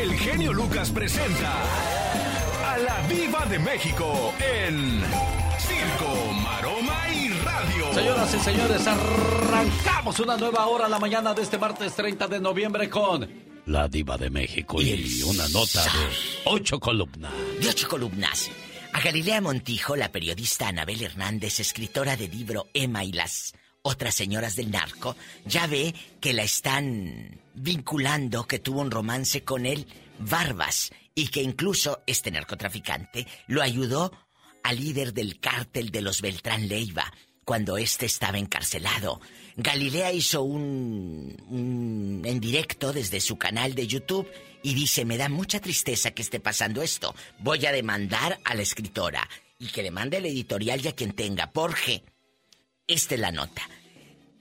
[0.00, 1.62] el genio Lucas presenta
[2.64, 5.00] a la Viva de México en
[5.58, 7.94] Circo, Maroma y Radio.
[7.94, 12.40] Señoras y señores, arrancamos una nueva hora a la mañana de este martes 30 de
[12.40, 13.28] noviembre con
[13.66, 16.08] la Diva de México y, una nota de
[16.44, 17.32] ocho columnas.
[17.60, 18.50] De ocho columnas.
[18.92, 24.56] A Galilea Montijo, la periodista Anabel Hernández, escritora del libro Emma y las otras señoras
[24.56, 29.86] del narco, ya ve que la están vinculando que tuvo un romance con él,
[30.18, 34.12] Barbas, y que incluso este narcotraficante lo ayudó
[34.62, 37.12] al líder del cártel de los Beltrán Leiva
[37.44, 39.20] cuando éste estaba encarcelado.
[39.56, 44.28] Galilea hizo un, en directo desde su canal de YouTube
[44.62, 47.14] y dice, me da mucha tristeza que esté pasando esto.
[47.38, 49.28] Voy a demandar a la escritora
[49.58, 51.52] y que demande el editorial y a quien tenga.
[51.52, 52.02] Porque,
[52.86, 53.62] esta es la nota.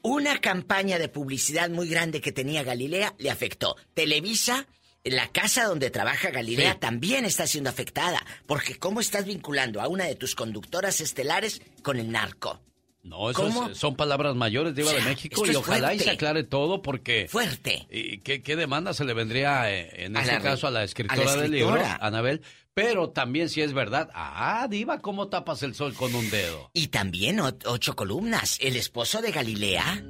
[0.06, 3.78] Una campaña de publicidad muy grande que tenía Galilea le afectó.
[3.94, 4.68] Televisa,
[5.06, 8.22] la casa donde trabaja Galilea, también está siendo afectada.
[8.46, 12.60] Porque ¿cómo estás vinculando a una de tus conductoras estelares con el narco?
[13.04, 17.28] No, eso son palabras mayores, Diva de México, y ojalá y se aclare todo porque...
[17.30, 17.86] Fuerte.
[17.92, 21.82] ¿Y qué, demanda se le vendría eh, en ese caso a la escritora, del libro,
[22.00, 22.42] Anabel?
[22.74, 26.72] Pero también si es verdad, ah, Diva, ¿cómo tapas el sol con un dedo?
[26.74, 28.58] Y también ocho columnas.
[28.62, 30.02] El esposo de Galilea,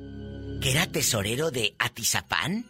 [0.61, 2.66] que era tesorero de Atizapán,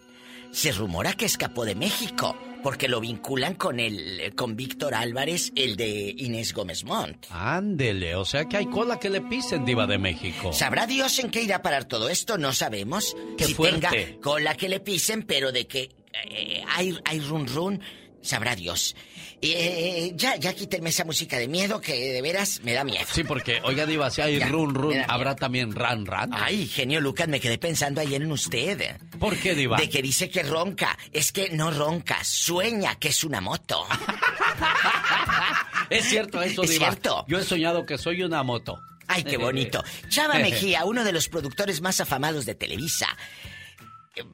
[0.52, 5.75] se rumora que escapó de México porque lo vinculan con el con Víctor Álvarez, el
[5.75, 7.28] de Inés Gómez Montt.
[7.30, 10.53] Ándele, o sea que hay cola que le pisen diva de México.
[10.53, 12.38] ¿Sabrá Dios en qué irá a parar todo esto?
[12.38, 13.16] No sabemos.
[13.38, 13.80] Qué si fuerte.
[13.89, 15.92] tenga cola que le pisen, pero de que
[16.30, 17.81] eh, hay hay run run
[18.23, 18.95] sabrá Dios.
[19.41, 23.05] Eh, ya, ya quítenme esa música de miedo que de veras me da miedo.
[23.11, 26.31] Sí, porque, oiga, Diva, si hay run run, habrá también ran ran.
[26.33, 28.95] Ay, genio Lucas, me quedé pensando ayer en usted.
[29.19, 29.77] ¿Por qué, Diva?
[29.77, 30.97] De que dice que ronca.
[31.11, 33.85] Es que no ronca, sueña que es una moto.
[35.89, 36.87] es cierto eso, es Diva.
[36.87, 37.25] cierto.
[37.27, 38.80] Yo he soñado que soy una moto.
[39.08, 39.83] Ay, qué bonito.
[40.09, 43.08] Chava Mejía, uno de los productores más afamados de Televisa.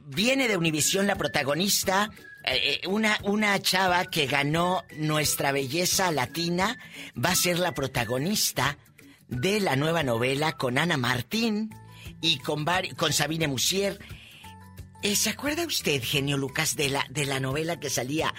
[0.05, 2.11] Viene de Univisión la protagonista
[2.45, 6.77] eh, eh, una, una chava que ganó nuestra belleza latina
[7.13, 8.77] va a ser la protagonista
[9.27, 11.73] de la nueva novela con Ana Martín
[12.21, 13.99] y con, con Sabine Musier.
[15.01, 18.33] Eh, ¿Se acuerda usted, genio Lucas, de la, de la novela que salía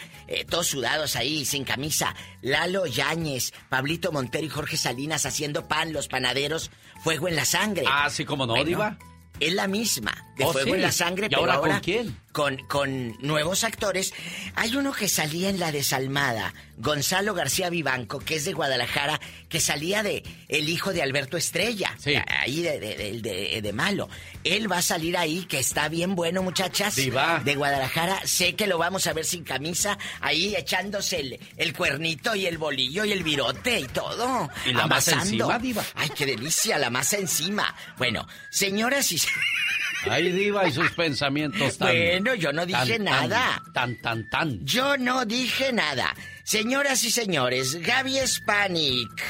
[0.48, 2.14] todos sudados ahí, sin camisa?
[2.42, 6.70] Lalo Yáñez, Pablito Montero y Jorge Salinas haciendo pan, los panaderos,
[7.02, 7.84] fuego en la sangre.
[7.88, 8.98] Ah, sí, como no, Diva
[9.40, 12.16] es la misma, de oh, Fuego en la Sangre, pero ahora, con quién?
[12.32, 14.14] Con, con nuevos actores.
[14.54, 19.20] Hay uno que salía en La Desalmada, Gonzalo García Vivanco, que es de Guadalajara,
[19.50, 21.94] que salía de El hijo de Alberto Estrella,
[22.28, 24.08] ahí de, de, de, malo.
[24.44, 26.96] Él va a salir ahí, que está bien bueno, muchachas.
[26.96, 27.42] Diva.
[27.44, 32.34] De Guadalajara, sé que lo vamos a ver sin camisa, ahí echándose el, el cuernito
[32.34, 34.48] y el bolillo y el virote y todo.
[34.64, 35.84] Y la masa encima, Diva.
[35.94, 37.74] Ay, qué delicia, la masa encima.
[37.98, 39.18] Bueno, señoras y
[40.08, 41.88] Ay, diva, y sus pensamientos tan...
[41.88, 43.62] Bueno, yo no dije nada.
[43.72, 46.14] Tan, tan, tan, Yo no dije nada.
[46.44, 49.22] Señoras y señores, Gaby Spanik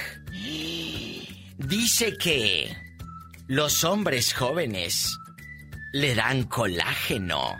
[1.58, 2.74] dice que
[3.46, 5.18] los hombres jóvenes
[5.92, 7.58] le dan colágeno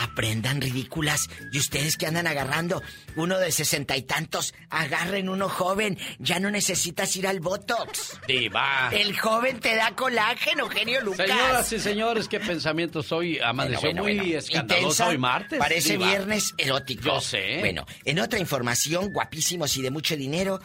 [0.00, 1.28] aprendan ridículas.
[1.52, 2.82] Y ustedes que andan agarrando
[3.16, 5.98] uno de sesenta y tantos, agarren uno joven.
[6.18, 8.18] Ya no necesitas ir al Botox.
[8.26, 8.90] Diva.
[8.92, 11.28] El joven te da colágeno, genio Lucas.
[11.28, 13.38] Señoras y señores, qué pensamientos hoy.
[13.38, 15.58] Amaneció muy escandaloso hoy martes.
[15.58, 17.02] Parece viernes erótico.
[17.04, 17.58] Yo sé.
[17.60, 20.60] Bueno, en otra información, guapísimos y de mucho dinero.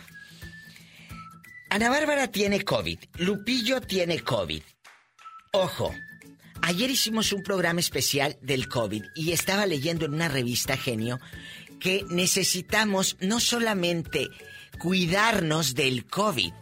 [1.69, 2.99] Ana Bárbara tiene COVID.
[3.17, 4.61] Lupillo tiene COVID.
[5.51, 5.93] Ojo,
[6.61, 11.19] Ayer hicimos un programa especial del COVID y estaba leyendo en una revista Genio
[11.79, 14.29] que necesitamos no solamente
[14.79, 16.53] cuidarnos del COVID.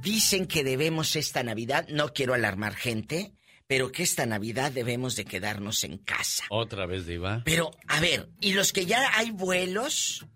[0.00, 3.32] Dicen que debemos esta Navidad, no quiero alarmar gente,
[3.66, 6.44] pero que esta Navidad debemos de quedarnos en casa.
[6.50, 7.42] Otra vez, Diva.
[7.44, 10.26] Pero, a ver, ¿y los que ya hay vuelos?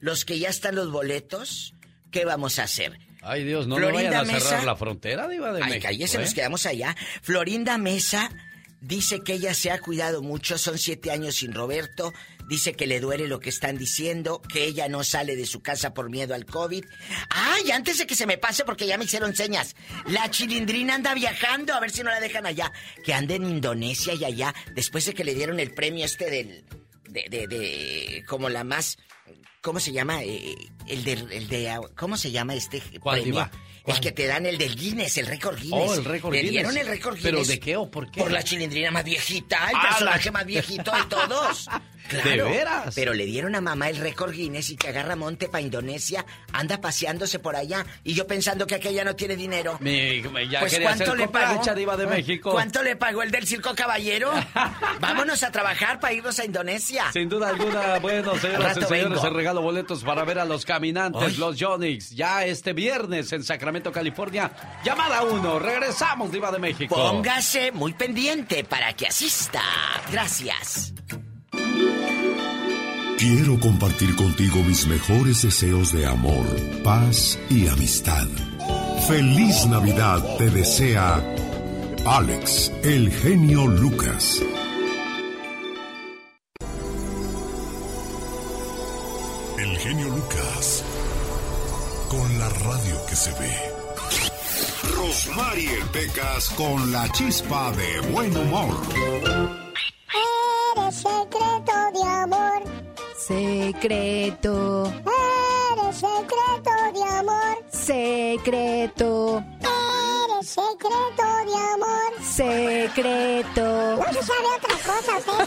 [0.00, 1.74] ¿Los que ya están los boletos?
[2.10, 2.98] ¿Qué vamos a hacer?
[3.22, 6.34] Ay, Dios, no le vayan a cerrar la frontera, Diva de Ay, cállese, nos ¿eh?
[6.34, 6.96] quedamos allá.
[7.22, 8.30] Florinda Mesa
[8.80, 12.12] dice que ella se ha cuidado mucho, son siete años sin Roberto.
[12.48, 15.92] Dice que le duele lo que están diciendo, que ella no sale de su casa
[15.92, 16.82] por miedo al COVID.
[17.28, 19.76] ¡Ay, antes de que se me pase, porque ya me hicieron señas!
[20.06, 22.72] La chilindrina anda viajando, a ver si no la dejan allá.
[23.04, 26.64] Que ande en Indonesia y allá, después de que le dieron el premio este del.
[27.10, 27.26] de.
[27.28, 28.96] de, de como la más
[29.60, 30.22] ¿Cómo se llama?
[30.22, 31.78] Eh, el, de, el de.
[31.96, 33.50] ¿Cómo se llama este ¿Cuál, premio?
[33.88, 35.90] El que te dan el del Guinness, el récord Guinness.
[35.90, 36.44] Oh, el récord Guinness.
[36.44, 37.32] Le dieron el récord Guinness.
[37.32, 38.20] ¿Pero de qué o por qué?
[38.20, 41.68] Por la chilindrina más viejita, el ah, personaje más viejito de todos.
[42.08, 42.94] Claro, ¿De veras?
[42.94, 46.80] Pero le dieron a mamá el récord Guinness y que agarra monte para Indonesia, anda
[46.80, 49.76] paseándose por allá y yo pensando que aquella no tiene dinero.
[49.80, 51.62] Mi, ya Pues ¿cuánto le pagó?
[51.98, 52.52] de México.
[52.52, 54.32] ¿Cuánto le pagó el del circo caballero?
[55.00, 57.12] Vámonos a trabajar para irnos a Indonesia.
[57.12, 61.22] Sin duda alguna, bueno, señoras y señores, el regalo boletos para ver a los caminantes,
[61.22, 61.36] Ay.
[61.36, 64.50] los Jonix, ya este viernes en Sacramento, California.
[64.84, 66.94] Llamada 1, regresamos, Diva de México.
[66.94, 69.62] Póngase muy pendiente para que asista.
[70.10, 70.92] Gracias.
[73.18, 76.46] Quiero compartir contigo mis mejores deseos de amor,
[76.84, 78.28] paz y amistad.
[79.08, 81.20] Feliz Navidad te desea
[82.06, 84.40] Alex, el genio Lucas.
[90.18, 90.82] Lucas.
[92.08, 93.54] Con la radio que se ve.
[94.96, 98.74] Rosmarie Pecas con la chispa de buen humor.
[100.74, 102.62] Eres secreto de amor,
[103.16, 104.92] Secreto,
[105.72, 109.44] eres secreto de amor, secreto,
[110.48, 112.12] secreto de amor.
[112.22, 113.96] secreto.
[113.96, 115.44] No se sabe otra cosa, ¿usted?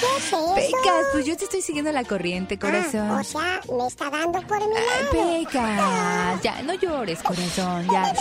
[0.00, 0.54] ¿Qué es eso?
[0.56, 3.08] Pecas, pues yo te estoy siguiendo la corriente, corazón.
[3.10, 5.10] Ah, o sea, me está dando por mi Ay, lado.
[5.44, 8.10] Pecas, ya, no llores, corazón, ya.
[8.10, 8.16] El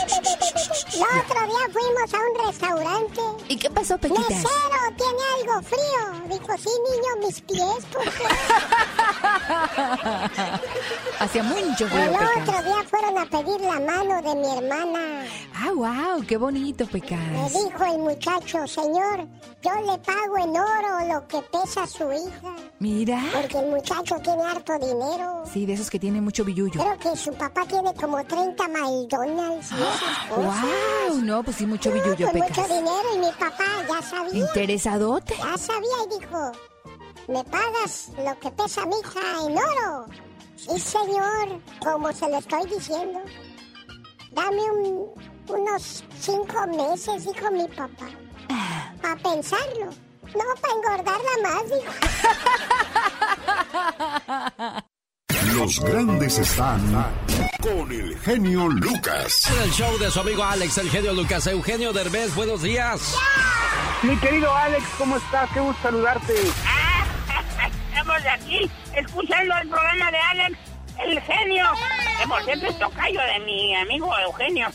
[1.01, 3.21] otro día fuimos a un restaurante.
[3.47, 4.29] ¿Y qué pasó, Pequitas?
[4.29, 6.27] Mesero, ¿tiene algo frío?
[6.29, 8.23] Dijo, sí, niño, mis pies, porque...
[11.19, 15.25] Hacía mucho frío, El otro día fueron a pedir la mano de mi hermana.
[15.55, 17.19] Ah, wow, qué bonito, Me Pecas.
[17.53, 19.27] dijo el muchacho, señor,
[19.61, 22.55] yo le pago en oro lo que pesa su hija.
[22.79, 23.21] Mira.
[23.33, 25.43] Porque el muchacho tiene harto dinero.
[25.51, 26.79] Sí, de esos que tienen mucho billullo.
[26.79, 30.65] Creo que su papá tiene como 30 McDonald's y esas cosas.
[31.09, 32.67] Wow, no, pues sí, mucho billullo, Con mucho Pecas.
[32.69, 34.33] dinero y mi papá ya sabía.
[34.45, 35.35] Interesadote.
[35.37, 36.51] Ya sabía y dijo,
[37.27, 40.05] ¿me pagas lo que pesa mi hija en oro?
[40.55, 43.19] Sí, señor, como se lo estoy diciendo.
[44.31, 48.07] Dame un- unos cinco meses, dijo mi papá.
[49.01, 49.89] Para pensarlo.
[50.35, 51.91] No, para engordarla más, dijo.
[55.55, 56.79] Los grandes están
[57.61, 59.49] con el genio Lucas.
[59.51, 61.47] En el show de su amigo Alex, el genio Lucas.
[61.47, 63.15] Eugenio Derbez, buenos días.
[64.03, 65.49] Mi querido Alex, ¿cómo estás?
[65.53, 66.33] Qué gusto saludarte.
[67.89, 70.57] Estamos de aquí escuchando el programa de Alex,
[71.05, 71.65] el genio.
[72.19, 74.67] Que por cierto es tocayo de mi amigo Eugenio.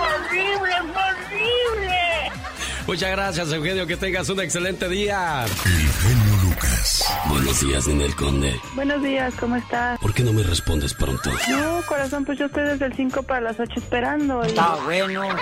[0.00, 2.32] ¡Horrible, horrible!
[2.86, 3.86] Muchas gracias, Eugenio.
[3.86, 5.44] Que tengas un excelente día.
[5.44, 7.04] El genio Lucas.
[7.26, 8.58] Buenos días, Ninel Conde.
[8.74, 9.98] Buenos días, ¿cómo estás?
[9.98, 11.30] ¿Por qué no me respondes pronto?
[11.50, 14.42] No, corazón, pues yo estoy desde el 5 para las 8 esperando.
[14.46, 14.54] Y,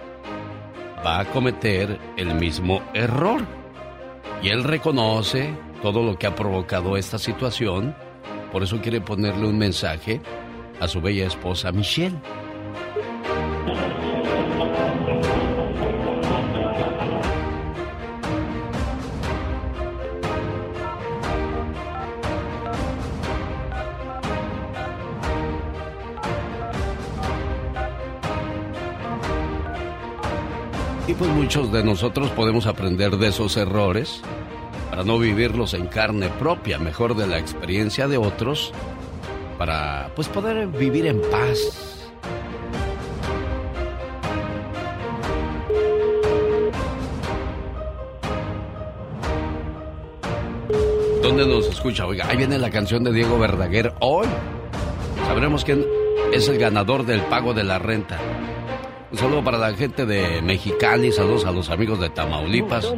[1.05, 3.45] va a cometer el mismo error.
[4.41, 7.95] Y él reconoce todo lo que ha provocado esta situación,
[8.51, 10.21] por eso quiere ponerle un mensaje
[10.79, 12.17] a su bella esposa Michelle.
[31.13, 34.21] Y pues muchos de nosotros podemos aprender de esos errores
[34.89, 38.73] para no vivirlos en carne propia, mejor de la experiencia de otros,
[39.59, 42.09] para pues poder vivir en paz.
[51.21, 52.07] ¿Dónde nos escucha?
[52.07, 54.25] Oiga, ahí viene la canción de Diego Verdaguer hoy.
[55.27, 55.85] Sabremos quién
[56.33, 58.19] es el ganador del pago de la renta.
[59.13, 62.91] Un saludo para la gente de Mexicali, saludos a los amigos de Tamaulipas,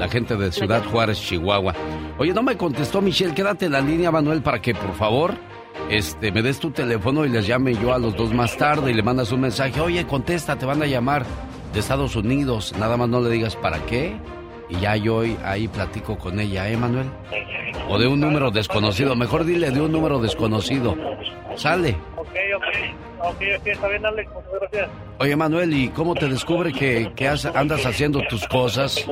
[0.00, 1.72] la gente de Ciudad Juárez, Chihuahua.
[2.18, 5.32] Oye, no me contestó Michelle, quédate en la línea, Manuel, para que por favor
[5.88, 8.94] este, me des tu teléfono y les llame yo a los dos más tarde y
[8.94, 9.80] le mandas un mensaje.
[9.80, 11.24] Oye, contesta, te van a llamar
[11.72, 12.74] de Estados Unidos.
[12.76, 14.16] Nada más no le digas para qué.
[14.68, 17.06] Y ya yo ahí platico con ella, ¿eh, Manuel?
[17.88, 19.16] O de un número desconocido.
[19.16, 20.96] Mejor dile de un número desconocido.
[21.56, 21.96] Sale.
[22.16, 22.64] Ok, ok.
[23.30, 24.30] Ok, está bien, Alex.
[24.32, 24.88] Muchas gracias.
[25.18, 29.04] Oye, Manuel, ¿y cómo te descubre que, que has- andas haciendo tus cosas?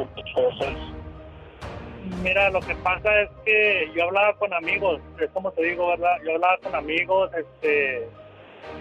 [2.23, 6.17] Mira, lo que pasa es que yo hablaba con amigos, es como te digo, ¿verdad?
[6.25, 8.09] Yo hablaba con amigos, este,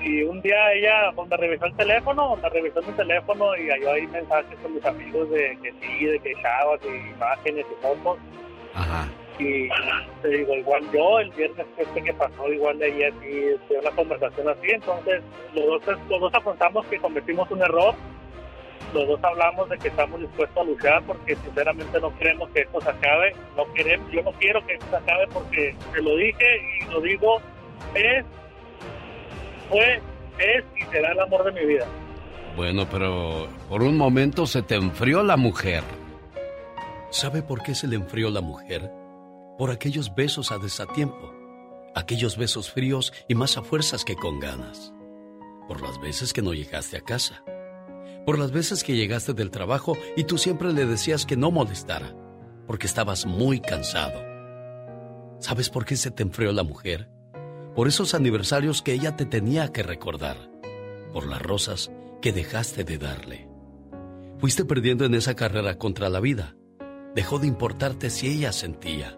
[0.03, 4.07] y un día ella, cuando revisó el teléfono, cuando revisó mi teléfono y halló ahí
[4.07, 8.17] mensajes con mis amigos de que sí, de que chavas y imágenes y fotos.
[8.73, 9.07] Ajá.
[9.39, 9.69] Y
[10.21, 13.91] te digo, igual yo, el viernes este que pasó, igual de ahí así, de una
[13.91, 15.21] conversación así, entonces
[15.53, 17.93] los dos, los dos afrontamos que cometimos un error,
[18.93, 22.81] los dos hablamos de que estamos dispuestos a luchar porque sinceramente no queremos que esto
[22.81, 26.45] se acabe, no queremos, yo no quiero que esto se acabe porque te lo dije
[26.81, 27.41] y lo digo,
[27.93, 28.25] es,
[29.69, 30.01] fue,
[30.39, 31.85] es y será el amor de mi vida.
[32.55, 35.83] Bueno, pero por un momento se te enfrió la mujer.
[37.11, 38.89] ¿Sabe por qué se le enfrió la mujer?
[39.57, 41.33] Por aquellos besos a desatiempo,
[41.95, 44.93] aquellos besos fríos y más a fuerzas que con ganas.
[45.67, 47.43] Por las veces que no llegaste a casa.
[48.23, 52.15] Por las veces que llegaste del trabajo y tú siempre le decías que no molestara,
[52.67, 54.21] porque estabas muy cansado.
[55.39, 57.09] ¿Sabes por qué se te enfrió la mujer?
[57.75, 60.37] Por esos aniversarios que ella te tenía que recordar.
[61.11, 63.49] Por las rosas que dejaste de darle.
[64.37, 66.55] Fuiste perdiendo en esa carrera contra la vida.
[67.15, 69.17] Dejó de importarte si ella sentía.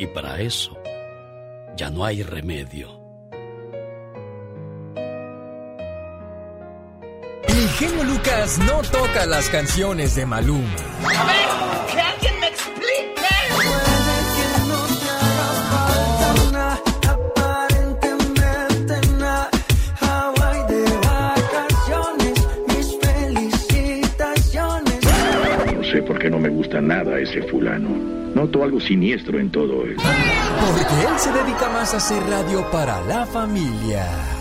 [0.00, 0.74] Y para eso
[1.76, 2.88] ya no hay remedio.
[7.46, 10.74] El genio Lucas no toca las canciones de Maluma.
[11.04, 13.79] A ver, que alguien me explique.
[26.10, 27.88] No sé por qué no me gusta nada ese fulano.
[28.34, 29.94] Noto algo siniestro en todo él.
[29.96, 34.39] Porque él se dedica más a hacer radio para la familia.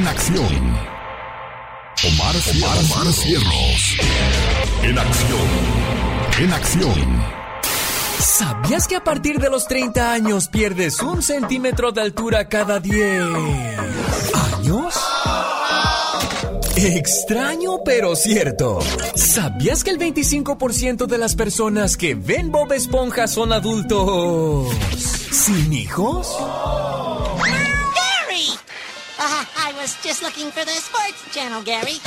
[0.00, 0.46] En acción.
[2.06, 3.96] Omar, Omar, Omar Cierros.
[4.82, 5.48] En acción.
[6.40, 7.24] En acción.
[8.18, 13.20] ¿Sabías que a partir de los 30 años pierdes un centímetro de altura cada 10
[14.54, 14.94] años?
[16.76, 18.78] Extraño pero cierto.
[19.14, 24.74] ¿Sabías que el 25% de las personas que ven Bob Esponja son adultos
[25.30, 26.34] sin hijos?
[31.40, 32.00] Channel, Gary.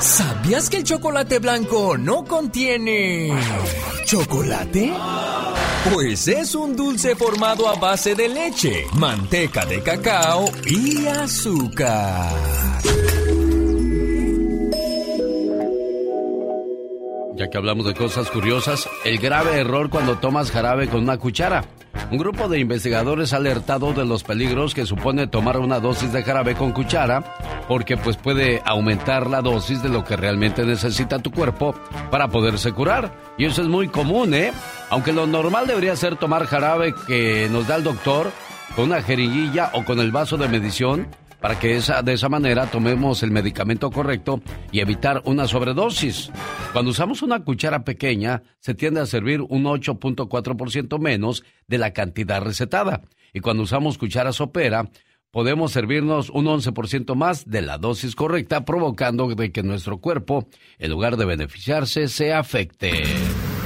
[0.00, 3.32] ¿Sabías que el chocolate blanco no contiene
[4.04, 4.92] chocolate?
[5.92, 12.32] Pues es un dulce formado a base de leche, manteca de cacao y azúcar.
[17.34, 21.64] Ya que hablamos de cosas curiosas, el grave error cuando tomas jarabe con una cuchara.
[22.12, 26.22] Un grupo de investigadores ha alertado de los peligros que supone tomar una dosis de
[26.22, 27.24] jarabe con cuchara,
[27.66, 31.74] porque pues puede aumentar la dosis de lo que realmente necesita tu cuerpo
[32.10, 33.14] para poderse curar.
[33.38, 34.52] Y eso es muy común, ¿eh?
[34.90, 38.30] Aunque lo normal debería ser tomar jarabe que nos da el doctor
[38.76, 41.08] con una jeringuilla o con el vaso de medición
[41.42, 46.30] para que esa, de esa manera tomemos el medicamento correcto y evitar una sobredosis.
[46.72, 52.40] Cuando usamos una cuchara pequeña, se tiende a servir un 8.4% menos de la cantidad
[52.40, 53.02] recetada.
[53.34, 54.88] Y cuando usamos cuchara sopera,
[55.32, 60.46] podemos servirnos un 11% más de la dosis correcta, provocando de que nuestro cuerpo,
[60.78, 62.92] en lugar de beneficiarse, se afecte.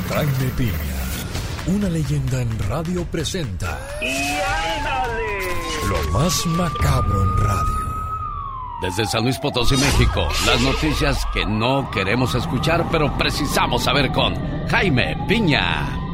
[0.08, 4.06] Jaime Piña, una leyenda en radio presenta ¡Y
[4.78, 5.26] ándale!
[5.88, 7.45] lo más macabro en radio.
[8.80, 14.34] Desde San Luis Potosí, México, las noticias que no queremos escuchar, pero precisamos saber con
[14.68, 16.05] Jaime Piña.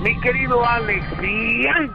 [0.00, 1.66] Mi querido Alex, y.
[1.66, 1.94] En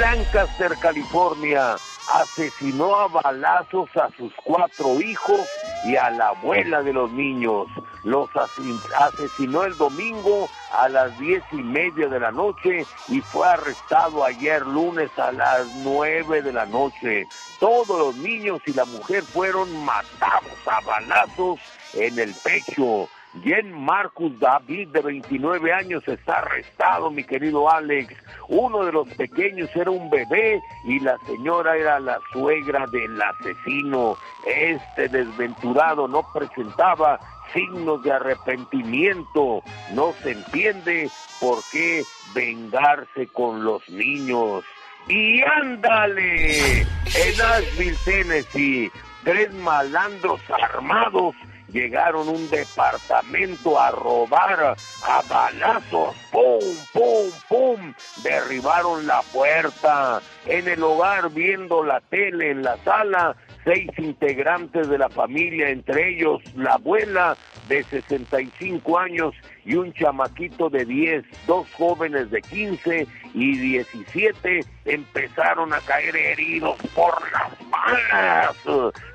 [0.00, 1.76] Lancaster, California,
[2.12, 5.40] asesinó a balazos a sus cuatro hijos
[5.86, 7.68] y a la abuela de los niños.
[8.04, 10.46] Los asesinó el domingo
[10.78, 15.66] a las diez y media de la noche y fue arrestado ayer lunes a las
[15.76, 17.26] nueve de la noche.
[17.58, 21.58] Todos los niños y la mujer fueron matados a balazos
[21.94, 23.08] en el pecho.
[23.44, 28.14] Jen Marcus David, de 29 años, está arrestado, mi querido Alex.
[28.48, 34.16] Uno de los pequeños era un bebé y la señora era la suegra del asesino.
[34.46, 37.20] Este desventurado no presentaba
[37.52, 39.62] signos de arrepentimiento.
[39.94, 41.08] No se entiende
[41.40, 42.02] por qué
[42.34, 44.64] vengarse con los niños.
[45.08, 48.90] Y ándale, en Nashville, Tennessee,
[49.24, 51.34] tres malandros armados
[51.72, 56.60] llegaron un departamento a robar a balazos, pum,
[56.92, 60.20] pum, pum, derribaron la puerta.
[60.46, 66.10] En el hogar viendo la tele en la sala, seis integrantes de la familia, entre
[66.10, 67.36] ellos la abuela
[67.68, 75.72] de 65 años y un chamaquito de 10, dos jóvenes de 15 y 17 empezaron
[75.72, 78.56] a caer heridos por las balas.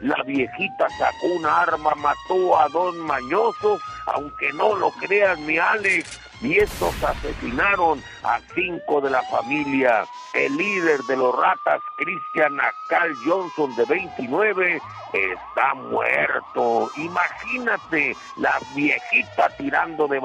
[0.02, 6.20] La viejita sacó una arma, mató a dos mañosos, aunque no lo creas mi Alex,
[6.42, 10.06] y estos asesinaron a cinco de la familia.
[10.34, 14.82] El líder de los ratas, Christian Acal Johnson, de 29,
[15.14, 16.90] está muerto.
[16.98, 20.20] Imagínate la viejita tirando de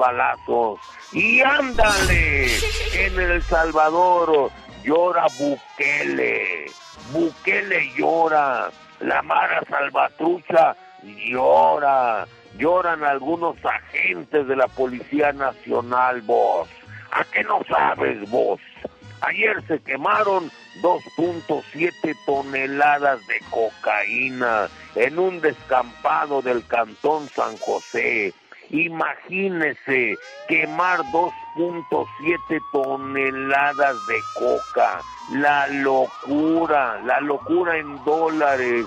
[1.13, 2.47] Y ándale,
[2.93, 4.51] en El Salvador
[4.83, 6.71] llora Bukele.
[7.11, 8.69] Bukele llora.
[8.99, 12.27] La Mara Salvatrucha llora.
[12.57, 16.69] lloran algunos agentes de la Policía Nacional, vos.
[17.11, 18.59] ¿A qué no sabes, vos?
[19.21, 28.33] Ayer se quemaron 2.7 toneladas de cocaína en un descampado del Cantón San José.
[28.71, 30.15] Imagínese
[30.47, 35.01] quemar 2.7 toneladas de coca.
[35.33, 38.85] La locura, la locura en dólares.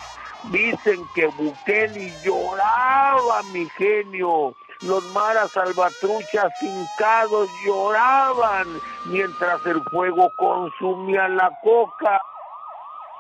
[0.51, 4.55] Dicen que Bukele lloraba, mi genio.
[4.81, 8.67] Los maras salvatruchas hincados lloraban
[9.07, 12.21] mientras el fuego consumía la coca.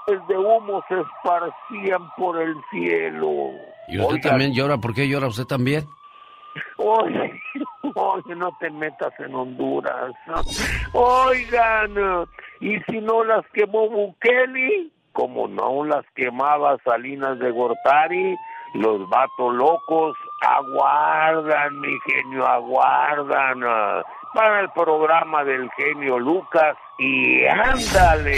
[0.07, 3.53] de humo se esparcían por el cielo.
[3.88, 4.79] ¿Y usted también llora?
[4.79, 5.87] ¿Por qué llora usted también?
[6.87, 7.40] Oye,
[7.94, 10.12] oye, no te metas en Honduras.
[10.92, 12.27] Oigan,
[12.61, 14.90] ¿y si no las quemó Bukele?
[15.12, 18.37] Como no las quemaba Salinas de Gortari,
[18.75, 23.61] los vatos locos aguardan, mi genio, aguardan
[24.35, 28.37] para el programa del genio Lucas y ándale.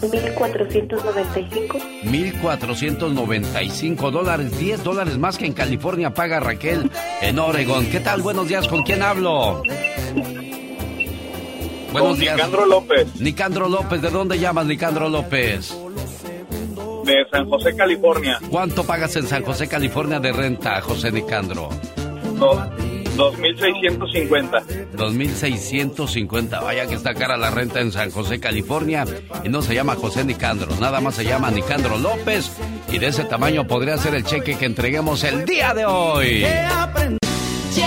[0.00, 1.78] 1495.
[2.04, 7.86] 1.495 dólares, 10 dólares más que en California paga Raquel en Oregon.
[7.86, 8.22] ¿Qué tal?
[8.22, 9.62] Buenos días, ¿con quién hablo?
[11.92, 12.36] Buenos días.
[12.36, 15.76] Nicandro López, Nicandro López, ¿de dónde llamas, Nicandro López?
[17.04, 18.40] de San José, California.
[18.50, 21.68] ¿Cuánto pagas en San José, California de renta, José Nicandro?
[23.16, 24.62] 2650.
[24.96, 26.62] 2.650.
[26.62, 29.04] Vaya que está cara la renta en San José, California.
[29.44, 32.52] Y no se llama José Nicandro, nada más se llama Nicandro López.
[32.90, 36.44] Y de ese tamaño podría ser el cheque que entreguemos el día de hoy.
[37.70, 37.82] Su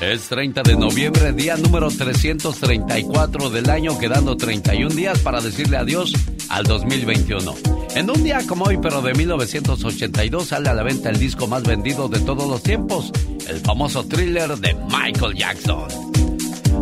[0.00, 6.12] Es 30 de noviembre, día número 334 del año, quedando 31 días para decirle adiós
[6.48, 7.54] al 2021.
[7.94, 11.62] En un día como hoy, pero de 1982, sale a la venta el disco más
[11.64, 13.12] vendido de todos los tiempos,
[13.48, 16.10] el famoso thriller de Michael Jackson.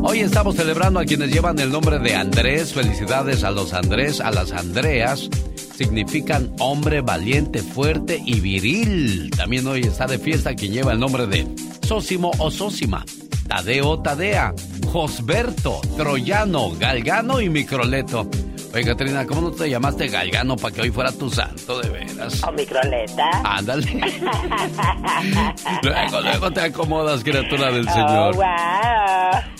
[0.02, 2.72] Hoy estamos celebrando a quienes llevan el nombre de Andrés.
[2.72, 5.28] Felicidades a los Andrés, a las Andreas.
[5.76, 9.30] Significan hombre valiente, fuerte y viril.
[9.36, 11.46] También hoy está de fiesta quien lleva el nombre de
[11.92, 13.02] Sósimo o Sósima,
[13.48, 14.52] Tadeo Tadea,
[14.92, 18.28] Josberto, Troyano, Galgano y Microleto.
[18.74, 22.42] Oye, Catrina, ¿cómo no te llamaste Galgano para que hoy fuera tu santo, de veras?
[22.44, 23.30] O microleta.
[23.42, 23.86] Ándale.
[25.82, 28.34] luego, luego te acomodas, criatura del Oh, Señor.
[28.36, 28.44] wow.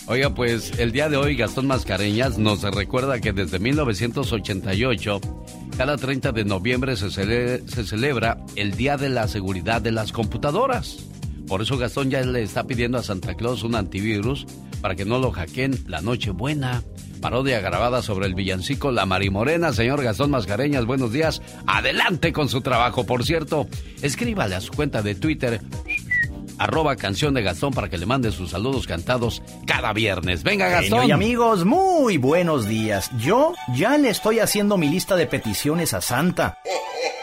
[0.09, 5.21] Oiga, pues el día de hoy Gastón Mascareñas nos recuerda que desde 1988,
[5.79, 10.13] cada 30 de noviembre se, cele- se celebra el Día de la Seguridad de las
[10.13, 10.99] Computadoras.
[11.49, 14.47] Por eso Gastón ya le está pidiendo a Santa Claus un antivirus
[14.83, 16.83] para que no lo hackeen la noche buena.
[17.21, 19.73] Parodia grabada sobre el villancico La Marimorena.
[19.73, 21.43] Señor Gastón Mascareñas, buenos días.
[21.67, 23.07] Adelante con su trabajo.
[23.07, 23.67] Por cierto,
[24.03, 25.61] escríbale a su cuenta de Twitter
[26.59, 30.43] arroba canción de Gastón para que le mande sus saludos cantados cada viernes.
[30.43, 31.09] Venga, Genio Gastón.
[31.09, 33.11] y amigos, muy buenos días.
[33.19, 36.59] Yo ya le estoy haciendo mi lista de peticiones a Santa.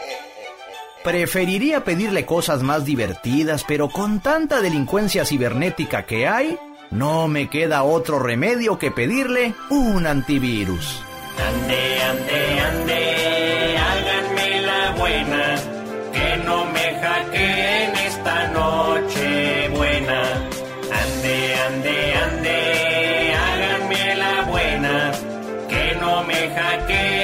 [1.06, 6.58] Preferiría pedirle cosas más divertidas, pero con tanta delincuencia cibernética que hay,
[6.90, 11.00] no me queda otro remedio que pedirle un antivirus.
[11.38, 15.54] Ande, ande, ande, háganme la buena,
[16.12, 20.22] que no me hackeen esta noche buena.
[20.90, 25.12] Ande, ande, ande, háganme la buena,
[25.68, 27.15] que no me hackeen.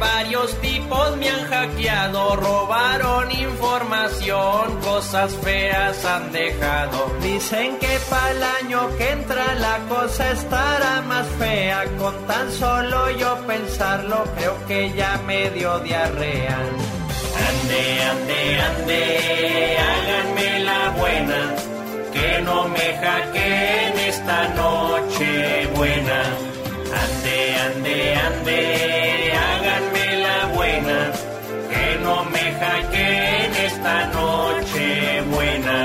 [0.00, 6.98] Varios tipos me han hackeado, robaron información, cosas feas han dejado.
[7.22, 13.10] Dicen que para el año que entra la cosa estará más fea, con tan solo
[13.10, 16.58] yo pensarlo creo que ya me dio diarrea.
[17.48, 21.54] Ande, ande, ande, háganme la buena,
[22.12, 26.22] que no me hackeen esta noche buena.
[27.02, 29.89] Ande, ande, ande, háganme
[30.60, 31.12] buena,
[31.70, 35.78] que no me hackeen esta noche buena.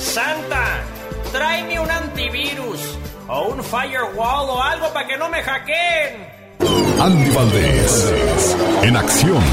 [0.00, 0.66] Santa,
[1.30, 2.80] tráeme un antivirus
[3.28, 6.12] o un firewall o algo para que no me hackeen.
[7.00, 9.44] Andy Valdés, en acción.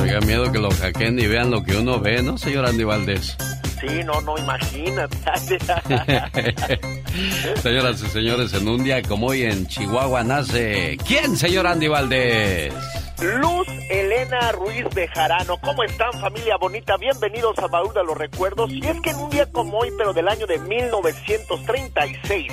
[0.00, 3.36] Oiga, miedo que lo hackeen y vean lo que uno ve, ¿no, señor Andy Valdés?
[3.80, 5.16] Sí, no, no, imagínate.
[7.62, 10.96] Señoras y señores, en un día como hoy en Chihuahua nace...
[11.06, 12.74] ¿Quién, señor Andy Valdés?
[13.20, 15.58] Luz Elena Ruiz Bejarano.
[15.60, 16.96] ¿Cómo están, familia bonita?
[16.96, 18.70] Bienvenidos a Baúl de los Recuerdos.
[18.70, 22.46] Y es que en un día como hoy, pero del año de 1936,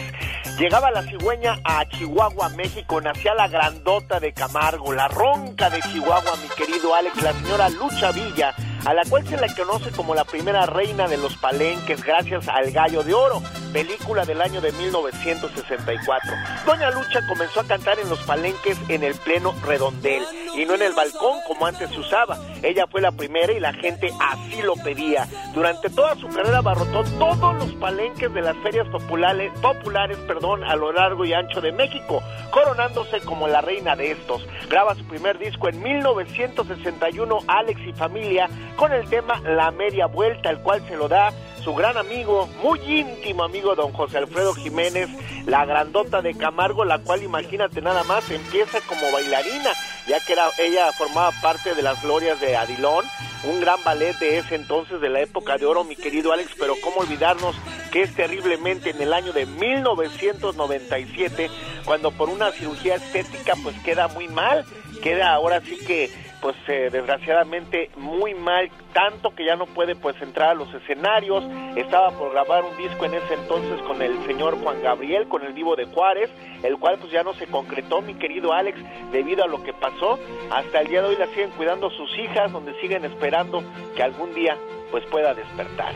[0.57, 2.99] llegaba la cigüeña a Chihuahua, México.
[2.99, 8.11] Nacía la grandota de Camargo, la ronca de Chihuahua, mi querido Alex, la señora Lucha
[8.11, 8.55] Villa,
[8.85, 12.71] a la cual se le conoce como la primera reina de los palenques gracias al
[12.71, 13.41] Gallo de Oro,
[13.73, 16.31] película del año de 1964.
[16.65, 20.23] Doña Lucha comenzó a cantar en los palenques en el pleno redondel
[20.55, 22.37] y no en el balcón como antes se usaba.
[22.61, 25.27] Ella fue la primera y la gente así lo pedía.
[25.53, 30.75] Durante toda su carrera abarrotó todos los palenques de las ferias populares, populares perdón, a
[30.75, 32.21] lo largo y ancho de México,
[32.51, 34.45] coronándose como la reina de estos.
[34.69, 40.49] Graba su primer disco en 1961, Alex y Familia, con el tema La Media Vuelta,
[40.49, 41.31] el cual se lo da
[41.63, 45.09] su gran amigo, muy íntimo amigo don José Alfredo Jiménez,
[45.45, 49.71] la grandota de Camargo, la cual imagínate nada más, empieza como bailarina,
[50.07, 53.05] ya que era, ella formaba parte de las glorias de Adilón,
[53.45, 56.75] un gran ballet de ese entonces, de la época de oro, mi querido Alex, pero
[56.83, 57.55] cómo olvidarnos
[57.91, 61.49] que es terriblemente en el año de 1997,
[61.85, 64.65] cuando por una cirugía estética pues queda muy mal,
[65.01, 66.11] queda ahora sí que
[66.45, 71.43] pues eh, desgraciadamente muy mal, tanto que ya no puede pues entrar a los escenarios,
[71.75, 75.53] estaba por grabar un disco en ese entonces con el señor Juan Gabriel, con el
[75.53, 76.29] vivo de Juárez,
[76.61, 78.77] el cual pues ya no se concretó, mi querido Alex,
[79.11, 80.19] debido a lo que pasó,
[80.51, 83.63] hasta el día de hoy la siguen cuidando sus hijas, donde siguen esperando
[83.95, 84.55] que algún día
[84.91, 85.95] pues pueda despertar.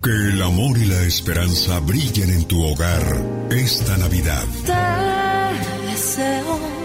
[0.00, 3.02] Que el amor y la esperanza brillen en tu hogar
[3.50, 4.44] esta Navidad.
[4.64, 6.81] Te deseo muy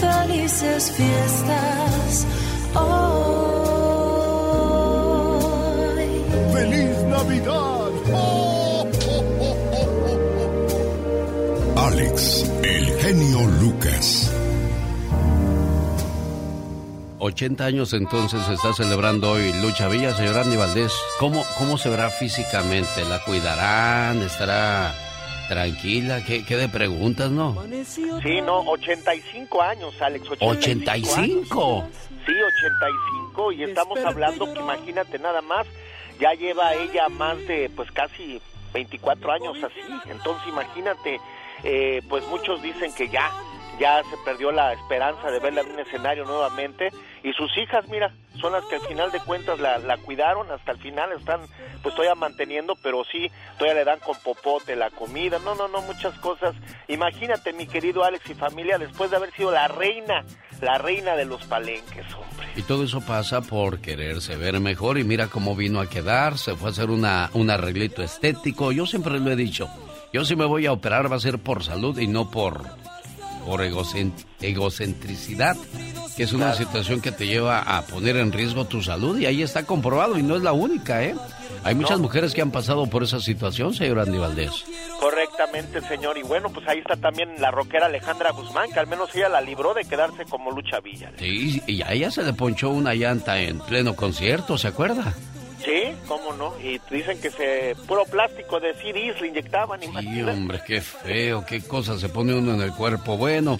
[0.00, 2.26] felices fiestas
[2.74, 3.18] hoy.
[6.54, 7.88] ¡Feliz Navidad!
[11.76, 14.30] Alex, el genio Lucas.
[17.20, 20.92] 80 años entonces se está celebrando hoy Lucha Villa, señor Andy Valdés.
[21.18, 23.04] ¿Cómo, ¿Cómo se verá físicamente?
[23.08, 24.22] ¿La cuidarán?
[24.22, 24.94] ¿Estará
[25.48, 26.24] tranquila?
[26.24, 27.56] ¿Qué, qué de preguntas, no?
[28.22, 30.28] Sí, no, 85 años, Alex.
[30.30, 30.44] 85.
[30.46, 31.82] ¿85?
[31.82, 31.90] años.
[32.26, 35.66] Sí, 85 y estamos hablando que imagínate nada más,
[36.20, 38.40] ya lleva ella más de pues casi
[38.72, 41.20] 24 años así, entonces imagínate,
[41.64, 43.30] eh, pues muchos dicen que ya,
[43.78, 46.90] ya se perdió la esperanza de verla en un escenario nuevamente
[47.22, 50.72] y sus hijas, mira, son las que al final de cuentas la, la cuidaron, hasta
[50.72, 51.40] el final están
[51.82, 55.82] pues todavía manteniendo, pero sí, todavía le dan con popote la comida, no, no, no,
[55.82, 56.54] muchas cosas.
[56.86, 60.24] Imagínate, mi querido Alex y familia, después de haber sido la reina,
[60.60, 62.48] la reina de los palenques, hombre.
[62.56, 66.54] Y todo eso pasa por quererse ver mejor y mira cómo vino a quedar, se
[66.56, 68.72] fue a hacer una, un arreglito estético.
[68.72, 69.68] Yo siempre lo he dicho,
[70.12, 72.62] yo si me voy a operar va a ser por salud y no por,
[73.48, 75.56] por egocent- egocentricidad,
[76.16, 79.42] que es una situación que te lleva a poner en riesgo tu salud y ahí
[79.42, 81.14] está comprobado y no es la única, ¿eh?
[81.64, 84.52] Hay muchas mujeres que han pasado por esa situación, señor Andy Valdés.
[85.00, 86.16] Correctamente, señor.
[86.18, 89.40] Y bueno, pues ahí está también la rockera Alejandra Guzmán, que al menos ella la
[89.40, 91.10] libró de quedarse como lucha villa.
[91.18, 95.14] Sí, y a ella se le ponchó una llanta en pleno concierto, ¿se acuerda?
[95.68, 96.54] Sí, cómo no.
[96.60, 99.80] Y dicen que se puro plástico de CDs le inyectaban.
[99.80, 100.32] Sí, imagínate.
[100.32, 103.16] hombre, qué feo, qué cosas se pone uno en el cuerpo.
[103.16, 103.58] Bueno,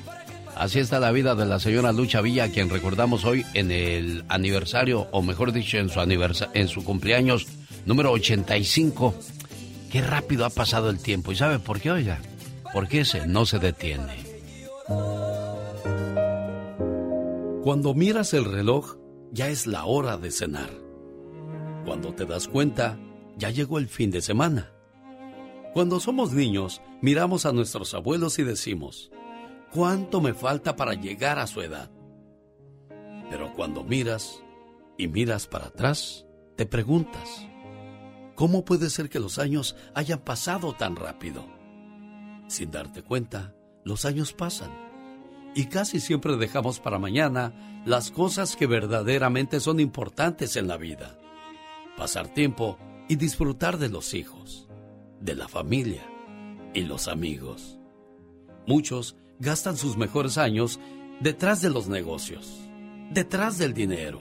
[0.57, 4.25] así está la vida de la señora Lucha Villa, a quien recordamos hoy en el
[4.29, 7.47] aniversario, o mejor dicho, en su, aniversa en su cumpleaños
[7.85, 9.15] número 85.
[9.93, 11.33] Qué rápido ha pasado el tiempo.
[11.33, 12.19] ¿Y sabe por qué, oiga?
[12.73, 14.25] porque ese no se detiene.
[17.63, 18.97] Cuando miras el reloj,
[19.33, 20.71] ya es la hora de cenar.
[21.89, 22.99] Cuando te das cuenta,
[23.39, 24.71] ya llegó el fin de semana.
[25.73, 29.11] Cuando somos niños, miramos a nuestros abuelos y decimos,
[29.73, 31.91] ¿cuánto me falta para llegar a su edad?
[33.31, 34.43] Pero cuando miras
[34.99, 37.47] y miras para atrás, te preguntas,
[38.35, 41.47] ¿cómo puede ser que los años hayan pasado tan rápido?
[42.49, 44.71] Sin darte cuenta, los años pasan
[45.55, 51.17] y casi siempre dejamos para mañana las cosas que verdaderamente son importantes en la vida.
[51.99, 54.69] Pasar tiempo y disfrutar de los hijos,
[55.21, 56.09] de la familia
[56.73, 57.77] y los amigos.
[58.69, 60.79] Muchos gastan sus mejores años
[61.19, 62.61] detrás de los negocios,
[63.11, 64.21] detrás del dinero,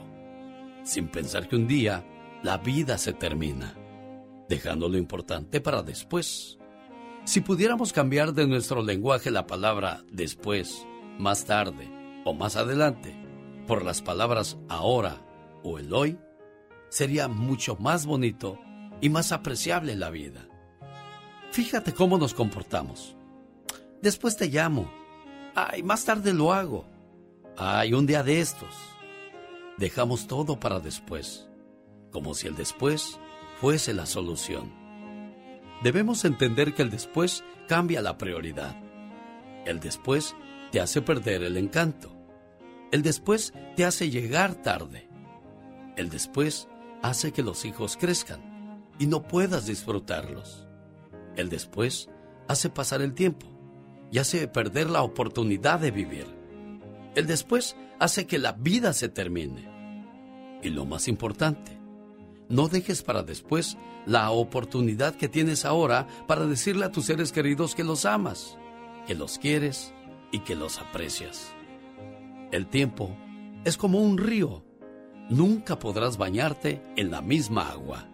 [0.82, 2.04] sin pensar que un día
[2.42, 3.76] la vida se termina,
[4.48, 6.58] dejando lo importante para después.
[7.22, 10.84] Si pudiéramos cambiar de nuestro lenguaje la palabra después,
[11.16, 11.88] más tarde
[12.24, 13.14] o más adelante
[13.68, 15.24] por las palabras ahora
[15.62, 16.18] o el hoy,
[16.88, 18.58] sería mucho más bonito
[19.00, 20.48] y más apreciable la vida.
[21.50, 23.16] Fíjate cómo nos comportamos.
[24.02, 24.90] Después te llamo.
[25.54, 26.86] Ay, más tarde lo hago.
[27.56, 28.74] Ay, un día de estos.
[29.76, 31.48] Dejamos todo para después,
[32.12, 33.18] como si el después
[33.60, 34.72] fuese la solución.
[35.82, 38.76] Debemos entender que el después cambia la prioridad.
[39.64, 40.34] El después
[40.72, 42.12] te hace perder el encanto.
[42.90, 45.08] El después te hace llegar tarde.
[45.96, 46.68] El después
[47.02, 50.66] hace que los hijos crezcan y no puedas disfrutarlos.
[51.36, 52.08] El después
[52.48, 53.46] hace pasar el tiempo
[54.10, 56.26] y hace perder la oportunidad de vivir.
[57.14, 59.68] El después hace que la vida se termine.
[60.62, 61.78] Y lo más importante,
[62.48, 67.74] no dejes para después la oportunidad que tienes ahora para decirle a tus seres queridos
[67.74, 68.56] que los amas,
[69.06, 69.92] que los quieres
[70.32, 71.52] y que los aprecias.
[72.50, 73.16] El tiempo
[73.64, 74.64] es como un río.
[75.30, 78.08] Nunca podrás bañarte en la misma agua,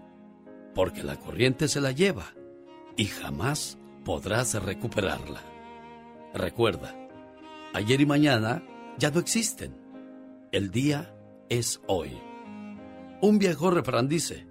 [0.74, 2.34] porque la corriente se la lleva
[2.96, 5.40] y jamás podrás recuperarla.
[6.34, 6.92] Recuerda,
[7.72, 8.64] ayer y mañana
[8.98, 9.76] ya no existen.
[10.50, 11.14] El día
[11.48, 12.18] es hoy.
[13.20, 14.48] Un viejo refrán dice,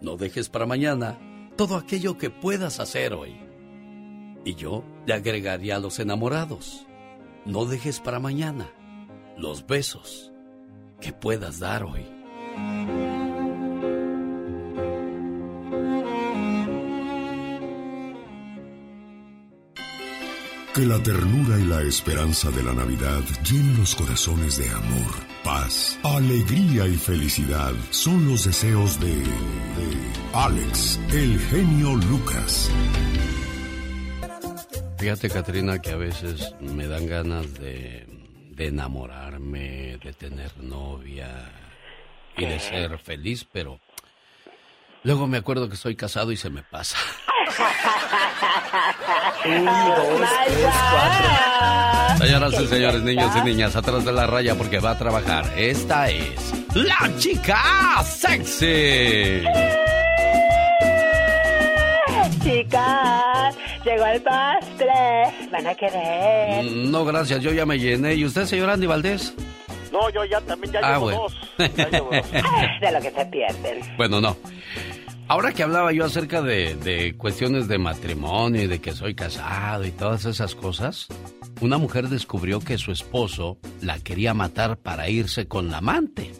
[0.00, 1.18] no dejes para mañana
[1.56, 3.36] todo aquello que puedas hacer hoy.
[4.46, 6.86] Y yo le agregaría a los enamorados,
[7.44, 8.72] no dejes para mañana
[9.36, 10.27] los besos
[11.00, 12.06] que puedas dar hoy.
[20.74, 25.98] Que la ternura y la esperanza de la Navidad llenen los corazones de amor, paz,
[26.04, 27.72] alegría y felicidad.
[27.90, 32.70] Son los deseos de, de Alex, el genio Lucas.
[34.98, 38.17] Fíjate, Katrina, que a veces me dan ganas de,
[38.58, 41.30] de enamorarme, de tener novia
[42.36, 43.78] y de ser feliz, pero
[45.04, 46.98] luego me acuerdo que estoy casado y se me pasa.
[49.44, 52.18] Un, dos, tres, cuatro.
[52.18, 55.44] Señoras y señores, niños y niñas, atrás de la raya porque va a trabajar.
[55.56, 59.44] Esta es la chica sexy.
[62.42, 64.20] Chicas, llegó el
[65.50, 66.64] ¿Van a querer?
[66.64, 68.14] No, gracias, yo ya me llené.
[68.14, 69.34] ¿Y usted, señor Andy Valdés?
[69.92, 71.20] No, yo ya también ya Ah, llevo bueno.
[71.22, 71.34] dos.
[71.76, 72.32] Ya llevo dos.
[72.80, 73.80] De lo que se pierden.
[73.96, 74.36] Bueno, no.
[75.28, 79.84] Ahora que hablaba yo acerca de, de cuestiones de matrimonio y de que soy casado
[79.84, 81.06] y todas esas cosas,
[81.60, 86.32] una mujer descubrió que su esposo la quería matar para irse con la amante.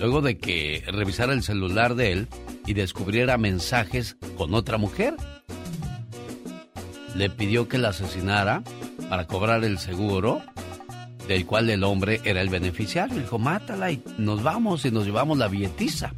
[0.00, 2.28] Luego de que revisara el celular de él
[2.66, 5.14] y descubriera mensajes con otra mujer.
[7.16, 8.62] Le pidió que la asesinara
[9.08, 10.42] para cobrar el seguro
[11.26, 13.18] del cual el hombre era el beneficiario.
[13.18, 16.12] Dijo, mátala y nos vamos y nos llevamos la billetiza.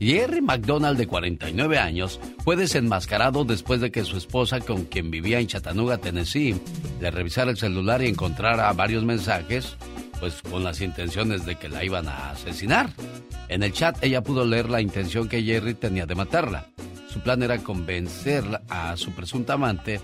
[0.00, 5.38] Jerry McDonald, de 49 años, fue desenmascarado después de que su esposa, con quien vivía
[5.38, 6.60] en Chattanooga, Tennessee,
[7.00, 9.76] le revisara el celular y encontrara varios mensajes,
[10.18, 12.90] pues con las intenciones de que la iban a asesinar.
[13.48, 16.66] En el chat ella pudo leer la intención que Jerry tenía de matarla.
[17.12, 20.00] Su plan era convencer a su presunta amante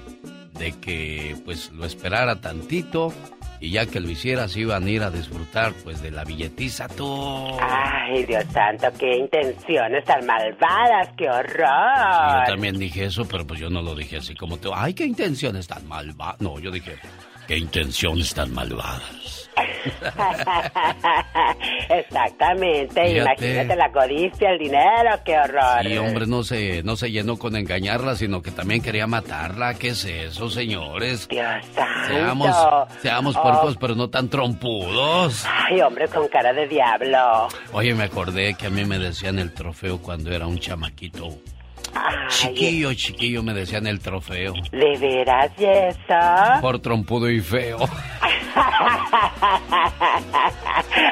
[0.58, 3.12] de que pues lo esperara tantito
[3.60, 6.86] y ya que lo hiciera se iban a ir a disfrutar pues de la billetiza
[6.88, 7.56] tú.
[7.60, 12.44] Ay, Dios santo, qué intenciones tan malvadas, qué Yo horror.
[12.46, 14.70] también dije eso, pero pues yo no lo dije así como tú.
[14.74, 16.40] Ay, qué intenciones tan malvadas.
[16.40, 16.96] No, yo dije,
[17.46, 19.37] Qué intenciones tan malvadas.
[21.88, 23.18] Exactamente, Fíjate.
[23.18, 25.86] imagínate la codicia, el dinero, qué horror.
[25.86, 29.74] Y hombre, no se, no se llenó con engañarla, sino que también quería matarla.
[29.74, 31.28] ¿Qué es eso, señores?
[32.06, 32.56] Seamos,
[33.02, 33.42] seamos Oh.
[33.42, 35.44] puercos, pero no tan trompudos.
[35.46, 37.48] Ay, hombre, con cara de diablo.
[37.72, 41.28] Oye, me acordé que a mí me decían el trofeo cuando era un chamaquito.
[41.94, 44.52] Ay, Chiquillo, chiquillo, me decían el trofeo.
[44.70, 46.60] ¿De veras y eso?
[46.60, 47.78] Por trompudo y feo.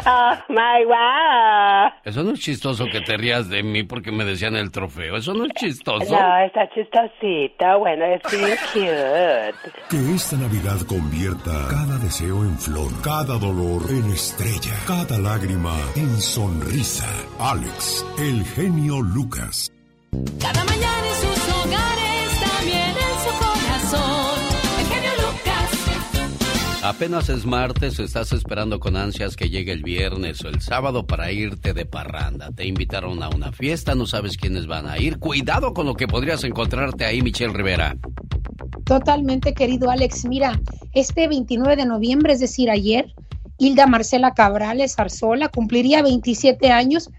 [0.09, 1.91] Oh, my wow.
[2.05, 5.17] Eso no es chistoso que te rías de mí porque me decían el trofeo.
[5.17, 6.13] Eso no es chistoso.
[6.13, 7.79] No, está chistosito.
[7.79, 9.55] Bueno, es bien cute.
[9.91, 16.21] Que esta Navidad convierta cada deseo en flor, cada dolor en estrella, cada lágrima en
[16.21, 17.07] sonrisa.
[17.41, 19.73] Alex, el genio Lucas.
[20.41, 24.39] Cada mañana en sus hogares, también en su corazón.
[24.79, 26.83] El genio Lucas.
[26.83, 31.33] Apenas es martes, estás esperando con ansias que llegue el viernes o el sábado para
[31.33, 32.51] irte de parranda.
[32.53, 35.19] Te invitaron a una fiesta, no sabes quiénes van a ir.
[35.19, 37.97] Cuidado con lo que podrías encontrarte ahí, Michelle Rivera.
[38.85, 40.27] Totalmente, querido Alex.
[40.27, 40.61] Mira,
[40.93, 43.13] este 29 de noviembre, es decir, ayer,
[43.59, 47.11] Hilda Marcela Cabrales Arzola cumpliría 27 años,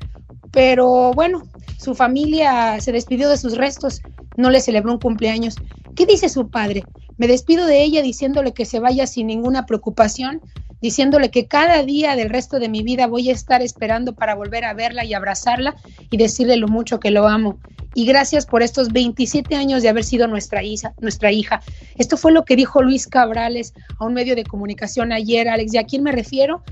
[0.58, 1.44] pero bueno,
[1.78, 4.02] su familia se despidió de sus restos,
[4.38, 5.58] no le celebró un cumpleaños.
[5.96, 6.84] ¿Qué dice su padre?
[7.18, 10.42] Me despido de ella diciéndole que se vaya sin ninguna preocupación,
[10.82, 14.66] diciéndole que cada día del resto de mi vida voy a estar esperando para volver
[14.66, 15.76] a verla y abrazarla
[16.10, 17.60] y decirle lo mucho que lo amo.
[17.94, 20.62] Y gracias por estos 27 años de haber sido nuestra
[21.00, 21.62] nuestra hija.
[22.00, 25.76] Esto fue lo que dijo Luis Cabrales a un medio de comunicación ayer, Alex.
[25.76, 26.64] ¿Y a quién me refiero?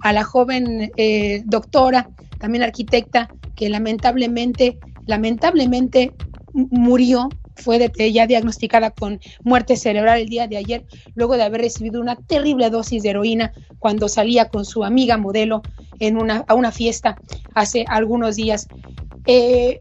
[0.00, 2.08] A la joven eh, doctora,
[2.44, 6.12] también arquitecta, que lamentablemente, lamentablemente
[6.52, 10.84] murió, fue ya diagnosticada con muerte cerebral el día de ayer,
[11.14, 15.62] luego de haber recibido una terrible dosis de heroína cuando salía con su amiga modelo
[16.00, 17.16] en una, a una fiesta
[17.54, 18.68] hace algunos días.
[19.24, 19.78] Eh,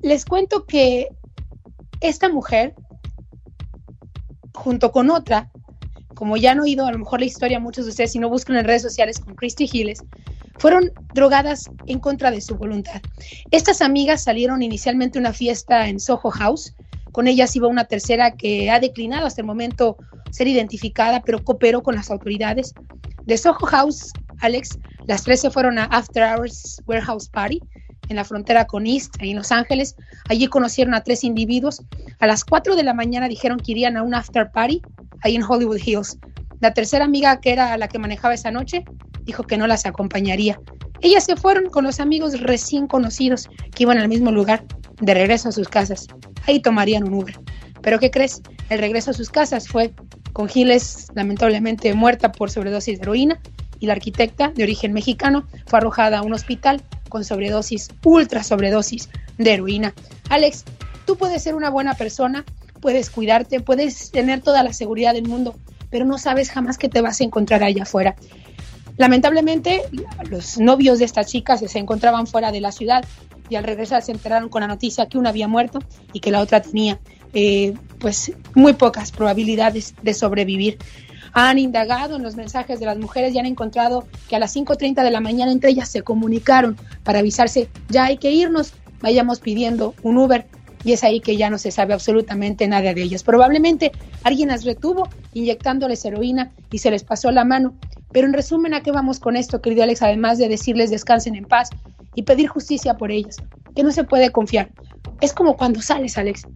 [0.00, 1.08] les cuento que
[2.00, 2.76] esta mujer,
[4.54, 5.50] junto con otra,
[6.14, 8.54] como ya han oído a lo mejor la historia muchos de ustedes, si no buscan
[8.54, 10.04] en redes sociales con Christy Giles,
[10.58, 13.00] fueron drogadas en contra de su voluntad.
[13.50, 16.74] Estas amigas salieron inicialmente a una fiesta en Soho House.
[17.12, 19.96] Con ellas iba una tercera que ha declinado hasta el momento
[20.30, 22.74] ser identificada, pero cooperó con las autoridades.
[23.24, 27.60] De Soho House, Alex, las tres se fueron a After Hours Warehouse Party
[28.08, 29.96] en la frontera con East, en Los Ángeles.
[30.28, 31.82] Allí conocieron a tres individuos.
[32.18, 34.82] A las 4 de la mañana dijeron que irían a un after party
[35.22, 36.18] ahí en Hollywood Hills.
[36.60, 38.84] La tercera amiga, que era la que manejaba esa noche,
[39.26, 40.58] dijo que no las acompañaría.
[41.02, 44.64] Ellas se fueron con los amigos recién conocidos que iban al mismo lugar,
[45.00, 46.06] de regreso a sus casas.
[46.46, 47.38] Ahí tomarían un Uber.
[47.82, 48.40] Pero ¿qué crees?
[48.70, 49.92] El regreso a sus casas fue
[50.32, 53.40] con Giles lamentablemente muerta por sobredosis de heroína
[53.78, 59.08] y la arquitecta de origen mexicano fue arrojada a un hospital con sobredosis, ultra sobredosis
[59.38, 59.94] de heroína.
[60.28, 60.64] Alex,
[61.04, 62.44] tú puedes ser una buena persona,
[62.80, 65.54] puedes cuidarte, puedes tener toda la seguridad del mundo,
[65.90, 68.16] pero no sabes jamás que te vas a encontrar allá afuera.
[68.96, 69.82] Lamentablemente,
[70.30, 73.04] los novios de estas chicas se encontraban fuera de la ciudad
[73.48, 75.80] y al regresar se enteraron con la noticia que una había muerto
[76.12, 76.98] y que la otra tenía
[77.34, 80.78] eh, pues muy pocas probabilidades de sobrevivir.
[81.32, 85.02] Han indagado en los mensajes de las mujeres y han encontrado que a las 5.30
[85.04, 88.72] de la mañana entre ellas se comunicaron para avisarse, ya hay que irnos,
[89.02, 90.46] vayamos pidiendo un Uber
[90.86, 93.24] y es ahí que ya no se sabe absolutamente nada de ellas.
[93.24, 93.92] Probablemente
[94.22, 97.74] alguien las retuvo inyectándoles heroína y se les pasó la mano.
[98.16, 100.00] Pero en resumen, ¿a qué vamos con esto, querido Alex?
[100.00, 101.68] Además de decirles descansen en paz
[102.14, 103.36] y pedir justicia por ellas,
[103.74, 104.70] que no se puede confiar.
[105.20, 106.46] Es como cuando sales, Alex.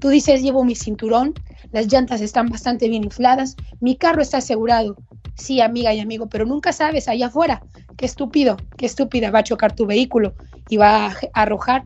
[0.00, 1.32] Tú dices, llevo mi cinturón,
[1.70, 4.96] las llantas están bastante bien infladas, mi carro está asegurado.
[5.36, 7.62] Sí, amiga y amigo, pero nunca sabes allá afuera.
[7.96, 10.34] Qué estúpido, qué estúpida va a chocar tu vehículo
[10.68, 11.84] y va a arrojar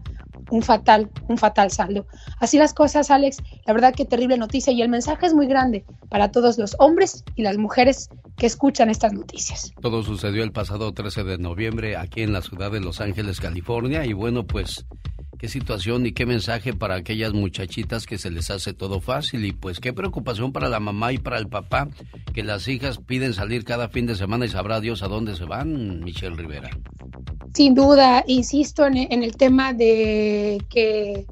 [0.51, 2.07] un fatal, un fatal saldo.
[2.39, 3.39] Así las cosas, Alex.
[3.67, 7.25] La verdad que terrible noticia y el mensaje es muy grande para todos los hombres
[7.37, 9.73] y las mujeres que escuchan estas noticias.
[9.81, 14.05] Todo sucedió el pasado 13 de noviembre aquí en la ciudad de Los Ángeles, California.
[14.05, 14.87] Y bueno, pues
[15.39, 19.45] qué situación y qué mensaje para aquellas muchachitas que se les hace todo fácil.
[19.45, 21.89] Y pues qué preocupación para la mamá y para el papá,
[22.35, 25.45] que las hijas piden salir cada fin de semana y sabrá Dios a dónde se
[25.45, 26.71] van, Michelle Rivera.
[27.55, 31.27] Sin duda, insisto en, en el tema de que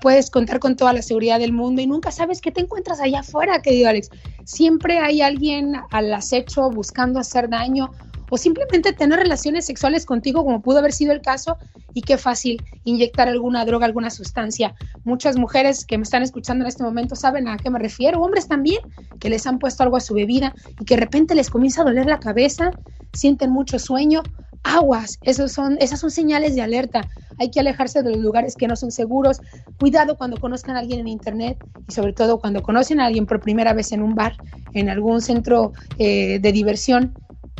[0.00, 3.20] puedes contar con toda la seguridad del mundo y nunca sabes qué te encuentras allá
[3.20, 4.10] afuera, querido Alex.
[4.44, 7.90] Siempre hay alguien al acecho buscando hacer daño
[8.30, 11.58] o simplemente tener relaciones sexuales contigo como pudo haber sido el caso
[11.94, 14.74] y qué fácil inyectar alguna droga, alguna sustancia.
[15.04, 18.48] Muchas mujeres que me están escuchando en este momento saben a qué me refiero, hombres
[18.48, 18.80] también,
[19.20, 21.84] que les han puesto algo a su bebida y que de repente les comienza a
[21.84, 22.70] doler la cabeza,
[23.12, 24.22] sienten mucho sueño.
[24.64, 27.08] Aguas, esos son, esas son señales de alerta.
[27.38, 29.40] Hay que alejarse de los lugares que no son seguros.
[29.78, 31.58] Cuidado cuando conozcan a alguien en internet
[31.88, 34.36] y sobre todo cuando conocen a alguien por primera vez en un bar,
[34.74, 37.14] en algún centro eh, de diversión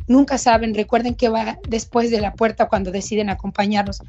[0.08, 4.00] nunca saben, recuerden que va después de la puerta cuando deciden acompañarlos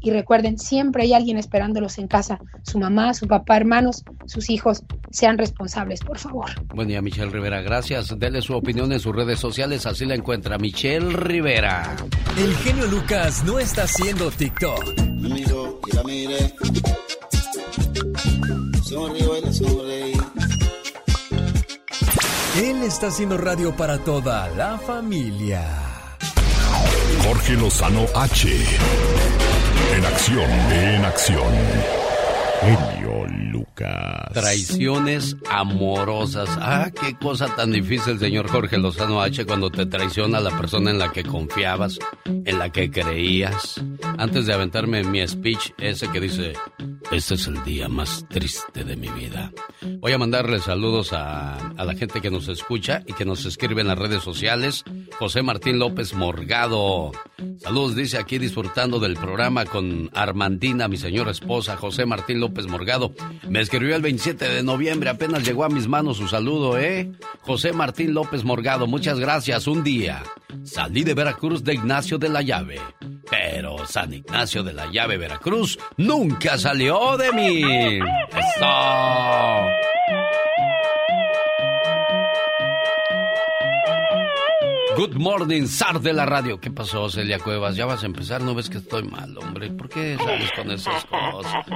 [0.00, 4.84] y recuerden, siempre hay alguien esperándolos en casa, su mamá, su papá, hermanos, sus hijos,
[5.10, 6.50] sean responsables, por favor.
[6.74, 8.16] Buen día, Michelle Rivera, gracias.
[8.16, 11.96] Dele su opinión en sus redes sociales, así la encuentra Michelle Rivera.
[12.38, 14.94] El genio Lucas no está haciendo TikTok.
[22.62, 25.62] Él está haciendo radio para toda la familia.
[27.22, 28.48] Jorge Lozano H.
[29.94, 31.52] En acción, en acción.
[32.62, 34.32] Genio Lucas.
[34.32, 36.48] Traiciones amorosas.
[36.60, 40.98] Ah, qué cosa tan difícil, señor Jorge Lozano H, cuando te traiciona la persona en
[40.98, 43.80] la que confiabas, en la que creías.
[44.18, 46.52] Antes de aventarme mi speech, ese que dice,
[47.12, 49.52] este es el día más triste de mi vida.
[50.00, 53.80] Voy a mandarle saludos a, a la gente que nos escucha y que nos escribe
[53.80, 54.84] en las redes sociales.
[55.18, 57.12] José Martín López Morgado.
[57.58, 63.12] Saludos, dice aquí disfrutando del programa con Armandina, mi señora esposa, José Martín López Morgado.
[63.48, 67.12] Me escribió el 27 de noviembre, apenas llegó a mis manos su saludo, ¿eh?
[67.40, 69.66] José Martín López Morgado, muchas gracias.
[69.66, 70.22] Un día
[70.64, 72.80] salí de Veracruz de Ignacio de la Llave,
[73.30, 77.62] pero San Ignacio de la Llave, Veracruz, nunca salió de mí.
[78.30, 79.95] ¡Eso!
[84.96, 86.58] Good morning, zar de la radio.
[86.58, 87.76] ¿Qué pasó, Celia Cuevas?
[87.76, 89.70] Ya vas a empezar, no ves que estoy mal, hombre.
[89.70, 91.66] ¿Por qué sales con esas cosas?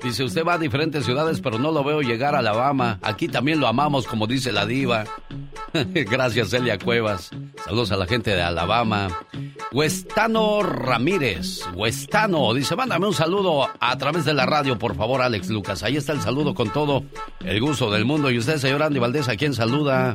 [0.00, 3.00] Dice, usted va a diferentes ciudades, pero no lo veo llegar a Alabama.
[3.02, 5.02] Aquí también lo amamos, como dice la diva.
[5.72, 7.30] Gracias, Celia Cuevas.
[7.64, 9.08] Saludos a la gente de Alabama.
[9.72, 11.62] Huestano Ramírez.
[11.74, 15.82] Huestano dice, mándame un saludo a través de la radio, por favor, Alex Lucas.
[15.82, 17.02] Ahí está el saludo con todo
[17.44, 18.30] el gusto del mundo.
[18.30, 20.14] Y usted, señor Andy Valdés, ¿a quién saluda?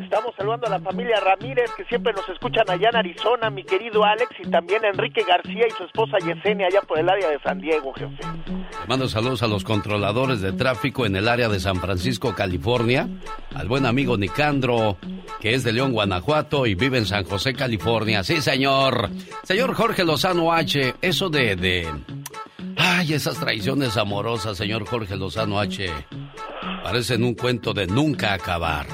[0.00, 1.39] Estamos saludando a la familia Ramírez
[1.76, 5.70] que siempre nos escuchan allá en Arizona, mi querido Alex, y también Enrique García y
[5.70, 8.22] su esposa Yesenia allá por el área de San Diego, jefe.
[8.86, 13.08] Mando saludos a los controladores de tráfico en el área de San Francisco, California.
[13.54, 14.98] Al buen amigo Nicandro,
[15.40, 18.22] que es de León, Guanajuato y vive en San José, California.
[18.22, 19.08] Sí, señor.
[19.42, 21.56] Señor Jorge Lozano H, eso de...
[21.56, 21.88] de...
[22.76, 25.88] Ay, esas traiciones amorosas, señor Jorge Lozano H.
[26.82, 28.86] Parecen un cuento de nunca acabar.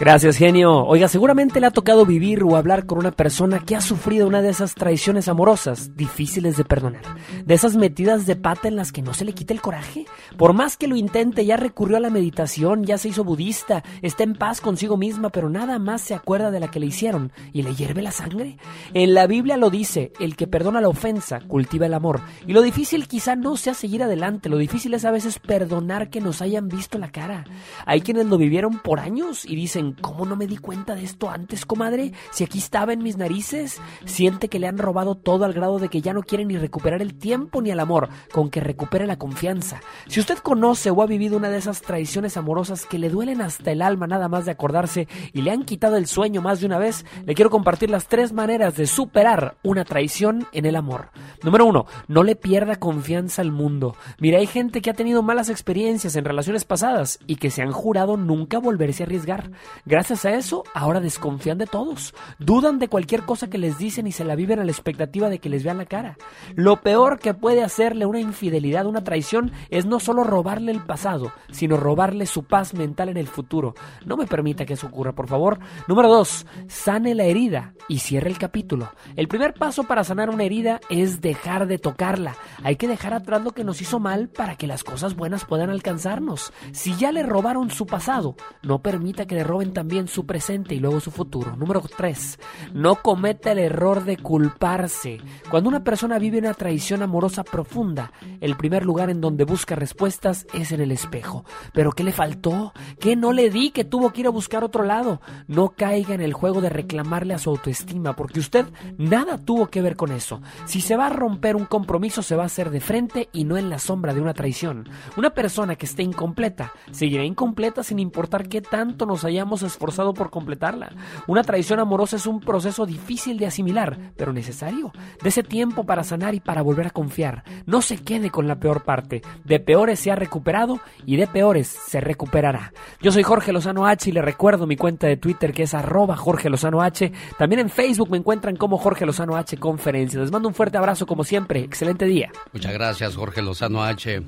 [0.00, 0.84] Gracias, genio.
[0.84, 4.42] Oiga, seguramente le ha tocado vivir o hablar con una persona que ha sufrido una
[4.42, 7.02] de esas traiciones amorosas difíciles de perdonar.
[7.44, 10.06] De esas metidas de pata en las que no se le quita el coraje.
[10.36, 14.22] Por más que lo intente, ya recurrió a la meditación, ya se hizo budista, está
[14.22, 17.62] en paz consigo misma, pero nada más se acuerda de la que le hicieron y
[17.62, 18.56] le hierve la sangre.
[18.94, 22.20] En la Biblia lo dice, el que perdona la ofensa cultiva el amor.
[22.46, 26.20] Y lo difícil quizá no sea seguir adelante, lo difícil es a veces perdonar que
[26.20, 27.44] nos hayan visto la cara.
[27.86, 31.30] Hay quienes lo vivieron por años y dicen, ¿cómo no me di cuenta de esto
[31.30, 32.12] antes, comadre?
[32.30, 33.80] Si aquí estaba en mis narices.
[34.04, 37.02] Siente que le han robado todo al grado de que ya no quiere ni recuperar
[37.02, 39.80] el tiempo ni el amor, con que recupere la confianza.
[40.06, 43.72] Si usted conoce o ha vivido una de esas traiciones amorosas que le duelen hasta
[43.72, 46.78] el alma nada más de acordarse y le han quitado el sueño más de una
[46.78, 51.10] vez, le quiero compartir las tres maneras de superar una traición en el amor.
[51.42, 52.97] Número uno, no le pierda confianza
[53.38, 53.96] al mundo.
[54.18, 57.72] Mira, hay gente que ha tenido malas experiencias en relaciones pasadas y que se han
[57.72, 59.50] jurado nunca volverse a arriesgar.
[59.86, 62.14] Gracias a eso, ahora desconfían de todos.
[62.38, 65.38] Dudan de cualquier cosa que les dicen y se la viven a la expectativa de
[65.38, 66.16] que les vean la cara.
[66.54, 71.32] Lo peor que puede hacerle una infidelidad, una traición, es no solo robarle el pasado,
[71.50, 73.74] sino robarle su paz mental en el futuro.
[74.04, 75.58] No me permita que eso ocurra, por favor.
[75.86, 78.92] Número dos, sane la herida y cierre el capítulo.
[79.16, 82.36] El primer paso para sanar una herida es dejar de tocarla.
[82.64, 85.70] Hay que dejar atrás lo que nos hizo mal para que las cosas buenas puedan
[85.70, 86.52] alcanzarnos.
[86.72, 90.80] Si ya le robaron su pasado, no permita que le roben también su presente y
[90.80, 91.56] luego su futuro.
[91.56, 92.38] Número 3.
[92.74, 95.20] No cometa el error de culparse.
[95.50, 100.46] Cuando una persona vive una traición amorosa profunda, el primer lugar en donde busca respuestas
[100.52, 101.44] es en el espejo.
[101.72, 102.72] ¿Pero qué le faltó?
[102.98, 105.20] ¿Qué no le di que tuvo que ir a buscar otro lado?
[105.46, 108.66] No caiga en el juego de reclamarle a su autoestima, porque usted
[108.96, 110.40] nada tuvo que ver con eso.
[110.66, 113.56] Si se va a romper un compromiso, se va a hacer de frente y no
[113.56, 114.88] en la sombra de una traición.
[115.16, 120.30] Una persona que esté incompleta seguirá incompleta sin importar qué tanto nos hayamos esforzado por
[120.30, 120.92] completarla.
[121.26, 124.92] Una traición amorosa es un proceso difícil de asimilar, pero necesario.
[125.22, 127.44] Dese tiempo para sanar y para volver a confiar.
[127.66, 129.22] No se quede con la peor parte.
[129.44, 132.72] De peores se ha recuperado y de peores se recuperará.
[133.00, 136.16] Yo soy Jorge Lozano H y le recuerdo mi cuenta de Twitter que es arroba
[136.16, 137.12] Jorge Lozano H.
[137.38, 140.20] También en Facebook me encuentran como Jorge Lozano H Conferencia.
[140.20, 141.60] Les mando un fuerte abrazo como siempre.
[141.60, 142.30] Excelente día.
[142.52, 144.22] Muchas gracias, Jorge Lozano H.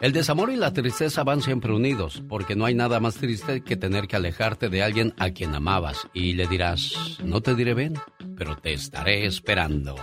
[0.00, 3.76] El desamor y la tristeza van siempre unidos, porque no hay nada más triste que
[3.76, 6.08] tener que alejarte de alguien a quien amabas.
[6.14, 7.98] Y le dirás, no te diré ven,
[8.36, 9.96] pero te estaré esperando.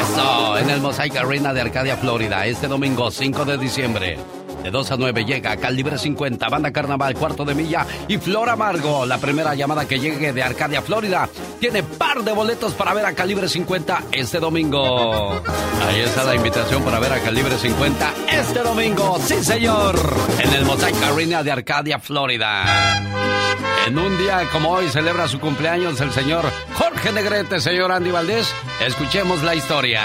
[0.00, 4.18] Eso, en el Mosaic Arena de Arcadia, Florida, este domingo 5 de diciembre.
[4.62, 9.06] De 2 a 9 llega Calibre 50, Banda Carnaval, Cuarto de Milla y Flor Amargo.
[9.06, 11.28] La primera llamada que llegue de Arcadia, Florida,
[11.60, 15.40] tiene par de boletos para ver a Calibre 50 este domingo.
[15.86, 19.18] Ahí está la invitación para ver a Calibre 50 este domingo.
[19.24, 19.96] Sí, señor.
[20.38, 22.64] En el Mosaic Arena de Arcadia, Florida.
[23.86, 26.44] En un día como hoy celebra su cumpleaños el señor
[26.74, 28.52] Jorge Negrete, señor Andy Valdés.
[28.84, 30.02] Escuchemos la historia.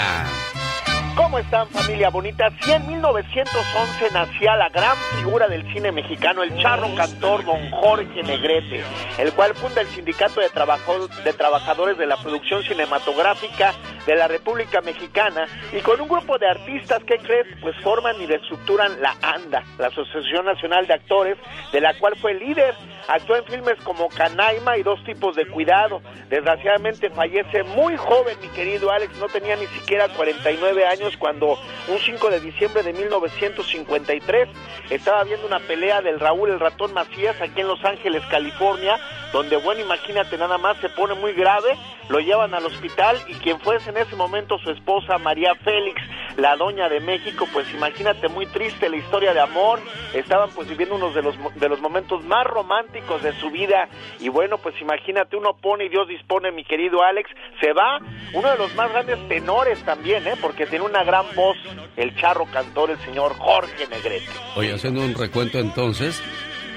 [1.16, 2.50] ¿Cómo están familia bonita?
[2.60, 8.22] Si en 1911 nacía la gran figura del cine mexicano, el charro cantor don Jorge
[8.24, 8.82] Negrete,
[9.18, 13.74] el cual funda el Sindicato de, de Trabajadores de la Producción Cinematográfica
[14.06, 18.26] de la República Mexicana y con un grupo de artistas que crees pues forman y
[18.26, 21.38] reestructuran la ANDA, la Asociación Nacional de Actores,
[21.72, 22.74] de la cual fue líder.
[23.08, 26.00] Actuó en filmes como Canaima y Dos Tipos de Cuidado.
[26.30, 31.98] Desgraciadamente fallece muy joven, mi querido Alex, no tenía ni siquiera 49 años cuando un
[31.98, 34.48] 5 de diciembre de 1953
[34.90, 38.98] estaba viendo una pelea del Raúl el Ratón Macías aquí en Los Ángeles, California,
[39.32, 41.76] donde, bueno, imagínate, nada más se pone muy grave,
[42.08, 46.00] lo llevan al hospital y quien fuese en ese momento su esposa María Félix,
[46.36, 49.80] la doña de México, pues imagínate, muy triste la historia de amor,
[50.14, 53.88] estaban pues viviendo unos de los, de los momentos más románticos de su vida
[54.20, 57.28] y bueno, pues imagínate, uno pone y Dios dispone, mi querido Alex,
[57.60, 57.98] se va
[58.32, 60.34] uno de los más grandes tenores también, ¿eh?
[60.40, 61.56] porque tiene una gran voz,
[61.96, 64.30] el charro cantor, el señor Jorge Negrete.
[64.54, 66.22] Oye, haciendo un recuento entonces,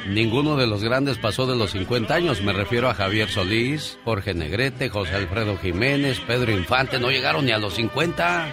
[0.07, 2.41] ninguno de los grandes pasó de los 50 años.
[2.41, 7.51] Me refiero a Javier Solís, Jorge Negrete, José Alfredo Jiménez, Pedro Infante, no llegaron ni
[7.51, 8.47] a los 50.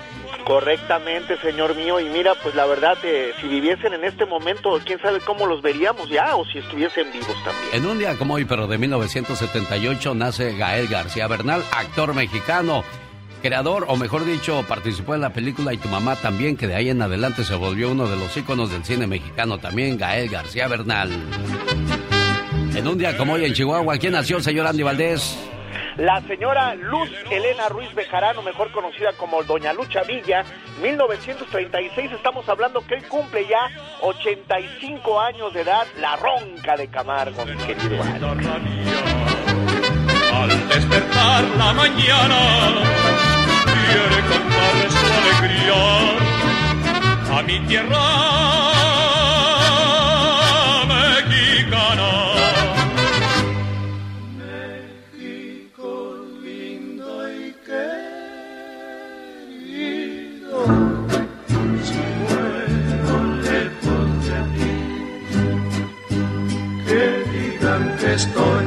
[0.45, 2.01] Correctamente, señor mío.
[2.01, 5.63] Y mira, pues la verdad, eh, si viviesen en este momento, quién sabe cómo los
[5.63, 7.69] veríamos ya o si estuviesen vivos también.
[7.73, 12.85] En un día como hoy, pero de 1978, nace Gael García Bernal, actor mexicano,
[13.45, 16.89] creador, o mejor dicho, participó en la película Y tu mamá también, que de ahí
[16.89, 21.11] en adelante se volvió uno de los íconos del cine mexicano también, Gael García Bernal.
[22.75, 25.39] En un día como hoy en Chihuahua, ¿quién nació, señor Andy Valdés?
[25.99, 30.43] La señora Luz Elena Ruiz Bejarano, mejor conocida como Doña Lucha Villa,
[30.83, 33.71] 1936, estamos hablando que él cumple ya
[34.01, 38.03] 85 años de edad, la ronca de Camargo, mi querido.
[40.33, 43.34] Al despertar la mañana,
[43.95, 45.83] quiere cantar su alegría
[47.37, 48.07] a mi tierra
[50.93, 52.11] mexicana.
[61.89, 63.17] Si muero
[63.49, 64.75] lejos de ti,
[66.87, 68.67] que digan que estoy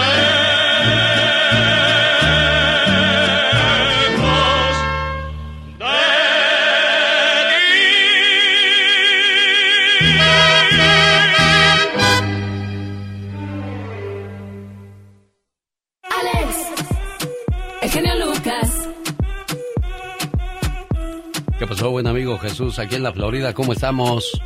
[21.81, 22.77] ¿Qué pasó, buen amigo Jesús?
[22.77, 24.39] Aquí en la Florida, ¿cómo estamos?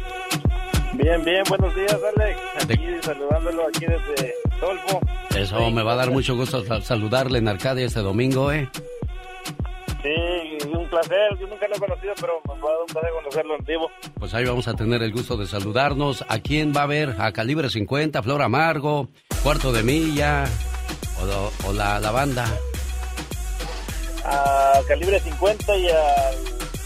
[0.94, 2.40] Bien, bien, buenos días, Alex.
[2.64, 5.02] Aquí saludándolo aquí desde Tolfo.
[5.38, 8.70] Eso me va a dar mucho gusto sal- saludarle en Arcadia este domingo, ¿eh?
[10.02, 11.38] Sí, un placer.
[11.38, 13.92] Yo nunca lo he conocido, pero me va a dar un placer conocerlo en vivo.
[14.18, 16.24] Pues ahí vamos a tener el gusto de saludarnos.
[16.30, 17.18] ¿A quién va a ver?
[17.20, 19.10] ¿A Calibre 50, Flor Amargo,
[19.44, 20.46] Cuarto de Milla
[21.22, 22.46] o, o la, la banda?
[24.24, 25.96] A Calibre 50 y a,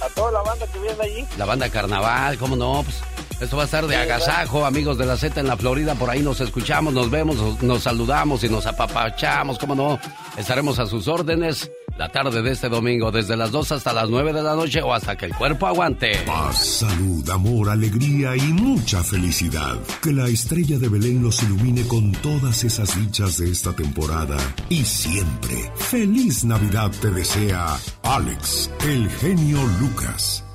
[0.02, 1.28] a toda la banda que viene allí.
[1.38, 2.84] La banda Carnaval, ¿cómo no?
[2.84, 3.02] Pues
[3.42, 5.96] esto va a estar de agasajo, amigos de la Z en la Florida.
[5.96, 10.00] Por ahí nos escuchamos, nos vemos, nos, nos saludamos y nos apapachamos, ¿cómo no?
[10.38, 11.72] Estaremos a sus órdenes.
[12.00, 14.94] La tarde de este domingo, desde las 2 hasta las 9 de la noche o
[14.94, 16.14] hasta que el cuerpo aguante.
[16.26, 19.78] Paz, salud, amor, alegría y mucha felicidad.
[20.02, 24.38] Que la estrella de Belén los ilumine con todas esas dichas de esta temporada
[24.70, 25.74] y siempre.
[25.76, 30.46] Feliz Navidad te desea Alex, el genio Lucas.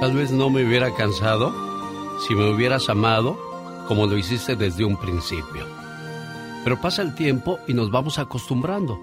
[0.00, 1.65] Tal vez no me hubiera cansado
[2.20, 3.38] si me hubieras amado
[3.86, 5.66] como lo hiciste desde un principio.
[6.64, 8.98] Pero pasa el tiempo y nos vamos acostumbrando.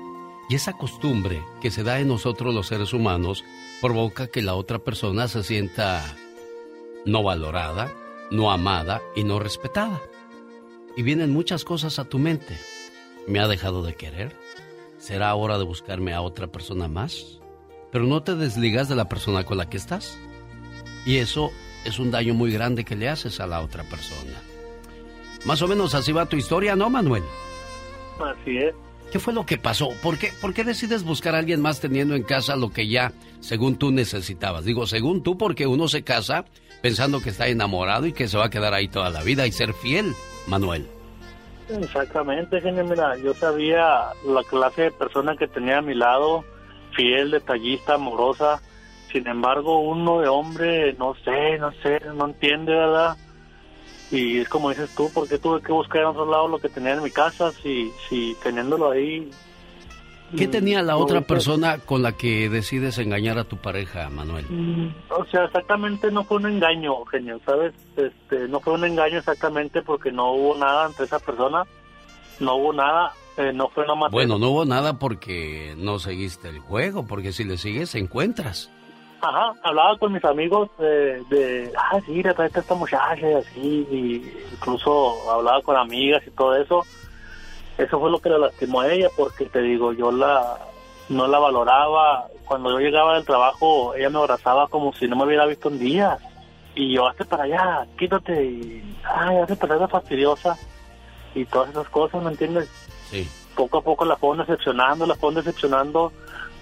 [0.49, 3.43] Y esa costumbre que se da en nosotros los seres humanos
[3.81, 6.03] provoca que la otra persona se sienta
[7.05, 7.91] no valorada,
[8.31, 10.01] no amada y no respetada.
[10.97, 12.57] Y vienen muchas cosas a tu mente.
[13.27, 14.35] ¿Me ha dejado de querer?
[14.97, 17.39] ¿Será hora de buscarme a otra persona más?
[17.91, 20.17] Pero no te desligas de la persona con la que estás.
[21.05, 21.51] Y eso
[21.85, 24.39] es un daño muy grande que le haces a la otra persona.
[25.45, 27.23] Más o menos así va tu historia, ¿no, Manuel?
[28.19, 28.73] Así es.
[29.11, 29.89] ¿Qué fue lo que pasó?
[30.01, 33.11] ¿Por qué, ¿Por qué decides buscar a alguien más teniendo en casa lo que ya,
[33.41, 34.65] según tú, necesitabas?
[34.65, 36.45] Digo, según tú, porque uno se casa
[36.81, 39.51] pensando que está enamorado y que se va a quedar ahí toda la vida y
[39.51, 40.13] ser fiel,
[40.47, 40.87] Manuel.
[41.69, 42.83] Exactamente, genio.
[42.85, 46.43] Mira, yo sabía la clase de persona que tenía a mi lado,
[46.95, 48.61] fiel, detallista, amorosa.
[49.13, 53.15] Sin embargo, uno de hombre, no sé, no sé, no entiende, ¿verdad?
[54.11, 56.67] Y es como dices tú, ¿por qué tuve que buscar en otro lado lo que
[56.67, 59.29] tenía en mi casa si, si teniéndolo ahí?
[60.35, 64.09] ¿Qué tenía la no, otra pues, persona con la que decides engañar a tu pareja,
[64.09, 64.45] Manuel?
[64.49, 67.73] Mm, O sea, exactamente no fue un engaño, genio, ¿sabes?
[67.95, 71.63] Este, no fue un engaño exactamente porque no hubo nada entre esa persona,
[72.39, 74.11] no hubo nada, eh, no fue nomás...
[74.11, 78.71] Bueno, no hubo nada porque no seguiste el juego, porque si le sigues, encuentras.
[79.23, 83.87] Ajá, hablaba con mis amigos de, de ah, sí, le trae esta muchacha y así,
[83.89, 86.85] y incluso hablaba con amigas y todo eso.
[87.77, 90.57] Eso fue lo que le lastimó a ella, porque te digo, yo la
[91.07, 92.27] no la valoraba.
[92.43, 95.79] Cuando yo llegaba del trabajo, ella me abrazaba como si no me hubiera visto en
[95.79, 96.19] días.
[96.75, 100.57] Y yo, hazte para allá, quítate, y, ay, hazte para allá, fastidiosa.
[101.33, 102.69] Y todas esas cosas, ¿me entiendes?
[103.09, 103.25] Sí.
[103.55, 106.11] Poco a poco la fueron decepcionando, la fueron decepcionando.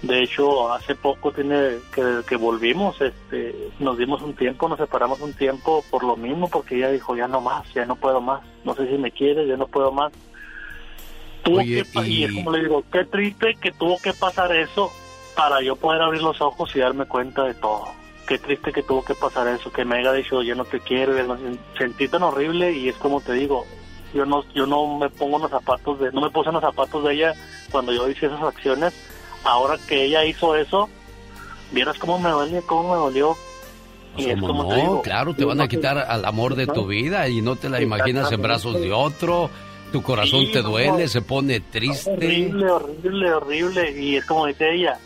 [0.02, 5.20] De hecho, hace poco tiene que, que volvimos, este, nos dimos un tiempo, nos separamos
[5.20, 8.42] un tiempo por lo mismo, porque ella dijo, ya no más, ya no puedo más,
[8.64, 10.12] no sé si me quieres, ya no puedo más.
[11.44, 12.18] Tuvo Oye, que y...
[12.18, 14.90] y- es como le digo, qué triste que tuvo que pasar eso
[15.36, 17.86] para yo poder abrir los ojos y darme cuenta de todo.
[18.26, 21.12] Qué triste que tuvo que pasar eso, que me haya dicho, yo no te quiero,
[21.24, 21.38] no-
[21.78, 23.66] sentí tan horrible y es como te digo,
[24.14, 26.62] yo no yo no me pongo en los zapatos de no me puse en los
[26.62, 27.32] zapatos de ella
[27.70, 28.92] cuando yo hice esas acciones
[29.44, 30.88] ahora que ella hizo eso
[31.72, 33.36] vieras cómo me duele cómo me dolió
[34.16, 34.68] y es ¿Cómo como no?
[34.68, 37.70] te digo claro, te van a quitar al amor de tu vida y no te
[37.70, 39.48] la imaginas en brazos de otro.
[39.90, 40.68] Tu corazón Sí, te no.
[40.70, 42.10] duele, se pone triste.
[42.10, 44.98] horrible horrible horrible y es como dice ella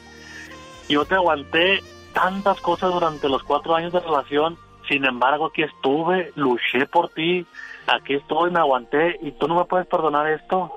[0.89, 1.82] yo te aguanté
[2.12, 4.57] tantas cosas durante los cuatro años de relación
[4.89, 7.45] sin embargo aquí estuve luché por ti
[7.87, 10.72] aquí estoy me aguanté y tú no me puedes perdonar esto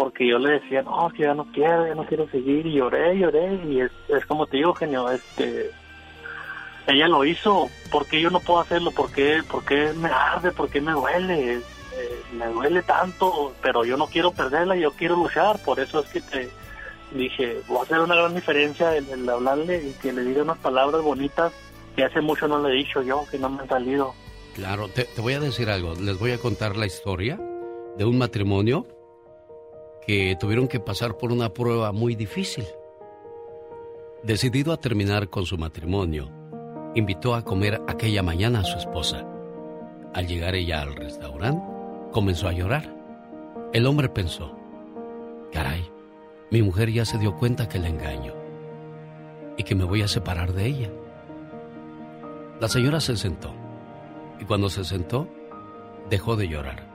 [0.00, 3.18] porque yo le decía, no, que ya no quiero, ya no quiero seguir, y lloré,
[3.18, 5.70] lloré, y es, es como te digo, genio, este,
[6.86, 8.92] ella lo hizo, ¿por qué yo no puedo hacerlo?
[8.92, 10.52] ¿Por qué, por qué me arde?
[10.52, 11.56] ¿Por qué me duele?
[11.56, 11.62] Eh,
[12.32, 16.22] me duele tanto, pero yo no quiero perderla, yo quiero luchar, por eso es que
[16.22, 16.48] te
[17.12, 20.58] dije, voy a hacer una gran diferencia en, en hablarle y que le diga unas
[20.60, 21.52] palabras bonitas
[21.94, 24.14] que hace mucho no le he dicho yo, que no me han salido.
[24.54, 25.94] Claro, te voy a decir algo.
[25.96, 27.38] Les voy a contar la historia
[27.98, 28.86] de un matrimonio
[30.06, 32.64] que tuvieron que pasar por una prueba muy difícil.
[34.22, 36.30] Decidido a terminar con su matrimonio,
[36.94, 39.26] invitó a comer aquella mañana a su esposa.
[40.12, 41.62] Al llegar ella al restaurante,
[42.12, 42.94] comenzó a llorar.
[43.72, 44.56] El hombre pensó,
[45.52, 45.90] caray,
[46.50, 48.34] mi mujer ya se dio cuenta que la engaño
[49.56, 50.90] y que me voy a separar de ella.
[52.60, 53.54] La señora se sentó
[54.40, 55.28] y cuando se sentó,
[56.10, 56.89] dejó de llorar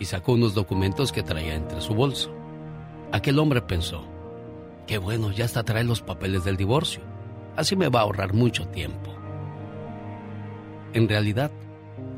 [0.00, 2.34] y sacó unos documentos que traía entre su bolso.
[3.12, 4.04] Aquel hombre pensó,
[4.86, 7.02] qué bueno, ya hasta trae los papeles del divorcio,
[7.54, 9.14] así me va a ahorrar mucho tiempo.
[10.94, 11.52] En realidad,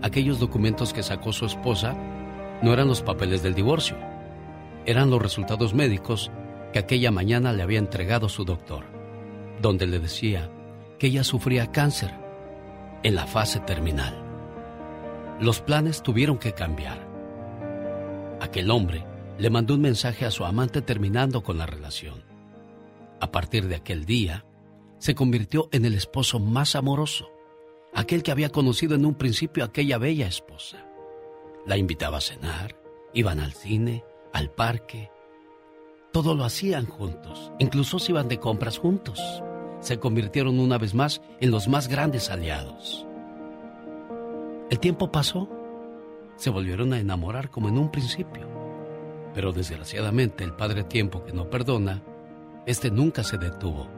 [0.00, 1.94] aquellos documentos que sacó su esposa
[2.62, 3.96] no eran los papeles del divorcio,
[4.86, 6.30] eran los resultados médicos
[6.72, 8.84] que aquella mañana le había entregado su doctor,
[9.60, 10.48] donde le decía
[10.98, 12.12] que ella sufría cáncer
[13.02, 14.22] en la fase terminal.
[15.40, 17.01] Los planes tuvieron que cambiar.
[18.42, 19.04] Aquel hombre
[19.38, 22.24] le mandó un mensaje a su amante terminando con la relación.
[23.20, 24.44] A partir de aquel día,
[24.98, 27.30] se convirtió en el esposo más amoroso,
[27.94, 30.84] aquel que había conocido en un principio a aquella bella esposa.
[31.66, 32.74] La invitaba a cenar,
[33.14, 35.12] iban al cine, al parque.
[36.12, 39.20] Todo lo hacían juntos, incluso se iban de compras juntos.
[39.78, 43.06] Se convirtieron una vez más en los más grandes aliados.
[44.68, 45.48] El tiempo pasó,
[46.42, 48.48] se volvieron a enamorar como en un principio.
[49.32, 52.02] Pero desgraciadamente el padre tiempo que no perdona,
[52.66, 53.88] este nunca se detuvo.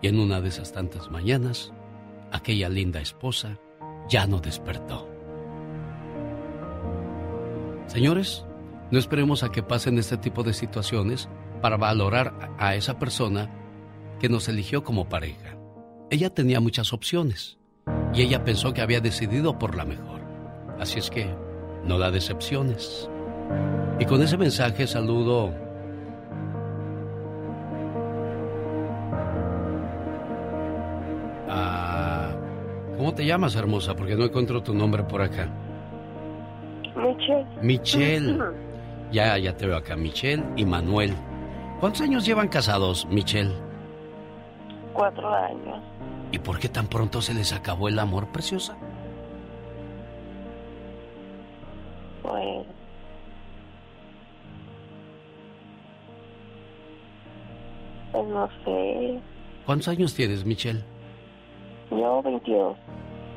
[0.00, 1.74] Y en una de esas tantas mañanas,
[2.32, 3.58] aquella linda esposa
[4.08, 5.10] ya no despertó.
[7.86, 8.46] Señores,
[8.90, 11.28] no esperemos a que pasen este tipo de situaciones
[11.60, 13.50] para valorar a esa persona
[14.20, 15.58] que nos eligió como pareja.
[16.10, 17.58] Ella tenía muchas opciones
[18.14, 20.15] y ella pensó que había decidido por la mejor.
[20.78, 21.26] Así es que
[21.84, 23.08] no da decepciones.
[23.98, 25.52] Y con ese mensaje saludo
[31.48, 32.34] a...
[32.96, 33.94] ¿Cómo te llamas, hermosa?
[33.94, 35.48] Porque no encuentro tu nombre por acá.
[36.96, 37.46] Michelle.
[37.62, 38.38] Michelle.
[39.12, 41.14] Ya, ya te veo acá, Michelle y Manuel.
[41.80, 43.54] ¿Cuántos años llevan casados, Michelle?
[44.92, 45.78] Cuatro años.
[46.32, 48.76] ¿Y por qué tan pronto se les acabó el amor, preciosa?
[52.46, 52.66] Pues.
[58.12, 59.20] Pues no sé.
[59.64, 60.82] ¿Cuántos años tienes, Michelle?
[61.90, 62.76] Yo 22.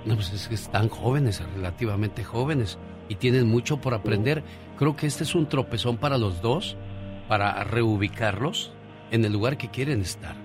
[0.06, 2.78] No, pues es que están jóvenes, relativamente jóvenes,
[3.10, 4.44] y tienen mucho por aprender.
[4.78, 6.78] Creo que este es un tropezón para los dos,
[7.28, 8.72] para reubicarlos
[9.12, 10.36] en el lugar que quieren estar.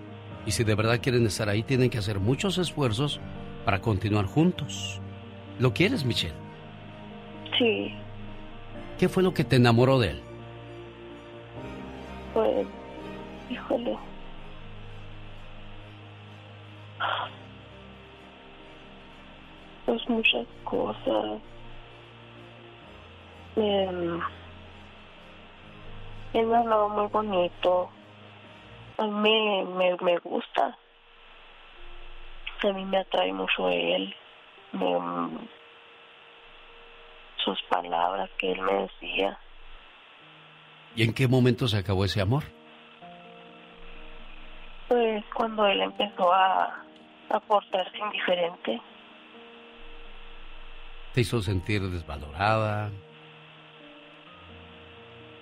[0.47, 3.21] Y si de verdad quieren estar ahí, tienen que hacer muchos esfuerzos
[3.65, 5.01] para continuar juntos.
[5.59, 6.35] ¿Lo quieres, Michelle?
[7.59, 7.95] Sí,
[8.99, 10.23] ¿Qué fue lo que te enamoró de él?
[12.33, 12.67] pues.
[13.51, 13.97] Híjole.
[19.87, 21.41] Pues muchas cosas.
[23.57, 24.21] Em,
[26.33, 27.91] él me hablaba muy bonito.
[28.99, 30.77] A mí me, me gusta.
[32.63, 34.15] A mí me atrae mucho él.
[34.73, 35.29] Me-
[37.45, 39.39] sus palabras que él me decía.
[40.97, 42.45] ¿Y en qué momento se acabó ese amor?
[44.89, 46.85] Pues cuando él empezó a,
[47.31, 48.81] a portarse indiferente.
[51.13, 52.91] ¿Te hizo sentir desvalorada?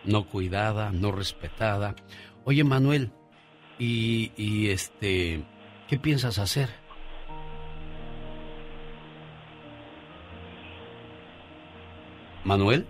[0.04, 1.94] No cuidada, no respetada.
[2.44, 3.12] Oye, Manuel,
[3.78, 5.44] y, y este,
[5.88, 6.68] ¿qué piensas hacer?
[12.44, 12.86] Manuel,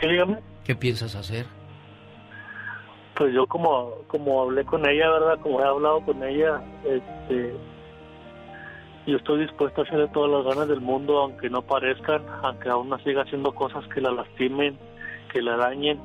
[0.00, 0.38] Sí, dígame.
[0.64, 1.46] ¿qué piensas hacer?
[3.16, 5.38] Pues yo como como hablé con ella, ¿verdad?
[5.40, 7.54] Como he hablado con ella, este
[9.06, 12.88] yo estoy dispuesto a hacerle todas las ganas del mundo, aunque no parezcan, aunque aún
[12.88, 14.78] no siga haciendo cosas que la lastimen,
[15.32, 16.00] que la dañen.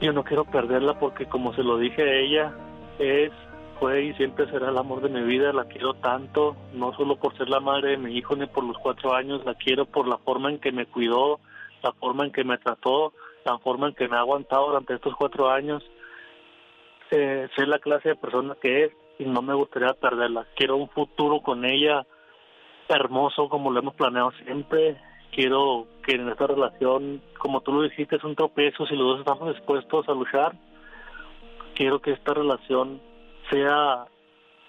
[0.00, 2.52] Yo no quiero perderla porque como se lo dije a ella,
[3.00, 3.32] es,
[3.80, 7.36] fue y siempre será el amor de mi vida, la quiero tanto, no solo por
[7.38, 10.18] ser la madre de mi hijo ni por los cuatro años, la quiero por la
[10.18, 11.40] forma en que me cuidó,
[11.82, 13.14] la forma en que me trató,
[13.44, 15.82] la forma en que me ha aguantado durante estos cuatro años.
[17.10, 20.46] Eh, sé la clase de persona que es y no me gustaría perderla.
[20.54, 22.06] Quiero un futuro con ella
[22.88, 25.00] hermoso como lo hemos planeado siempre.
[25.32, 29.20] Quiero que en esta relación, como tú lo dijiste, es un tropezo si los dos
[29.20, 30.52] estamos dispuestos a luchar.
[31.74, 33.00] Quiero que esta relación
[33.50, 34.06] sea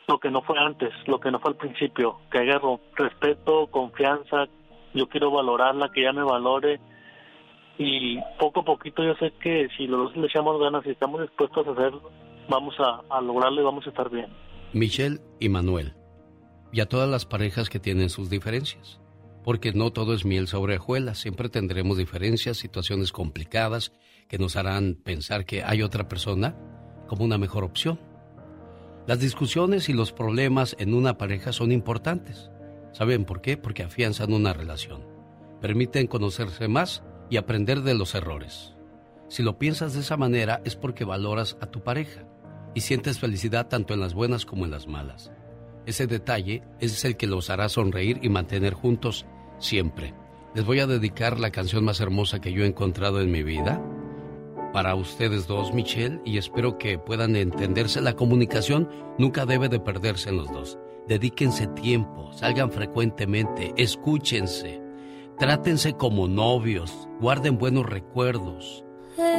[0.08, 2.60] lo que no fue antes, lo que no fue al principio, que haya
[2.96, 4.48] respeto, confianza.
[4.94, 6.80] Yo quiero valorarla, que ella me valore
[7.78, 11.22] y poco a poquito yo sé que si los dos le echamos ganas y estamos
[11.22, 12.12] dispuestos a hacerlo,
[12.50, 14.28] vamos a, a lograrlo y vamos a estar bien.
[14.74, 15.94] Michelle y Manuel.
[16.72, 19.00] Y a todas las parejas que tienen sus diferencias.
[19.44, 21.18] Porque no todo es miel sobre hojuelas.
[21.18, 23.92] Siempre tendremos diferencias, situaciones complicadas
[24.30, 26.56] que nos harán pensar que hay otra persona
[27.08, 28.00] como una mejor opción.
[29.08, 32.52] Las discusiones y los problemas en una pareja son importantes.
[32.92, 33.58] ¿Saben por qué?
[33.58, 35.04] Porque afianzan una relación.
[35.60, 38.76] Permiten conocerse más y aprender de los errores.
[39.28, 42.28] Si lo piensas de esa manera es porque valoras a tu pareja
[42.76, 45.32] y sientes felicidad tanto en las buenas como en las malas.
[45.86, 49.26] Ese detalle es el que los hará sonreír y mantener juntos
[49.58, 50.14] siempre.
[50.54, 53.82] Les voy a dedicar la canción más hermosa que yo he encontrado en mi vida
[54.72, 58.02] para ustedes dos, Michelle, y espero que puedan entenderse.
[58.02, 60.78] La comunicación nunca debe de perderse en los dos.
[61.08, 64.82] Dedíquense tiempo, salgan frecuentemente, escúchense,
[65.38, 68.86] trátense como novios, guarden buenos recuerdos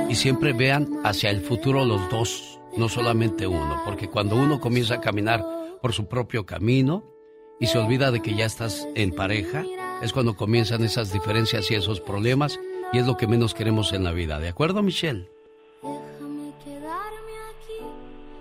[0.08, 4.94] y siempre vean hacia el futuro los dos, no solamente uno, porque cuando uno comienza
[4.94, 5.44] a caminar
[5.80, 7.04] por su propio camino
[7.60, 9.64] y se olvida de que ya estás en pareja,
[10.02, 12.58] es cuando comienzan esas diferencias y esos problemas
[12.92, 14.38] y es lo que menos queremos en la vida.
[14.38, 15.28] ¿De acuerdo, Michelle?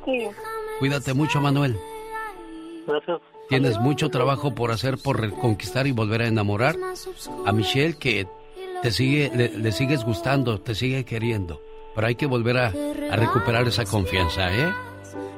[0.05, 0.27] Sí.
[0.79, 1.77] Cuídate mucho, Manuel.
[2.87, 3.21] Gracias.
[3.49, 6.75] Tienes mucho trabajo por hacer por reconquistar y volver a enamorar
[7.45, 8.27] a Michelle que
[8.81, 11.61] te sigue, le, le sigues gustando, te sigue queriendo.
[11.93, 14.73] Pero hay que volver a, a recuperar esa confianza, ¿eh?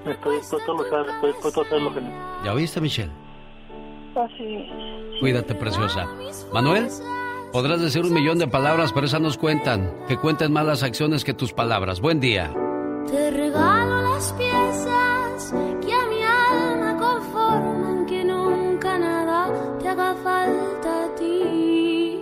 [0.05, 2.01] Estoy dispuesto a luchar, estoy dispuesto a hacer lo que
[2.45, 3.11] ¿Ya oíste, Michelle?
[4.15, 4.69] Así.
[5.19, 6.07] Cuídate, preciosa.
[6.53, 6.87] Manuel,
[7.53, 9.93] podrás decir un millón de palabras, pero esas nos cuentan.
[10.07, 12.01] Que cuenten más las acciones que tus palabras.
[12.01, 12.51] Buen día.
[13.07, 15.53] Te regalo las piezas
[15.85, 22.17] que a mi alma conforman, que nunca nada te haga falta a ti.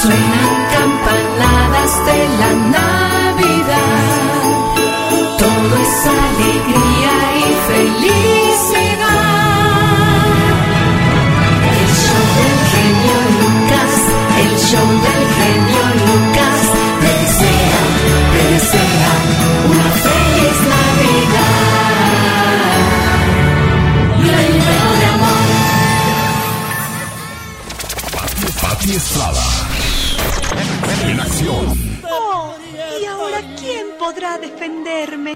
[0.00, 3.92] Suenan campanadas de la Navidad.
[5.38, 6.51] Todo es alegría y
[8.02, 9.22] felicidad.
[11.72, 13.92] El show del genio Lucas,
[14.42, 16.58] el show del genio Lucas,
[17.00, 17.82] te desea,
[18.32, 19.12] te desea
[19.70, 21.92] una feliz Navidad.
[24.26, 25.46] Lleno de amor.
[28.60, 29.46] Pati Estrada.
[31.06, 31.64] En acción.
[32.10, 32.54] Oh,
[33.00, 35.34] ¿y ahora quién podrá defenderme?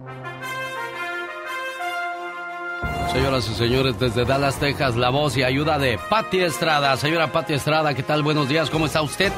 [3.16, 6.94] Señoras y señores, desde Dallas, Texas, la voz y ayuda de Patti Estrada.
[6.98, 8.22] Señora Patti Estrada, ¿qué tal?
[8.22, 9.32] Buenos días, ¿cómo está usted?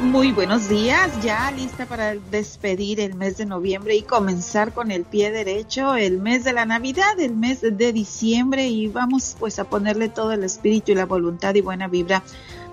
[0.00, 5.04] Muy buenos días, ya lista para despedir el mes de noviembre y comenzar con el
[5.04, 9.64] pie derecho el mes de la Navidad, el mes de diciembre y vamos pues a
[9.64, 12.22] ponerle todo el espíritu y la voluntad y buena vibra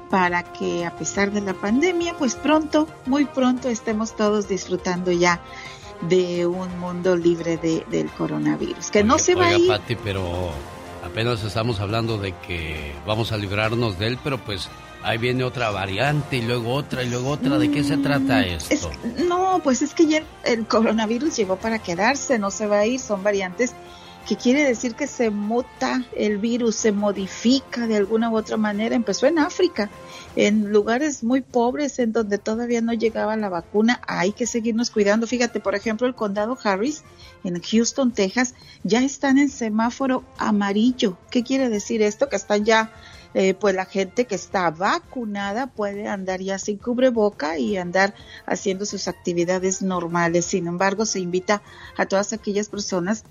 [0.10, 5.42] para que a pesar de la pandemia pues pronto, muy pronto estemos todos disfrutando ya
[6.02, 9.68] de un mundo libre de, del coronavirus, que no se va a Oiga, ir.
[9.68, 10.52] Patti, pero
[11.06, 14.68] apenas estamos hablando de que vamos a librarnos de él, pero pues
[15.04, 17.58] ahí viene otra variante y luego otra y luego otra.
[17.58, 18.74] ¿De qué se trata esto?
[18.74, 22.86] Es- no, pues es que ya el coronavirus llegó para quedarse, no se va a
[22.86, 23.74] ir, son variantes
[24.28, 28.95] que quiere decir que se muta el virus, se modifica de alguna u otra manera.
[28.95, 29.89] Empezó en África,
[30.36, 34.02] en lugares muy pobres en donde todavía no llegaba la vacuna.
[34.08, 35.28] Hay que seguirnos cuidando.
[35.28, 37.04] Fíjate, por ejemplo, el condado Harris
[37.44, 41.18] en Houston, Texas, ya están en semáforo amarillo.
[41.30, 42.30] ¿Qué quiere decir esto?
[42.30, 42.92] Que están ya
[43.34, 48.14] eh, pues la gente que está vacunada puede andar ya sin cubreboca y andar
[48.46, 50.46] haciendo sus actividades normales.
[50.46, 51.62] Sin embargo, se invita
[51.98, 53.24] a todas aquellas personas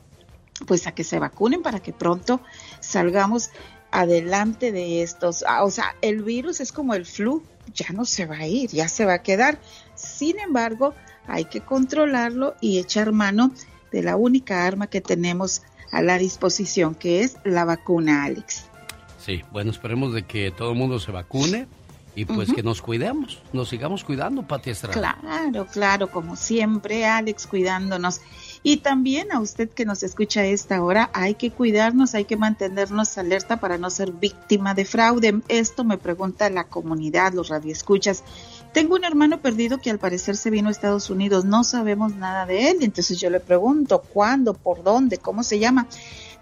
[0.66, 2.40] pues a que se vacunen para que pronto
[2.80, 3.50] salgamos
[3.90, 5.44] adelante de estos.
[5.46, 7.42] Ah, o sea, el virus es como el flu,
[7.74, 9.58] ya no se va a ir, ya se va a quedar.
[9.94, 10.94] Sin embargo,
[11.26, 13.52] hay que controlarlo y echar mano
[13.92, 15.62] de la única arma que tenemos
[15.92, 18.64] a la disposición, que es la vacuna, Alex.
[19.18, 21.66] Sí, bueno, esperemos de que todo el mundo se vacune
[22.14, 25.18] y pues que nos cuidemos, nos sigamos cuidando, Pati Estrada.
[25.20, 28.20] Claro, claro, como siempre, Alex, cuidándonos.
[28.62, 32.36] Y también a usted que nos escucha a esta hora, hay que cuidarnos, hay que
[32.36, 35.40] mantenernos alerta para no ser víctima de fraude.
[35.48, 38.22] Esto me pregunta la comunidad, los radioescuchas.
[38.74, 42.44] Tengo un hermano perdido que al parecer se vino a Estados Unidos, no sabemos nada
[42.44, 45.86] de él, entonces yo le pregunto cuándo, por dónde, cómo se llama.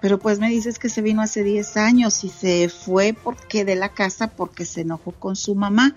[0.01, 3.77] Pero pues me dices que se vino hace 10 años y se fue porque de
[3.77, 5.95] la casa porque se enojó con su mamá.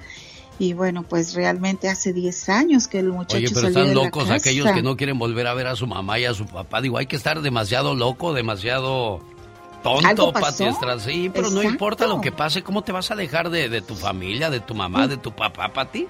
[0.59, 3.95] Y bueno, pues realmente hace 10 años que el muchacho Oye, pero salió están de
[3.95, 4.35] la locos casa.
[4.35, 6.81] aquellos que no quieren volver a ver a su mamá y a su papá.
[6.81, 9.19] Digo, hay que estar demasiado loco, demasiado
[9.81, 10.65] tonto, ¿Algo pasó?
[10.79, 10.99] Pati.
[11.03, 13.95] Sí, pero no importa lo que pase, ¿cómo te vas a dejar de, de tu
[13.95, 16.07] familia, de tu mamá, de tu papá, Pati?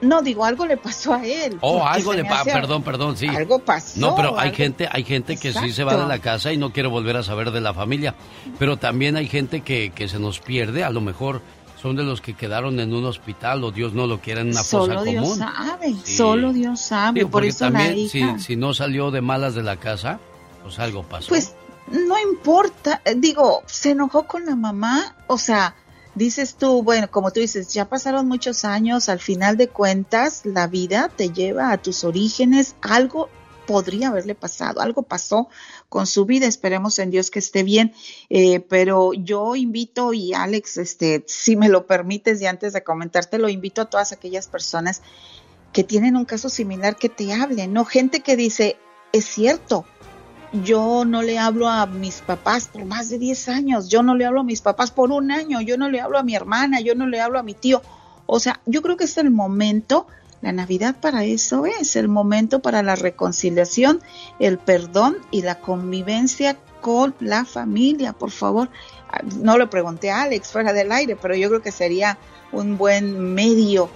[0.00, 1.58] No, digo, algo le pasó a él.
[1.60, 3.26] Oh, algo le hace- perdón, perdón, sí.
[3.28, 4.00] Algo pasó.
[4.00, 6.56] No, pero hay algo- gente, hay gente que sí se va de la casa y
[6.56, 8.14] no quiere volver a saber de la familia.
[8.58, 11.42] Pero también hay gente que, que se nos pierde, a lo mejor
[11.80, 14.62] son de los que quedaron en un hospital o Dios no lo quiere en una
[14.62, 15.38] Solo fosa Dios común.
[15.38, 16.16] sabe, Sí.
[16.16, 17.26] solo Dios sabe.
[17.26, 18.38] Por eso también hija.
[18.38, 20.18] si no salió de malas de la casa,
[20.62, 21.28] pues algo pasó.
[21.28, 21.54] Pues
[21.90, 25.74] no importa, eh, digo, se enojó con la mamá, o sea,
[26.14, 30.66] dices tú, bueno, como tú dices, ya pasaron muchos años, al final de cuentas, la
[30.66, 33.28] vida te lleva a tus orígenes, algo
[33.66, 35.48] podría haberle pasado, algo pasó
[35.90, 37.92] con su vida, esperemos en Dios que esté bien,
[38.30, 43.38] eh, pero yo invito y Alex, este, si me lo permites y antes de comentarte,
[43.38, 45.02] lo invito a todas aquellas personas
[45.72, 47.84] que tienen un caso similar que te hablen, ¿no?
[47.84, 48.76] Gente que dice,
[49.12, 49.84] es cierto,
[50.52, 54.26] yo no le hablo a mis papás por más de 10 años, yo no le
[54.26, 56.94] hablo a mis papás por un año, yo no le hablo a mi hermana, yo
[56.94, 57.82] no le hablo a mi tío.
[58.26, 60.06] O sea, yo creo que es el momento
[60.40, 64.00] La Navidad para eso es el momento para la reconciliación,
[64.38, 68.70] el perdón y la convivencia con la familia, por favor.
[69.36, 72.18] No lo pregunté a Alex fuera del aire, pero yo creo que sería
[72.52, 73.90] un buen medio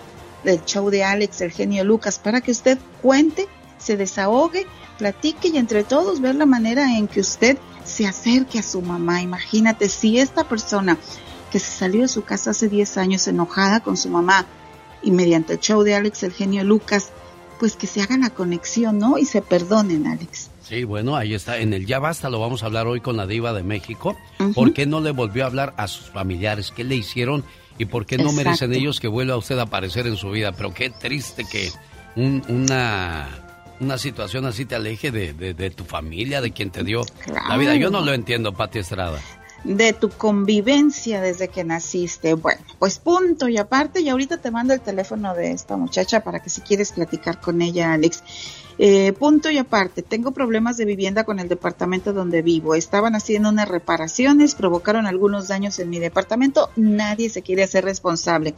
[0.44, 4.66] del show de Alex, el genio Lucas, para que usted cuente, se desahogue,
[4.98, 9.22] platique y entre todos ver la manera en que usted se acerque a su mamá.
[9.22, 10.98] Imagínate si esta persona
[11.50, 14.46] que se salió de su casa hace 10 años enojada con su mamá
[15.04, 17.10] y mediante el show de Alex, el genio Lucas,
[17.60, 19.18] pues que se haga la conexión, ¿no?
[19.18, 20.50] Y se perdonen, Alex.
[20.66, 21.58] Sí, bueno, ahí está.
[21.58, 24.16] En el Ya Basta lo vamos a hablar hoy con la diva de México.
[24.54, 26.72] ¿Por qué no le volvió a hablar a sus familiares?
[26.74, 27.44] ¿Qué le hicieron?
[27.78, 28.44] ¿Y por qué no Exacto.
[28.44, 30.52] merecen ellos que vuelva usted a aparecer en su vida?
[30.52, 31.70] Pero qué triste que
[32.16, 33.28] un- una,
[33.80, 37.02] una situación así te aleje de, de- de tu familia, de quien te dio
[37.48, 37.74] la vida.
[37.76, 39.18] Yo no lo entiendo, Pati Estrada.
[39.64, 42.34] De tu convivencia desde que naciste.
[42.34, 46.40] Bueno, pues punto y aparte, y ahorita te mando el teléfono de esta muchacha para
[46.40, 48.22] que si quieres platicar con ella, Alex.
[48.76, 52.74] Eh, punto y aparte, tengo problemas de vivienda con el departamento donde vivo.
[52.74, 58.54] Estaban haciendo unas reparaciones, provocaron algunos daños en mi departamento, nadie se quiere hacer responsable.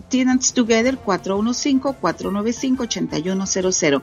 [0.10, 4.02] Tenants Together 415-495-8100.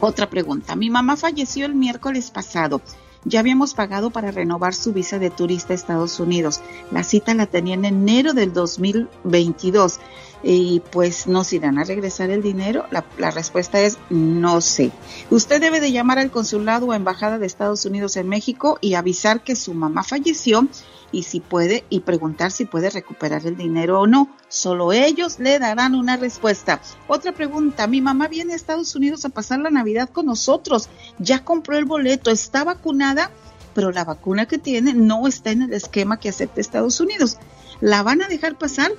[0.00, 0.76] Otra pregunta.
[0.76, 2.80] Mi mamá falleció el miércoles pasado.
[3.24, 6.62] Ya habíamos pagado para renovar su visa de turista a Estados Unidos.
[6.90, 10.00] La cita la tenía en enero del 2022.
[10.42, 12.86] Y pues nos irán a regresar el dinero.
[12.90, 14.90] La, respuesta es no sé.
[15.30, 19.42] Usted debe de llamar al consulado o embajada de Estados Unidos en México y avisar
[19.42, 20.66] que su mamá falleció
[21.12, 24.30] y si puede y preguntar si puede recuperar el dinero o no.
[24.48, 26.80] Solo ellos le darán una respuesta.
[27.06, 30.88] Otra pregunta, mi mamá viene a Estados Unidos a pasar la Navidad con nosotros.
[31.18, 33.30] Ya compró el boleto, está vacunada,
[33.74, 37.38] pero la vacuna que tiene no está en el esquema que acepta Estados Unidos.
[37.80, 38.92] ¿La van a dejar pasar?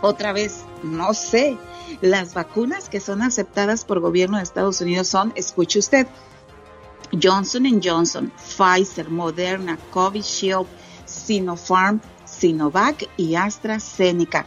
[0.00, 1.56] Otra vez, no sé.
[2.00, 6.06] Las vacunas que son aceptadas por gobierno de Estados Unidos son, escuche usted,
[7.20, 10.66] Johnson Johnson, Pfizer, Moderna, Covishield,
[11.06, 14.46] Sinopharm, Sinovac y AstraZeneca.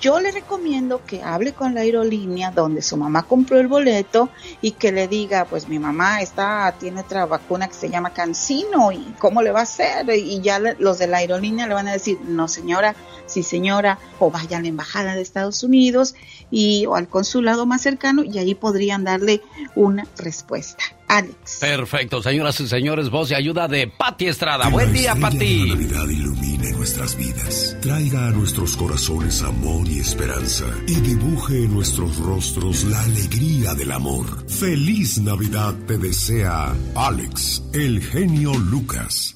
[0.00, 4.30] Yo le recomiendo que hable con la aerolínea donde su mamá compró el boleto
[4.62, 8.90] y que le diga, pues mi mamá está, tiene otra vacuna que se llama Cancino
[8.92, 10.08] y cómo le va a hacer.
[10.16, 12.94] Y ya le- los de la aerolínea le van a decir, no señora,
[13.26, 16.14] sí señora, o vaya a la embajada de Estados Unidos
[16.50, 19.42] y o al consulado más cercano y ahí podrían darle
[19.74, 20.84] una respuesta.
[21.12, 21.58] Alex.
[21.60, 24.68] Perfecto, señoras y señores, voz y ayuda de Pati Estrada.
[24.68, 25.66] Buen día, Pati.
[25.68, 31.74] La Navidad ilumine nuestras vidas, traiga a nuestros corazones amor y esperanza y dibuje en
[31.74, 34.24] nuestros rostros la alegría del amor.
[34.48, 39.34] Feliz Navidad te desea Alex, el genio Lucas.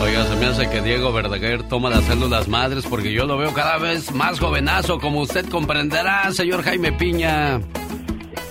[0.00, 3.52] Oiga, se me hace que Diego Verdaguer toma las células madres porque yo lo veo
[3.52, 7.60] cada vez más jovenazo, como usted comprenderá, señor Jaime Piña.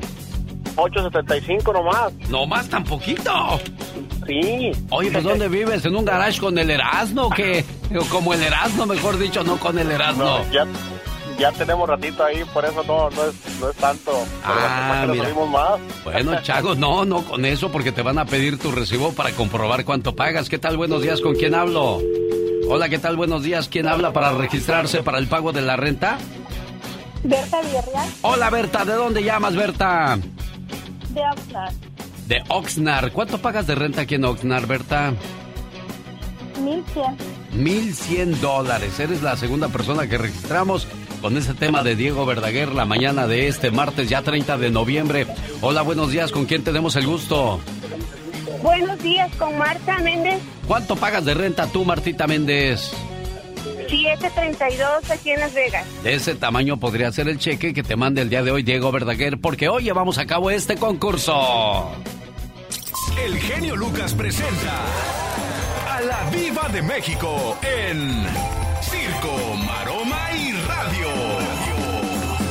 [0.76, 2.12] 8.75 nomás.
[2.28, 3.58] ¿No más tan poquito?
[4.26, 4.72] Sí.
[4.90, 5.84] Oye, pues ¿dónde vives?
[5.84, 7.64] ¿En un garage con el Erasmo o qué?
[7.98, 10.24] O como el Erasmo, mejor dicho, no con el Erasmo.
[10.24, 10.66] No, ya,
[11.38, 14.10] ya tenemos ratito ahí, por eso no, no, es, no es tanto.
[14.12, 15.28] Pero Ah, ¿para qué nos mira.
[15.28, 15.80] subimos más?
[16.04, 19.84] Bueno, Chago, no, no con eso, porque te van a pedir tu recibo para comprobar
[19.84, 20.48] cuánto pagas.
[20.48, 20.76] ¿Qué tal?
[20.76, 22.00] Buenos días, ¿con quién hablo?
[22.68, 23.16] Hola, ¿qué tal?
[23.16, 26.18] Buenos días, ¿quién habla para registrarse para el pago de la renta?
[27.22, 30.18] Berta Villarreal, Hola, Berta, ¿de dónde llamas, Berta?
[31.10, 31.72] de Oxnard,
[32.26, 33.12] De Oxnard.
[33.12, 35.14] ¿Cuánto pagas de renta aquí en Oxnard, Berta?
[36.62, 37.16] 1100.
[37.62, 38.98] 1100 dólares.
[38.98, 40.86] Eres la segunda persona que registramos
[41.20, 45.26] con ese tema de Diego Verdaguer la mañana de este martes, ya 30 de noviembre.
[45.60, 47.60] Hola, buenos días, ¿con quién tenemos el gusto?
[48.62, 52.92] Buenos días, con Marta Méndez, ¿Cuánto pagas de renta tú, Martita Méndez?
[53.88, 55.86] 732 aquí en Las Vegas.
[56.02, 58.90] De ese tamaño podría ser el cheque que te mande el día de hoy Diego
[58.92, 61.90] Verdaguer, porque hoy llevamos a cabo este concurso.
[63.24, 64.84] El genio Lucas presenta
[65.90, 68.24] a la Viva de México en
[68.82, 69.36] Circo,
[69.66, 71.08] Maroma y Radio.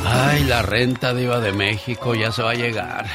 [0.08, 3.06] Ay, la renta diva de México ya se va a llegar.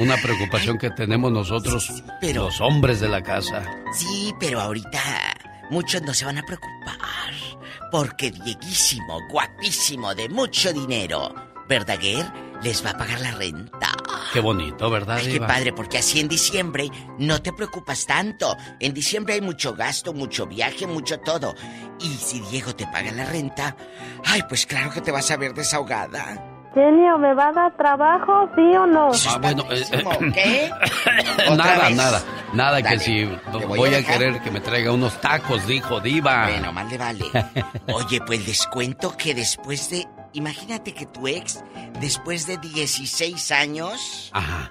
[0.00, 3.62] Una preocupación que tenemos nosotros, pero- los hombres de la casa.
[3.92, 5.00] Sí, pero ahorita
[5.70, 6.98] muchos no se van a preocupar.
[7.90, 11.34] Porque Dieguísimo, guapísimo, de mucho dinero,
[11.68, 12.26] Verdaguer,
[12.62, 13.92] les va a pagar la renta.
[14.32, 18.56] Qué bonito, ¿verdad, Ay, qué padre, porque así en diciembre no te preocupas tanto.
[18.78, 21.54] En diciembre hay mucho gasto, mucho viaje, mucho todo.
[22.00, 23.76] Y si Diego te paga la renta,
[24.24, 26.57] ay, pues claro que te vas a ver desahogada.
[26.74, 29.10] Genio, ¿me va a dar trabajo, sí o no?
[29.28, 29.84] Ah, bueno, eh,
[30.34, 30.70] ¿Qué?
[31.56, 31.96] nada, vez?
[31.96, 32.22] nada,
[32.52, 36.44] nada que si voy voy, a querer que me traiga unos tacos, dijo Diva.
[36.48, 37.24] Bueno, más le vale.
[37.92, 40.06] Oye, pues les cuento que después de.
[40.34, 41.64] Imagínate que tu ex,
[42.00, 44.70] después de 16 años, Ajá.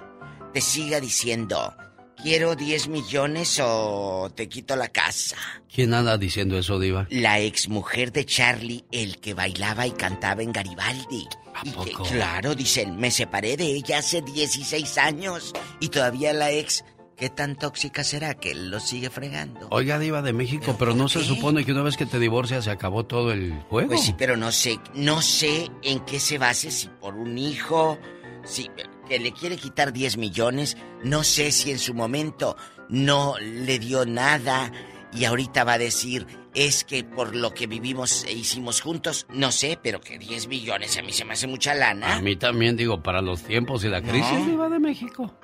[0.54, 1.74] te siga diciendo:
[2.22, 5.36] Quiero 10 millones o te quito la casa.
[5.72, 7.06] ¿Quién anda diciendo eso, Diva?
[7.10, 11.28] La ex mujer de Charlie, el que bailaba y cantaba en Garibaldi.
[11.64, 16.84] Y que, claro, dicen, me separé de ella hace 16 años y todavía la ex,
[17.16, 19.68] ¿qué tan tóxica será que lo sigue fregando?
[19.70, 22.70] Oiga, Diva de México, pero no se supone que una vez que te divorcias se
[22.70, 23.88] acabó todo el juego.
[23.88, 27.98] Pues sí, pero no sé, no sé en qué se base, si por un hijo,
[28.44, 28.70] si
[29.08, 32.56] que le quiere quitar 10 millones, no sé si en su momento
[32.88, 34.70] no le dio nada
[35.12, 39.50] y ahorita va a decir, es que por lo que vivimos e hicimos juntos, no
[39.52, 42.16] sé, pero que 10 millones a mí se me hace mucha lana.
[42.16, 44.44] A mí también digo, para los tiempos y la crisis, No.
[44.46, 45.34] Diva de México.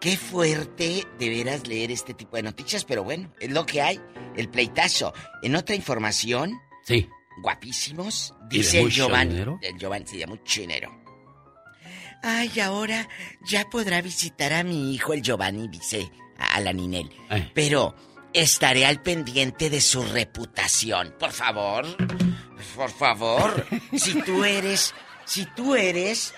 [0.00, 4.00] Qué fuerte de veras leer este tipo de noticias, pero bueno, es lo que hay,
[4.36, 5.12] el pleitazo.
[5.42, 7.08] En otra información, Sí.
[7.42, 9.38] guapísimos, ¿Y de dice el Giovanni.
[9.62, 10.97] El Giovanni llama mucho dinero.
[12.22, 13.08] Ay, ahora
[13.46, 17.10] ya podrá visitar a mi hijo el Giovanni, dice a la Ninel.
[17.28, 17.50] Ay.
[17.54, 17.94] Pero
[18.32, 21.14] estaré al pendiente de su reputación.
[21.18, 21.86] Por favor,
[22.76, 23.66] por favor.
[23.96, 26.34] Si tú eres, si tú eres,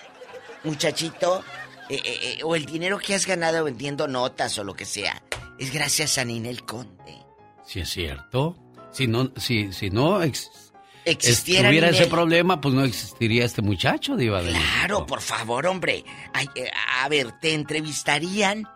[0.63, 1.43] muchachito,
[1.89, 5.21] eh, eh, eh, o el dinero que has ganado vendiendo notas o lo que sea,
[5.59, 7.17] es gracias a Ninel Conde.
[7.65, 8.57] Si es cierto.
[8.91, 10.60] Si no, si, si no ex-
[11.05, 12.09] Existiera estuviera ese Ninel.
[12.11, 14.63] problema, pues no existiría este muchacho, Diva de México.
[14.77, 16.03] Claro, por favor, hombre.
[16.33, 16.69] Ay, eh,
[17.01, 18.67] a ver, ¿te entrevistarían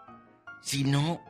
[0.61, 1.21] si no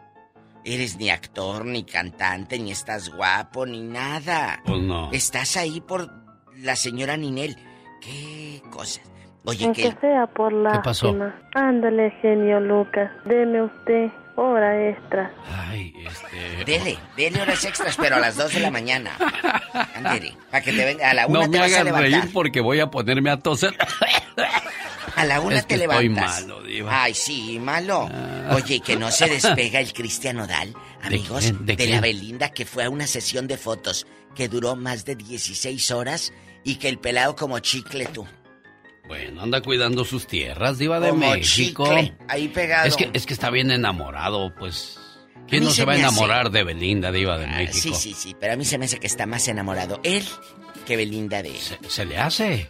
[0.64, 4.62] eres ni actor, ni cantante, ni estás guapo, ni nada?
[4.66, 5.12] Pues no.
[5.12, 6.10] Estás ahí por
[6.58, 7.58] la señora Ninel.
[8.02, 9.04] ¿Qué cosas?
[9.44, 9.84] Oye, que...
[9.84, 11.16] Aunque sea por la pasó?
[11.54, 15.34] Ándale, genio Lucas, deme usted hora extra.
[15.70, 16.66] Ay, este...
[16.66, 19.12] Dele, dele horas extras, pero a las 2 de la mañana.
[19.96, 21.10] Ándele, para que te venga.
[21.10, 22.12] A la una No te me vas a hagas levantar.
[22.12, 23.76] reír porque voy a ponerme a toser.
[25.16, 26.42] A la una Es que te estoy levantas.
[26.42, 26.92] malo, Diva.
[26.94, 27.04] Ah.
[27.04, 28.10] Ay, sí, malo.
[28.52, 31.66] Oye, que no se despega el Cristian Odal, amigos, de, quién?
[31.66, 32.02] ¿De la quién?
[32.02, 34.06] Belinda, que fue a una sesión de fotos
[34.36, 36.34] que duró más de 16 horas
[36.66, 38.28] y que el pelado como chicle tú.
[39.08, 41.86] Bueno, anda cuidando sus tierras, Diva de Como México.
[41.86, 42.88] chicle, ahí pegado.
[42.88, 44.98] Es que, es que está bien enamorado, pues.
[45.48, 47.96] ¿Quién no se se va a hace- enamorar de Belinda, Diva de Ah, México?
[47.96, 50.24] Sí, sí, sí, pero a mí se me hace que está más enamorado él
[50.88, 51.58] que Belinda de él.
[51.88, 52.70] Se le hace.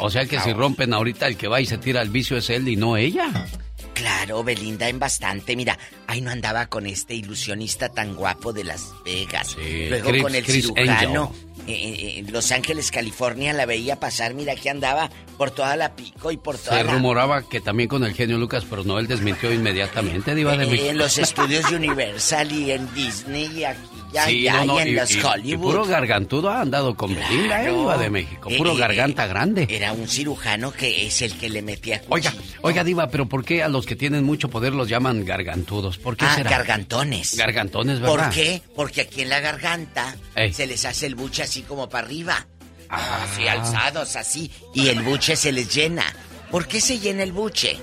[0.00, 2.50] O sea que si rompen ahorita, el que va y se tira al vicio es
[2.50, 3.46] él y no ella.
[3.94, 5.54] Claro, Belinda en bastante.
[5.56, 5.78] Mira,
[6.08, 9.56] ahí no andaba con este ilusionista tan guapo de Las Vegas.
[9.56, 11.32] Luego Chris- con el Chris cirujano.
[11.66, 14.34] Eh, eh, en Los Ángeles, California, la veía pasar.
[14.34, 16.92] Mira que andaba por toda la pico y por toda Se la...
[16.92, 20.68] rumoraba que también con el genio Lucas, pero no, él desmintió inmediatamente, Diva de Eh,
[20.68, 20.90] México.
[20.90, 25.22] en los estudios Universal y en Disney y aquí ay, en y- los y- y
[25.22, 25.62] Hollywood.
[25.62, 27.64] puro gargantudo ha andado con Belinda, ¿eh?
[27.64, 27.78] Claro.
[27.78, 28.48] Diva de México.
[28.50, 29.66] Eh, Puro eh, garganta grande.
[29.70, 32.32] Era un cirujano que es el que le metía Oiga,
[32.62, 35.98] oiga, Diva, pero ¿por qué a los que tienen mucho poder los llaman gargantudos?
[35.98, 36.50] ¿Por qué Ah, será?
[36.50, 37.36] gargantones.
[37.36, 38.26] Gargantones, ¿verdad?
[38.26, 38.62] ¿Por qué?
[38.74, 40.52] Porque aquí en la garganta Ey.
[40.52, 42.46] se les hace el buche así como para arriba.
[42.88, 43.24] Ah.
[43.24, 44.50] Así alzados, así.
[44.74, 46.04] Y el buche se les llena.
[46.50, 47.76] ¿Por qué se llena el buche?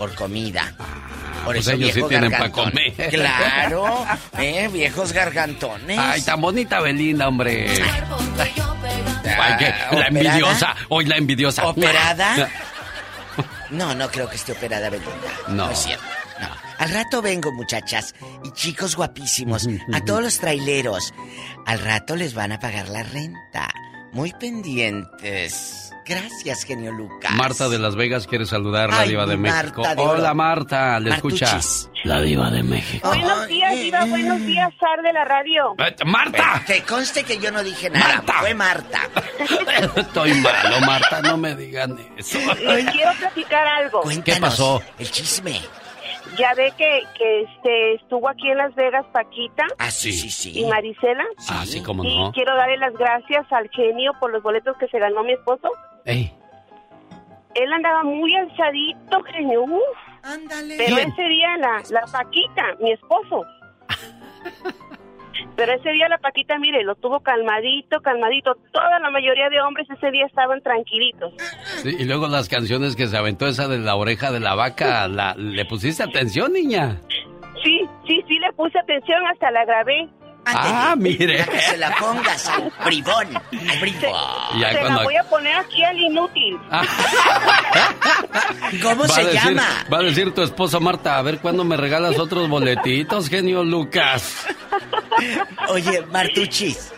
[0.00, 0.72] Por comida.
[1.44, 2.70] Por pues eso ellos sí tienen pa' gargantón.
[2.70, 3.10] comer.
[3.10, 4.06] Claro,
[4.38, 5.98] eh, viejos gargantones.
[5.98, 7.68] Ay, tan bonita Belinda, hombre.
[8.38, 10.74] Ay, que la envidiosa.
[10.88, 11.66] Hoy la envidiosa.
[11.66, 12.48] ¿Operada?
[13.70, 15.12] No, no creo que esté operada Belinda.
[15.48, 15.70] No.
[15.70, 16.04] es cierto.
[16.40, 16.48] No.
[16.78, 18.14] Al rato vengo, muchachas.
[18.42, 19.68] Y chicos guapísimos.
[19.92, 21.12] A todos los traileros.
[21.66, 23.68] Al rato les van a pagar la renta.
[24.12, 25.89] Muy pendientes.
[26.06, 27.32] Gracias, genio Lucas.
[27.32, 29.82] Marta de Las Vegas quiere saludar a la diva de Marta México.
[29.82, 30.02] de.
[30.02, 31.46] Hola Marta, le escucha.
[31.46, 31.90] Martuchis.
[32.04, 33.06] La diva de México.
[33.08, 34.04] Buenos días, Diva.
[34.06, 35.74] Buenos días, Sar de la radio.
[35.78, 36.62] Eh, Marta.
[36.66, 38.22] Que conste que yo no dije nada.
[38.40, 39.02] Fue Marta.
[39.96, 42.38] Estoy malo, Marta, no me digan eso.
[42.38, 44.02] Les quiero platicar algo.
[44.24, 44.82] ¿Qué pasó?
[44.98, 45.60] El chisme.
[46.40, 50.58] Ya ve que, que este, estuvo aquí en Las Vegas Paquita Ah, sí, sí, sí.
[50.60, 51.24] y Marisela.
[51.50, 52.32] Ah, sí, cómo Y no.
[52.32, 55.68] quiero darle las gracias al genio por los boletos que se ganó mi esposo.
[56.06, 56.32] Ey,
[57.54, 59.64] Él andaba muy alzadito, genio.
[59.64, 59.82] Uf.
[60.22, 60.76] Ándale.
[60.78, 61.10] Pero ¿Quién?
[61.12, 63.44] ese día la, la Paquita, mi esposo.
[65.56, 68.54] Pero ese día la Paquita, mire, lo tuvo calmadito, calmadito.
[68.72, 71.32] Toda la mayoría de hombres ese día estaban tranquilitos.
[71.82, 75.08] sí, y luego las canciones que se aventó esa de la oreja de la vaca,
[75.08, 77.00] la, ¿le pusiste atención, niña?
[77.62, 80.08] Sí, sí, sí le puse atención, hasta la grabé.
[80.46, 81.38] Ah, mire.
[81.44, 83.36] Para que se la pongas al bribón.
[83.36, 84.12] Al bribón.
[84.58, 86.58] Ya Se cuando- la voy a poner aquí al inútil.
[88.82, 89.68] ¿Cómo Va a se decir- llama?
[89.92, 94.46] Va a decir tu esposa Marta, a ver cuándo me regalas otros boletitos, genio Lucas.
[95.68, 96.92] Oye, Martuchis,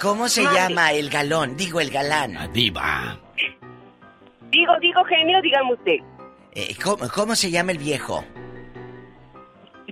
[0.00, 1.56] ¿cómo se llama el galón?
[1.56, 2.50] Digo, el galán.
[2.52, 3.18] Diva.
[4.50, 5.96] Digo, digo, genio, dígame usted.
[6.54, 8.24] Eh, ¿cómo, cómo se llama el viejo?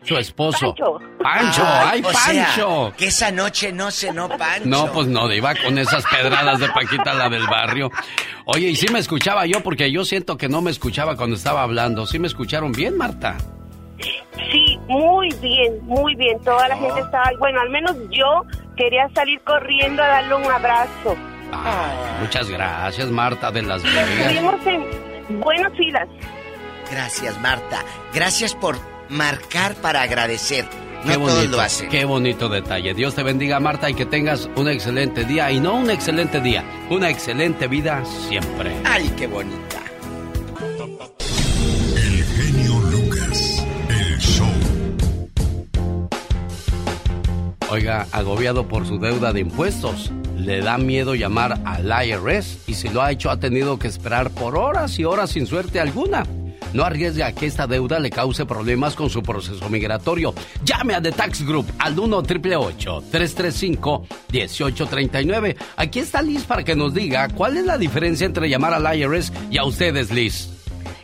[0.05, 0.75] Su esposo.
[0.75, 0.99] Pancho.
[1.23, 2.93] Pancho, ay, o sea, Pancho.
[2.97, 4.67] que esa noche no cenó Pancho.
[4.69, 7.91] No, pues no, Diva, con esas pedradas de Paquita, la del barrio.
[8.47, 11.63] Oye, y sí me escuchaba yo, porque yo siento que no me escuchaba cuando estaba
[11.63, 12.07] hablando.
[12.07, 13.37] ¿Sí me escucharon bien, Marta?
[14.51, 16.39] Sí, muy bien, muy bien.
[16.45, 16.81] Toda la Oh.
[16.87, 18.43] gente estaba, bueno, al menos yo
[18.77, 21.17] quería salir corriendo a darle un abrazo.
[22.21, 24.09] Muchas gracias, Marta de Las Vegas.
[24.09, 26.09] estuvimos en buenas filas.
[26.91, 27.83] Gracias, Marta.
[28.15, 28.77] Gracias por
[29.09, 30.67] marcar para agradecer.
[31.05, 31.89] No Qué todos lo hacen.
[31.89, 32.93] qué bonito detalle.
[32.93, 35.51] Dios te bendiga, Marta, y que tengas un excelente día.
[35.53, 38.73] Y no un excelente día, una excelente vida siempre.
[38.85, 39.79] Ay, qué bonita.
[41.97, 43.65] El genio Lucas.
[43.89, 44.47] El show.
[47.71, 52.89] Oiga, agobiado por su deuda de impuestos, le da miedo llamar al IRS y si
[52.89, 56.25] lo ha hecho ha tenido que esperar por horas y horas sin suerte alguna.
[56.73, 60.35] No arriesgue a que esta deuda le cause problemas con su proceso migratorio.
[60.65, 66.95] Llame a The Tax Group al 1 335 1839 Aquí está Liz para que nos
[66.95, 70.51] diga cuál es la diferencia entre llamar al IRS y a ustedes, Liz.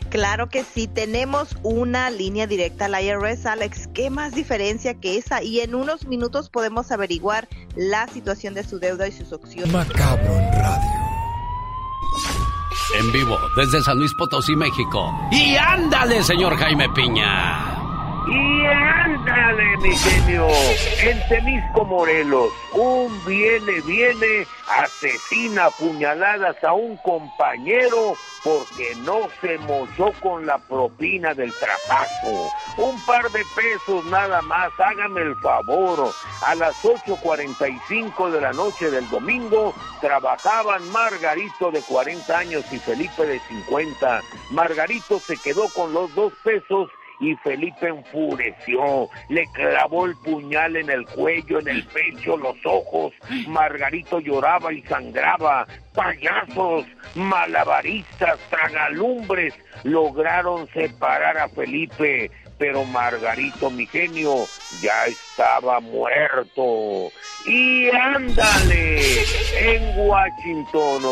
[0.09, 3.89] Claro que sí, tenemos una línea directa al IRS, Alex.
[3.93, 5.43] ¿Qué más diferencia que esa?
[5.43, 9.73] Y en unos minutos podemos averiguar la situación de su deuda y sus opciones.
[9.73, 11.04] Macabro en radio.
[12.93, 15.11] En vivo, desde San Luis Potosí, México.
[15.31, 17.64] Y ándale, señor Jaime Piña.
[18.27, 20.47] Y ándale, mi genio.
[21.01, 30.11] En Temisco, Morelos, un viene, viene, asesina puñaladas a un compañero porque no se mochó
[30.21, 32.51] con la propina del trabajo.
[32.77, 36.11] Un par de pesos nada más, hágame el favor.
[36.45, 43.25] A las 8.45 de la noche del domingo trabajaban Margarito de 40 años y Felipe
[43.25, 44.21] de 50.
[44.51, 46.89] Margarito se quedó con los dos pesos
[47.19, 53.13] y Felipe enfureció, le clavó el puñal en el cuello, en el pecho, los ojos.
[53.47, 55.67] Margarito lloraba y sangraba.
[55.93, 56.85] Payasos,
[57.15, 64.45] malabaristas, tragalumbres lograron separar a Felipe, pero Margarito, mi genio,
[64.81, 67.09] ya estaba muerto.
[67.45, 69.23] Y ándale,
[69.57, 71.03] en Washington,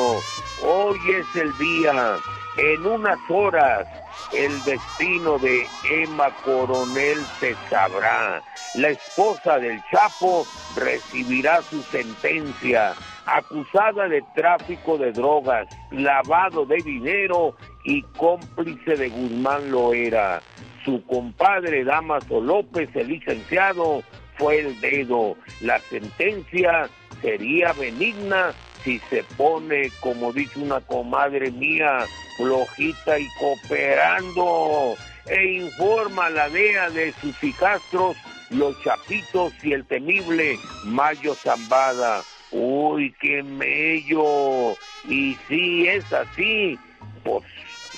[0.64, 2.16] hoy es el día,
[2.58, 3.88] en unas horas
[4.34, 8.42] el destino de Emma Coronel se sabrá.
[8.76, 10.46] La esposa del Chapo
[10.76, 12.94] recibirá su sentencia,
[13.26, 20.42] acusada de tráfico de drogas, lavado de dinero y cómplice de Guzmán Loera.
[20.84, 24.04] Su compadre Damaso López, el licenciado,
[24.38, 25.36] fue el dedo.
[25.62, 26.90] La sentencia
[27.22, 28.54] sería benigna
[28.84, 32.06] si se pone, como dice una comadre mía,
[32.38, 34.96] flojita y cooperando.
[35.28, 38.18] E informa a la DEA de sus hijastros,
[38.50, 42.24] los chapitos y el temible Mayo Zambada.
[42.52, 44.74] Uy, qué mello.
[45.08, 46.78] Y si es así,
[47.24, 47.44] pues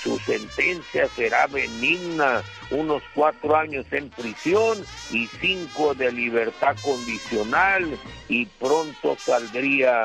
[0.05, 4.77] su sentencia será benigna, unos cuatro años en prisión
[5.11, 7.97] y cinco de libertad condicional
[8.29, 10.03] y pronto saldría.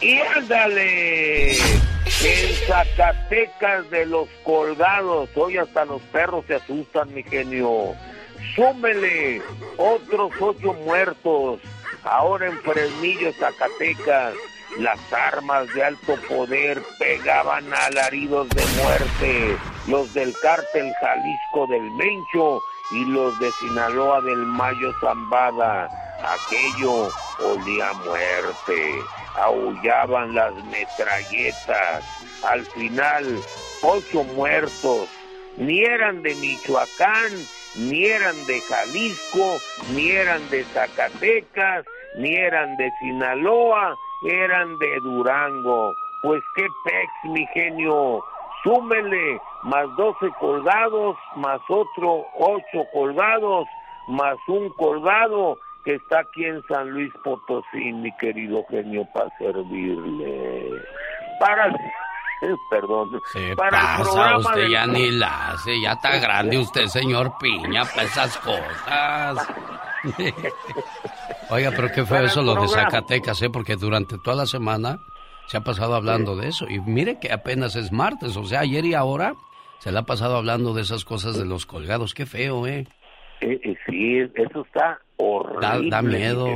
[0.00, 1.52] ¡Y ándale!
[1.52, 7.94] En Zacatecas de los colgados, hoy hasta los perros se asustan, mi genio.
[8.56, 9.40] Súmele
[9.76, 11.60] otros ocho muertos,
[12.02, 14.34] ahora en Fresnillo, Zacatecas.
[14.78, 19.56] Las armas de alto poder pegaban alaridos de muerte,
[19.88, 25.88] los del cártel Jalisco del Mencho y los de Sinaloa del Mayo Zambada.
[26.22, 27.10] Aquello
[27.40, 29.02] olía muerte,
[29.36, 32.04] aullaban las metralletas.
[32.44, 33.40] Al final,
[33.82, 35.08] ocho muertos,
[35.56, 37.32] ni eran de Michoacán,
[37.74, 39.58] ni eran de Jalisco,
[39.94, 41.84] ni eran de Zacatecas,
[42.16, 45.94] ni eran de Sinaloa, eran de Durango.
[46.22, 48.22] Pues qué pex, mi genio.
[48.62, 53.66] Súmele más 12 colgados, más otro 8 colgados,
[54.08, 60.68] más un colgado que está aquí en San Luis Potosí, mi querido genio, para servirle.
[61.40, 61.72] Para
[62.70, 63.08] perdón.
[63.32, 66.84] Se para el pasa, programa usted del- ya ni la hace, ya está grande usted,
[66.84, 69.48] señor Piña, para esas cosas.
[71.50, 72.68] Oiga, pero qué fue eso lo de.
[72.68, 73.50] Zacatecas, ¿eh?
[73.50, 74.98] Porque durante toda la semana
[75.46, 76.66] se ha pasado hablando de eso.
[76.68, 79.34] Y mire que apenas es martes, o sea, ayer y ahora
[79.78, 82.14] se le ha pasado hablando de esas cosas de los colgados.
[82.14, 82.86] Qué feo, ¿eh?
[83.40, 85.60] Eh, eh, sí, eso está horrible.
[85.90, 86.46] Da- da mi miedo.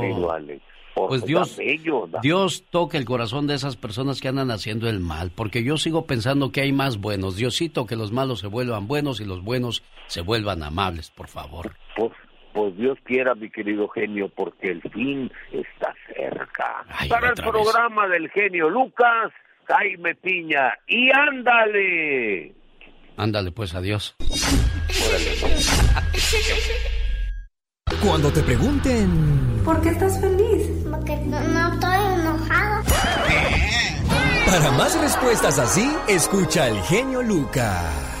[0.93, 4.87] Por- Pues Dios, bello, da- Dios toque el corazón de esas personas que andan haciendo
[4.87, 7.35] el mal, porque yo sigo pensando que hay más buenos.
[7.35, 11.73] Diosito, que los malos se vuelvan buenos y los buenos se vuelvan amables, por favor.
[11.97, 12.11] Pues,
[12.55, 16.85] pues Dios quiera, mi querido genio, porque el fin está cerca.
[17.09, 17.45] Para el vez.
[17.45, 19.33] programa del genio Lucas,
[19.65, 20.73] Jaime Piña.
[20.87, 22.53] Y ándale.
[23.17, 24.15] Ándale, pues, adiós.
[28.01, 30.85] Cuando te pregunten ¿Por qué estás feliz?
[30.89, 32.83] Porque no, no estoy enojada.
[34.45, 38.14] para más respuestas así, escucha al genio Lucas.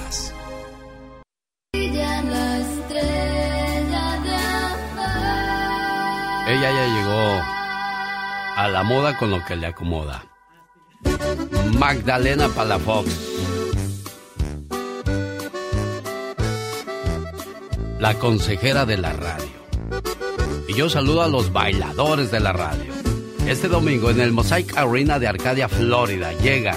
[6.47, 7.41] Ella ya llegó
[8.55, 10.23] a la moda con lo que le acomoda.
[11.79, 13.09] Magdalena Palafox.
[17.99, 19.47] La consejera de la radio.
[20.67, 22.93] Y yo saludo a los bailadores de la radio.
[23.47, 26.75] Este domingo en el Mosaic Arena de Arcadia, Florida, llega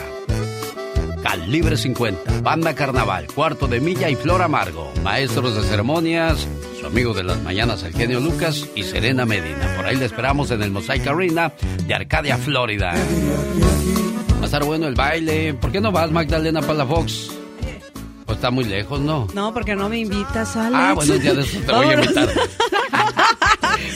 [1.23, 6.47] Calibre 50, Banda Carnaval, Cuarto de Milla y Flor Amargo, maestros de ceremonias,
[6.79, 9.75] su amigo de las mañanas, el genio Lucas y Serena Medina.
[9.77, 11.53] Por ahí le esperamos en el Mosaic Arena
[11.87, 12.93] de Arcadia, Florida.
[14.39, 15.55] Va a estar bueno el baile.
[15.55, 17.31] ¿Por qué no vas, Magdalena Palafox?
[18.27, 19.27] Pues está muy lejos, ¿no?
[19.35, 20.75] No, porque no me invitas, Alex.
[20.77, 22.29] Ah, bueno, ya después te voy a invitar.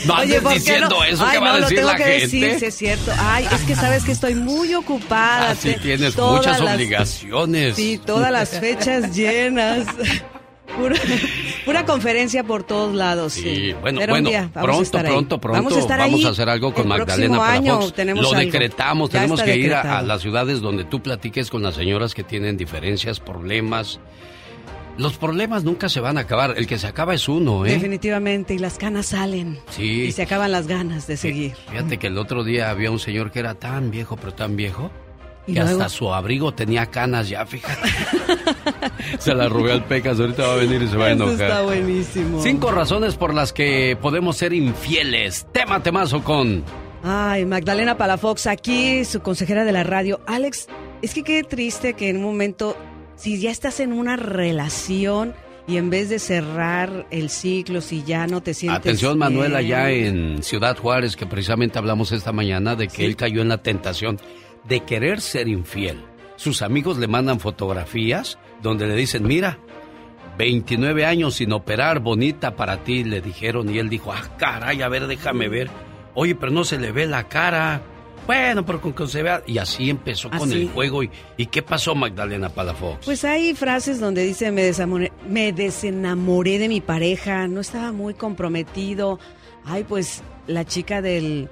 [0.06, 1.04] No Oye, ¿por qué diciendo no?
[1.04, 2.20] eso, Ay, ¿qué va no, a lo decir tengo la que gente?
[2.22, 3.12] decir, sí es cierto.
[3.18, 5.50] Ay, es que sabes que estoy muy ocupada.
[5.50, 7.76] Así Te- tienes muchas las- obligaciones.
[7.76, 9.86] Sí, todas las fechas llenas.
[10.76, 10.96] Pura,
[11.64, 13.32] pura conferencia por todos lados.
[13.34, 15.80] Sí, Sí, bueno, Pero un bueno, día vamos a pronto, estar pronto, pronto Vamos a
[15.80, 17.92] estar ahí hacer algo con el Magdalena Palafox.
[17.94, 18.40] tenemos Lo algo.
[18.40, 22.14] decretamos, Ya tenemos que ir a, a las ciudades donde tú platiques con las señoras
[22.14, 24.00] que tienen diferencias, problemas.
[24.98, 27.70] Los problemas nunca se van a acabar, el que se acaba es uno, ¿eh?
[27.70, 29.58] Definitivamente, y las canas salen.
[29.70, 30.02] Sí.
[30.02, 31.54] Y se acaban las ganas de seguir.
[31.70, 34.90] Fíjate que el otro día había un señor que era tan viejo, pero tan viejo,
[34.90, 35.01] ¿Y
[35.46, 35.70] que luego?
[35.70, 37.88] hasta su abrigo tenía canas ya, fíjate.
[39.18, 41.48] se la robé al Pecas, ahorita va a venir y se va a Eso enojar.
[41.50, 42.42] está buenísimo.
[42.42, 45.46] Cinco razones por las que podemos ser infieles.
[45.52, 46.64] Tema temazo con
[47.04, 50.20] Ay, Magdalena Palafox, aquí su consejera de la radio.
[50.26, 50.68] Alex,
[51.02, 52.76] es que qué triste que en un momento,
[53.16, 55.34] si ya estás en una relación
[55.66, 58.78] y en vez de cerrar el ciclo, si ya no te sientes.
[58.78, 63.42] Atención Manuel allá en Ciudad Juárez, que precisamente hablamos esta mañana de que él cayó
[63.42, 64.20] en la tentación
[64.64, 66.04] de querer ser infiel.
[66.36, 69.58] Sus amigos le mandan fotografías donde le dicen, mira,
[70.38, 74.88] 29 años sin operar, bonita para ti, le dijeron, y él dijo, ah, caray, a
[74.88, 75.68] ver, déjame ver.
[76.14, 77.82] Oye, pero no se le ve la cara.
[78.26, 79.42] Bueno, pero con que se vea.
[79.46, 81.02] Y así empezó con el juego.
[81.02, 83.04] ¿Y, ¿Y qué pasó, Magdalena Palafox?
[83.04, 84.70] Pues hay frases donde dice me
[85.28, 89.18] me desenamoré de mi pareja, no estaba muy comprometido,
[89.64, 91.48] Ay, pues la chica del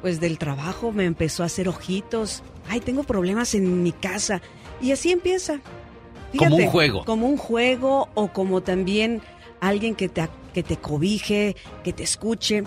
[0.00, 2.42] pues del trabajo me empezó a hacer ojitos.
[2.68, 4.40] Ay, tengo problemas en mi casa.
[4.80, 5.60] Y así empieza.
[6.36, 7.04] Como un juego.
[7.04, 9.20] Como un juego o como también
[9.60, 12.64] alguien que te, que te cobije, que te escuche.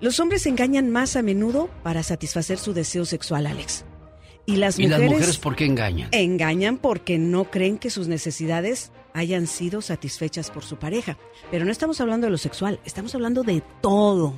[0.00, 3.84] Los hombres engañan más a menudo para satisfacer su deseo sexual, Alex.
[4.46, 6.08] Y las ¿Y mujeres las mujeres por qué engañan?
[6.12, 11.16] engañan porque no creen que sus necesidades hayan sido satisfechas por su pareja.
[11.50, 14.34] Pero no estamos hablando de lo sexual, estamos hablando de todo.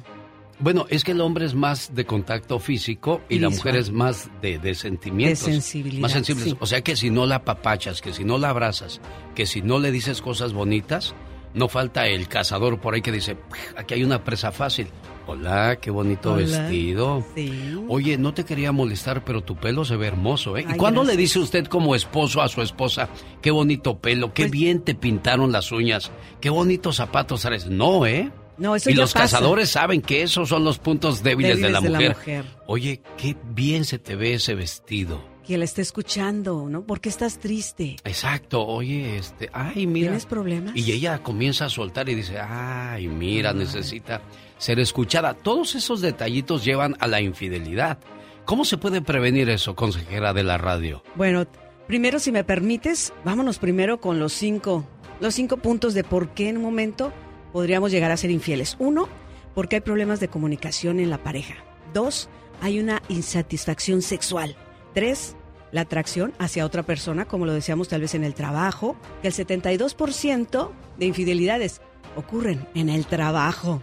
[0.58, 4.30] Bueno, es que el hombre es más de contacto físico y la mujer es más
[4.40, 5.44] de, de sentimientos.
[5.46, 6.44] De sensibilidad, Más sensibles.
[6.44, 6.56] sí.
[6.60, 9.00] O sea que si no la apapachas, que si no la abrazas,
[9.34, 11.14] que si no le dices cosas bonitas,
[11.52, 13.36] no falta el cazador por ahí que dice,
[13.76, 14.88] aquí hay una presa fácil.
[15.28, 16.46] Hola, qué bonito Hola.
[16.46, 17.24] vestido.
[17.34, 17.74] Sí.
[17.88, 20.64] Oye, no te quería molestar, pero tu pelo se ve hermoso, ¿eh?
[20.72, 23.08] ¿Y cuándo le dice usted como esposo a su esposa,
[23.42, 27.66] qué bonito pelo, Pues qué bien te pintaron las uñas, qué bonitos zapatos traes?
[27.66, 28.30] No, ¿eh?
[28.58, 29.36] No, eso y ya los pasa.
[29.36, 32.16] cazadores saben que esos son los puntos débiles, de, la mujer.
[32.16, 32.44] mujer.
[32.66, 35.22] Oye, qué bien se te ve ese vestido.
[35.46, 36.82] Que la esté escuchando, ¿no?
[36.82, 37.96] ¿Por qué estás triste?
[38.04, 40.08] Exacto, oye, este, ay, mira.
[40.08, 40.74] ¿Tienes problemas?
[40.74, 44.22] Y ella comienza a soltar y dice, ay, mira, necesita
[44.58, 45.34] ser escuchada.
[45.34, 47.98] Todos esos detallitos llevan a la infidelidad.
[48.44, 51.04] ¿Cómo se puede prevenir eso, consejera de la radio?
[51.14, 51.46] Bueno,
[51.86, 54.84] primero, si me permites, vámonos primero con los cinco,
[55.20, 57.12] los cinco puntos de por qué en un momento
[57.56, 58.76] podríamos llegar a ser infieles.
[58.78, 59.08] Uno,
[59.54, 61.54] porque hay problemas de comunicación en la pareja.
[61.94, 62.28] Dos,
[62.60, 64.54] hay una insatisfacción sexual.
[64.92, 65.36] Tres,
[65.72, 69.34] la atracción hacia otra persona, como lo decíamos tal vez en el trabajo, que el
[69.34, 71.80] 72% de infidelidades
[72.14, 73.82] ocurren en el trabajo.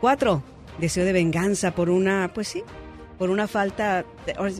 [0.00, 0.42] Cuatro,
[0.78, 2.62] deseo de venganza por una, pues sí,
[3.18, 4.06] por una falta,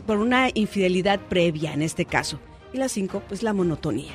[0.05, 2.39] por una infidelidad previa en este caso.
[2.73, 4.13] Y la cinco, pues la monotonía.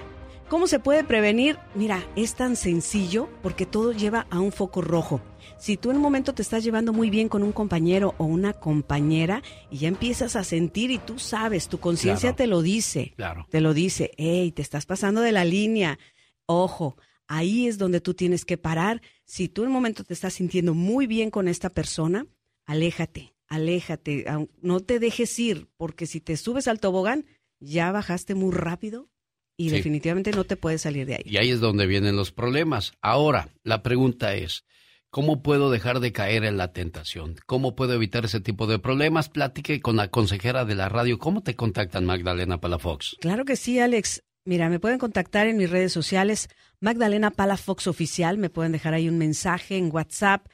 [0.48, 1.59] ¿Cómo se puede prevenir?
[1.74, 5.20] Mira, es tan sencillo porque todo lleva a un foco rojo.
[5.59, 8.52] Si tú en un momento te estás llevando muy bien con un compañero o una
[8.52, 12.36] compañera y ya empiezas a sentir y tú sabes, tu conciencia Claro.
[12.36, 13.47] te lo dice, Claro.
[13.51, 15.98] te lo dice, hey, te estás pasando de la línea.
[16.47, 16.97] Ojo,
[17.27, 19.02] ahí es donde tú tienes que parar.
[19.24, 22.24] Si tú en un momento te estás sintiendo muy bien con esta persona,
[22.66, 24.27] aléjate, aléjate,
[24.62, 27.27] no te dejes ir, porque si te subes al tobogán,
[27.59, 29.09] ya bajaste muy rápido
[29.57, 29.77] y Sí.
[29.77, 31.23] definitivamente no te puedes salir de ahí.
[31.24, 32.93] Y ahí es donde vienen los problemas.
[33.01, 34.65] Ahora, la pregunta es,
[35.11, 37.37] ¿cómo puedo dejar de caer en la tentación?
[37.47, 39.28] ¿Cómo puedo evitar ese tipo de problemas?
[39.31, 41.19] Platique con la consejera de la radio.
[41.19, 43.16] ¿Cómo te contactan, Magdalena Palafox?
[43.20, 44.23] Claro que sí, Alex.
[44.45, 49.09] Mira, me pueden contactar en mis redes sociales, Magdalena Palafox Oficial, me pueden dejar ahí
[49.09, 50.47] un mensaje en WhatsApp,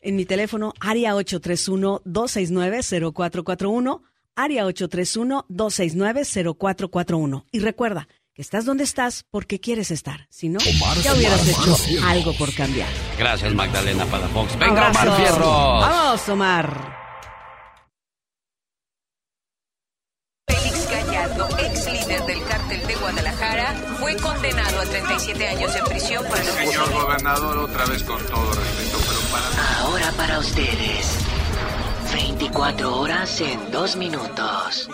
[0.00, 4.00] en mi teléfono, área 831-269-0441,
[4.34, 7.44] área 831-269-0441.
[7.52, 11.50] Y recuerda que estás donde estás porque quieres estar, si no, Omar ya hubieras Omar
[11.50, 12.88] hecho algo por cambiar.
[13.16, 14.58] Gracias, Magdalena Palafox.
[14.58, 15.16] Venga, Omar Abrazo.
[15.16, 15.80] Fierro.
[15.80, 16.98] Vamos, Omar.
[20.48, 26.24] Félix Gallardo, ex líder del cártel de Guadalajara, fue condenado a 37 años de prisión
[26.26, 29.78] por el Señor gobernador, otra vez con todo respeto, pero para...
[29.78, 31.18] Ahora para ustedes.
[32.12, 34.90] 24 horas en 2 minutos.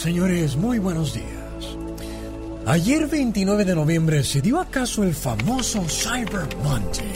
[0.00, 1.41] Señores, muy buenos días.
[2.64, 7.12] Ayer 29 de noviembre se dio acaso el famoso Cyber Monday,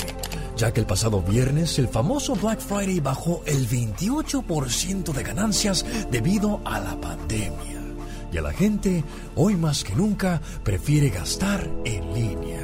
[0.57, 6.61] ya que el pasado viernes el famoso Black Friday bajó el 28% de ganancias debido
[6.65, 7.81] a la pandemia.
[8.33, 9.05] Y a la gente,
[9.37, 12.61] hoy más que nunca, prefiere gastar en línea.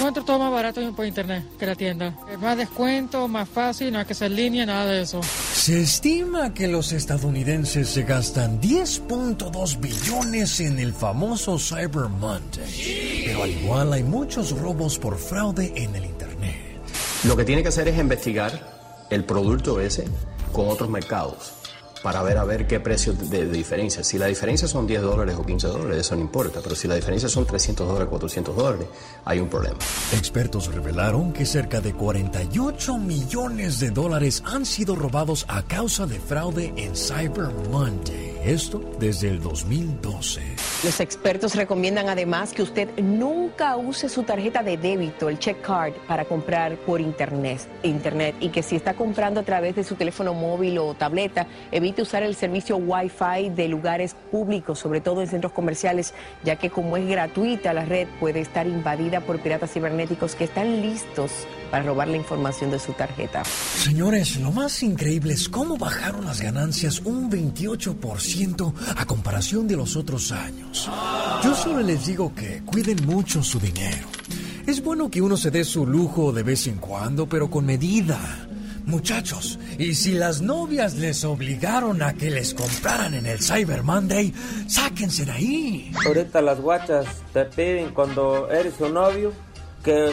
[0.00, 2.16] Encuentro todo más barato por internet que la tienda.
[2.40, 5.20] Más descuento, más fácil, no hay que ser línea, nada de eso.
[5.52, 13.24] Se estima que los estadounidenses se gastan 10.2 billones en el famoso Cyber Monday.
[13.26, 16.80] Pero al igual hay muchos robos por fraude en el Internet.
[17.24, 20.06] Lo que tiene que hacer es investigar el producto ese
[20.50, 21.59] con otros mercados
[22.02, 24.02] para ver a ver qué precio de, de diferencia.
[24.02, 26.94] Si la diferencia son 10 dólares o 15 dólares, eso no importa, pero si la
[26.94, 28.86] diferencia son 300 dólares, 400 dólares,
[29.24, 29.76] hay un problema.
[30.12, 36.18] Expertos revelaron que cerca de 48 millones de dólares han sido robados a causa de
[36.18, 38.29] fraude en Cyber Monday.
[38.44, 40.40] Esto desde el 2012.
[40.82, 45.92] Los expertos recomiendan además que usted nunca use su tarjeta de débito, el check card,
[46.08, 50.32] para comprar por internet, internet y que si está comprando a través de su teléfono
[50.32, 55.52] móvil o tableta, evite usar el servicio Wi-Fi de lugares públicos, sobre todo en centros
[55.52, 60.44] comerciales, ya que como es gratuita la red puede estar invadida por piratas cibernéticos que
[60.44, 63.44] están listos para robar la información de su tarjeta.
[63.44, 69.96] Señores, lo más increíble es cómo bajaron las ganancias un 28% a comparación de los
[69.96, 70.90] otros años.
[71.42, 74.08] Yo solo les digo que cuiden mucho su dinero.
[74.66, 78.18] Es bueno que uno se dé su lujo de vez en cuando, pero con medida.
[78.86, 84.32] Muchachos, y si las novias les obligaron a que les compraran en el Cyber Monday,
[84.66, 85.92] sáquense de ahí.
[86.06, 89.32] Ahorita las guachas te piden cuando eres su novio
[89.82, 90.12] que,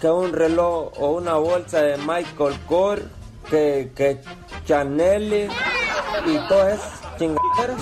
[0.00, 3.02] que un reloj o una bolsa de Michael Kors,
[3.50, 4.20] que, que
[4.66, 5.50] Chanel
[6.26, 7.78] y todas esas chingaderas.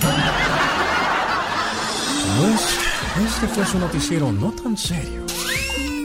[3.25, 5.25] Este fue su noticiero no tan serio.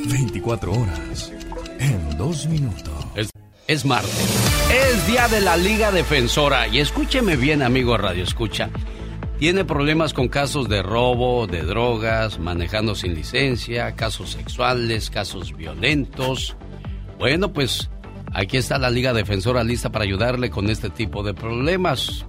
[0.06, 1.32] 24 horas
[1.78, 2.92] en dos minutos.
[3.14, 3.30] Es,
[3.66, 4.10] es martes.
[4.70, 6.68] Es día de la Liga Defensora.
[6.68, 8.70] Y escúcheme bien, amigo Radio Escucha.
[9.42, 16.56] Tiene problemas con casos de robo, de drogas, manejando sin licencia, casos sexuales, casos violentos.
[17.18, 17.90] Bueno, pues
[18.32, 22.24] aquí está la Liga Defensora lista para ayudarle con este tipo de problemas.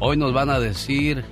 [0.00, 1.24] Hoy nos van a decir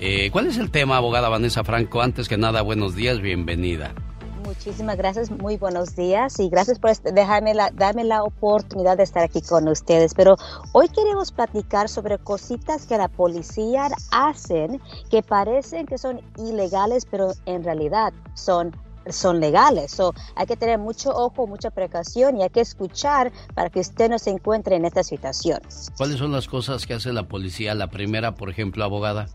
[0.00, 2.00] eh, cuál es el tema, abogada Vanessa Franco.
[2.00, 3.94] Antes que nada, buenos días, bienvenida.
[4.44, 9.02] Muchísimas gracias, muy buenos días y gracias por este- dejarme la, darme la oportunidad de
[9.02, 10.12] estar aquí con ustedes.
[10.12, 10.36] Pero
[10.72, 14.80] hoy queremos platicar sobre cositas que la policía hacen
[15.10, 18.76] que parecen que son ilegales, pero en realidad son
[19.10, 19.90] son legales.
[19.90, 24.08] So, hay que tener mucho ojo, mucha precaución y hay que escuchar para que usted
[24.08, 25.60] no se encuentre en esta situación.
[25.96, 27.74] ¿Cuáles son las cosas que hace la policía?
[27.74, 29.26] La primera, por ejemplo, abogada.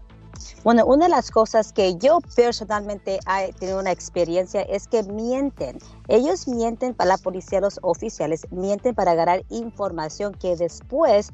[0.63, 5.79] Bueno, una de las cosas que yo personalmente he tenido una experiencia es que mienten.
[6.07, 11.31] Ellos mienten para la policía, los oficiales, mienten para ganar información que después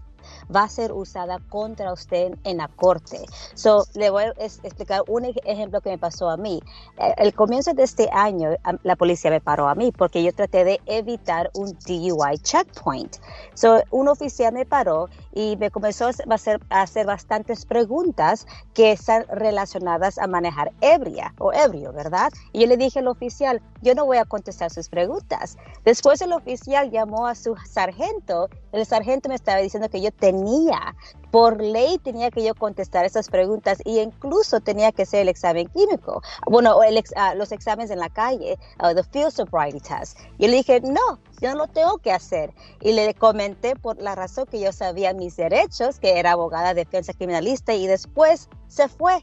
[0.54, 3.26] va a ser usada contra usted en la corte.
[3.54, 4.34] So, le voy a
[4.64, 6.62] explicar un ej- ejemplo que me pasó a mí.
[6.98, 8.50] Eh, El comienzo de este año,
[8.84, 13.18] la policía me paró a mí porque yo traté de evitar un DUI checkpoint.
[13.54, 18.94] So, un oficial me paró y me comenzó a hacer, a hacer bastantes preguntas que
[18.94, 22.32] están relacionadas a manejar ebria o ebrio, ¿verdad?
[22.54, 25.58] Y yo le dije al oficial, yo no voy a contestar sus preguntas.
[25.84, 28.50] Después el oficial llamó a su sargento.
[28.72, 30.96] El sargento me estaba diciendo que yo tenía,
[31.36, 35.68] por ley tenía que yo contestar esas preguntas y incluso tenía que hacer el examen
[35.68, 36.22] químico.
[36.50, 36.80] Bueno,
[37.18, 40.18] ah, los exámenes en la calle, ah, the field sobriety test.
[40.38, 42.54] Y le dije, no, yo no lo tengo que hacer.
[42.80, 46.86] Y le comenté por la razón que yo sabía mis derechos, que era abogada de
[46.86, 49.22] defensa criminalista, y después se fue.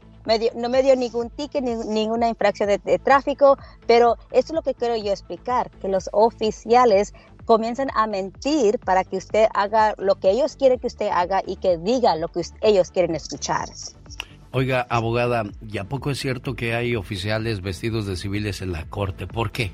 [0.55, 3.57] No me dio ningún ticket, ni- ninguna infracción de, de tráfico,
[3.87, 7.11] pero eso es lo que quiero yo explicar, que los oficiales
[7.45, 11.57] comienzan a mentir para que usted haga lo que ellos quieren que usted haga y
[11.57, 13.69] que diga lo que ellos quieren escuchar.
[14.51, 18.85] Oiga, abogada, ¿y a poco es cierto que hay oficiales vestidos de civiles en la
[18.85, 19.25] corte?
[19.25, 19.71] ¿Por qué?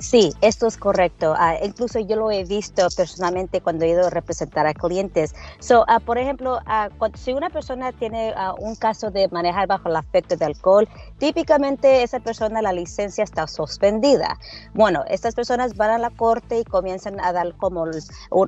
[0.00, 1.34] Sí, esto es correcto.
[1.36, 5.34] Ah, incluso yo lo he visto personalmente cuando he ido a representar a clientes.
[5.58, 9.90] So, ah, por ejemplo, ah, cuando- si una persona tiene un caso de manejar bajo
[9.90, 14.38] el afecto de alcohol, típicamente esa persona la licencia está suspendida.
[14.72, 17.84] Bueno, estas personas van a la corte y comienzan a dar como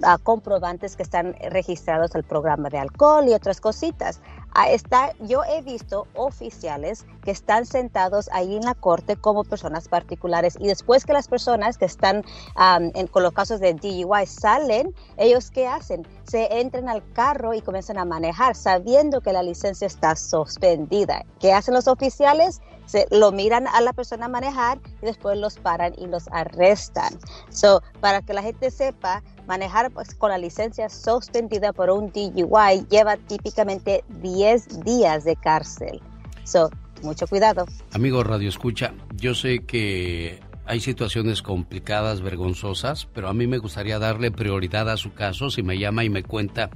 [0.04, 4.22] a comprobantes que están registrados al programa de alcohol y otras cositas.
[4.68, 10.56] Está, yo he visto oficiales que están sentados ahí en la corte como personas particulares
[10.58, 11.41] y después que las personas
[11.78, 12.24] que están
[12.54, 16.06] am, en, con los casos de DUI salen, ellos qué hacen?
[16.24, 21.24] Se entran al carro y comienzan a manejar sabiendo que la licencia está suspendida.
[21.40, 22.60] ¿Qué hacen los oficiales?
[22.86, 27.18] Se, lo miran a la persona manejar y después los paran y los arrestan.
[27.50, 32.86] So, para que la gente sepa, manejar pues, con la licencia suspendida por un DUI
[32.88, 36.00] lleva típicamente 10 días de cárcel.
[36.44, 36.70] So,
[37.02, 37.66] mucho cuidado.
[37.92, 43.98] Amigo Radio Escucha, yo sé que hay situaciones complicadas, vergonzosas, pero a mí me gustaría
[43.98, 45.50] darle prioridad a su caso.
[45.50, 46.70] Si me llama y me cuenta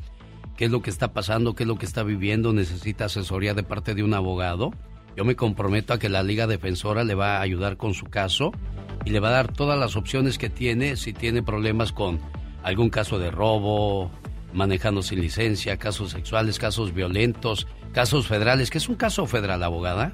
[0.57, 3.63] qué es lo que está pasando, qué es lo que está viviendo, necesita asesoría de
[3.63, 4.73] parte de un abogado,
[5.17, 8.53] yo me comprometo a que la Liga Defensora le va a ayudar con su caso
[9.07, 12.21] y le va a dar todas las opciones que tiene si tiene problemas con
[12.63, 14.11] algún caso de robo,
[14.53, 18.69] manejando sin licencia, casos sexuales, casos violentos, casos federales.
[18.71, 20.13] ¿Qué es un caso federal, abogada?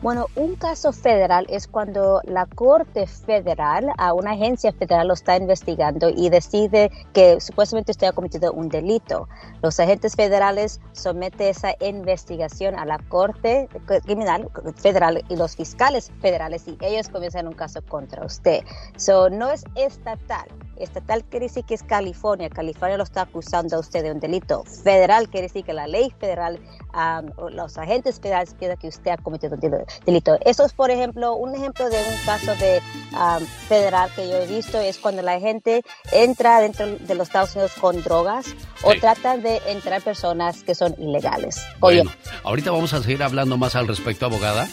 [0.00, 5.36] Bueno, un caso federal es cuando la Corte Federal, a una agencia federal lo está
[5.36, 9.28] investigando y decide que supuestamente usted ha cometido un delito.
[9.60, 13.68] Los agentes federales someten esa investigación a la Corte
[14.04, 18.62] Criminal Federal y los fiscales federales y ellos comienzan un caso contra usted.
[18.96, 20.46] So, no es estatal.
[20.80, 22.48] Estatal quiere decir que es California.
[22.50, 24.64] California lo está acusando a usted de un delito.
[24.82, 26.60] Federal quiere decir que la ley federal,
[26.94, 30.38] um, los agentes federales piensan que usted ha cometido un del- delito.
[30.44, 32.80] Eso es, por ejemplo, un ejemplo de un caso de
[33.12, 35.82] um, federal que yo he visto es cuando la gente
[36.12, 38.46] entra dentro de los Estados Unidos con drogas
[38.82, 41.56] o trata de entrar personas que son ilegales.
[41.80, 42.12] Oye, Bueno,
[42.44, 44.66] ahorita vamos a seguir hablando más al respecto, abogada.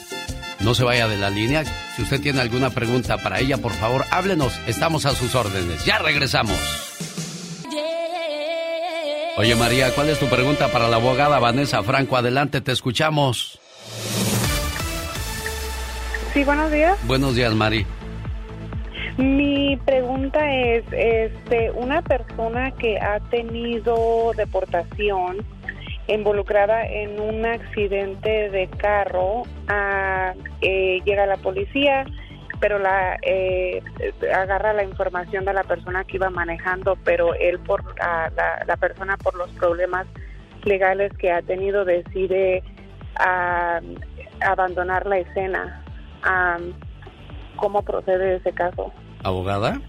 [0.60, 1.64] No se vaya de la línea.
[1.96, 4.60] Si usted tiene alguna pregunta para ella, por favor, háblenos.
[4.68, 5.86] Estamos a sus órdenes.
[5.86, 6.58] Ya regresamos.
[9.38, 12.16] Oye María, ¿cuál es tu pregunta para la abogada Vanessa Franco?
[12.16, 13.60] Adelante, te escuchamos.
[16.34, 16.98] Sí, buenos días.
[17.06, 17.86] Buenos días, Mari.
[19.18, 25.38] Mi pregunta es, este, una persona que ha tenido deportación
[26.08, 29.44] involucrada en un accidente de carro,
[30.62, 32.06] eh, llega la policía,
[32.60, 33.82] pero la eh,
[34.34, 38.32] agarra la información de la persona que iba manejando, pero él por la,
[38.66, 40.08] la persona por los problemas
[40.64, 42.64] legales que ha tenido decide
[44.42, 45.84] abandonar la escena.
[47.56, 48.92] ¿Cómo procede ese caso?
[49.24, 49.80] ¿Abogada?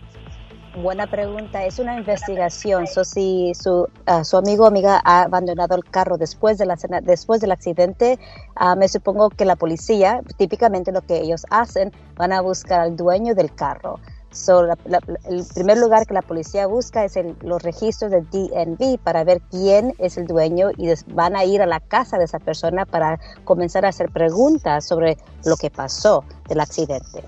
[0.76, 1.64] Buena pregunta.
[1.64, 2.86] Es una investigación.
[2.86, 6.76] So, si su, ah, su amigo o amiga ha abandonado el carro después, de la,
[7.02, 8.18] después del accidente,
[8.54, 12.94] ah, me supongo que la policía, típicamente lo que ellos hacen, van a buscar al
[12.94, 13.98] dueño del carro.
[14.32, 15.00] So, la- la-
[15.30, 19.40] el primer lugar que la policía busca es el- los registros del DNB para ver
[19.50, 22.84] quién es el dueño y des- van a ir a la casa de esa persona
[22.84, 25.16] para comenzar a hacer preguntas sobre
[25.46, 27.24] lo que pasó del accidente.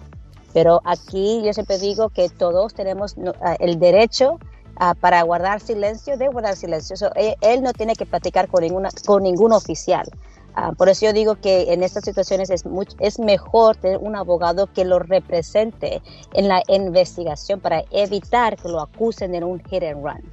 [0.59, 4.41] Pero aquí yo siempre digo que todos tenemos ah, el derecho
[4.75, 6.97] ah, para guardar silencio, de guardar silencio.
[6.97, 10.11] So, él, él no tiene que platicar con, ninguna, con ningún oficial.
[10.57, 12.65] Ah, por eso yo digo que en estas situaciones es,
[12.99, 16.03] es mejor tener un abogado que lo represente
[16.35, 20.25] en la investigación para evitar que lo acusen en un hit and run.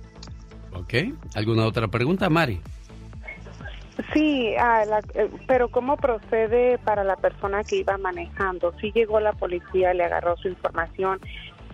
[0.73, 1.15] ¿Ok?
[1.35, 2.59] ¿Alguna otra pregunta, Mari?
[4.13, 8.73] Sí, ah, la- eh, pero ¿cómo procede para la persona que iba manejando?
[8.81, 11.19] Sí llegó la policía, le agarró su información,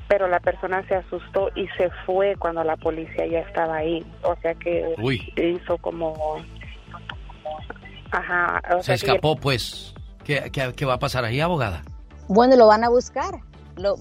[0.08, 4.06] pero la persona se asustó y se fue cuando la policía ya estaba ahí.
[4.24, 5.34] O sea que Uy.
[5.36, 6.38] hizo como...
[8.12, 8.62] Ajá.
[8.76, 9.96] O Se sea que- escapó, pues.
[10.24, 11.82] ¿Qué, qué, qué va a pasar ahí, abogada?
[12.28, 13.34] Bueno, lo van a buscar.
[13.78, 13.96] Lo-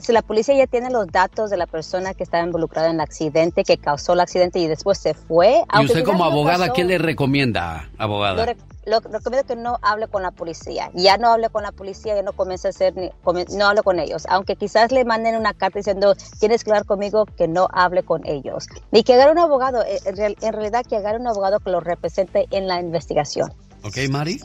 [0.00, 3.00] si la policía ya tiene los datos de la persona que estaba involucrada en el
[3.00, 5.62] accidente, que causó el accidente y después se fue.
[5.80, 8.46] Y usted como abogada, pasó, ¿qué le recomienda, Lo, abogada?
[8.46, 8.56] re-
[8.86, 10.90] lo- recomiendo que no hable con la policía.
[10.94, 13.10] Ya no hable con la policía, ya no comience a hacer, ni-
[13.56, 14.24] no hable con ellos.
[14.28, 18.26] Aunque quizás le manden una carta diciendo, tienes que hablar conmigo, que no hable con
[18.26, 18.66] ellos.
[18.90, 21.70] Ni que agarre un abogado, eh, en, real- en realidad que agarre un abogado que
[21.70, 23.52] lo represente en la investigación.
[23.84, 24.40] ¿Ok, Mari?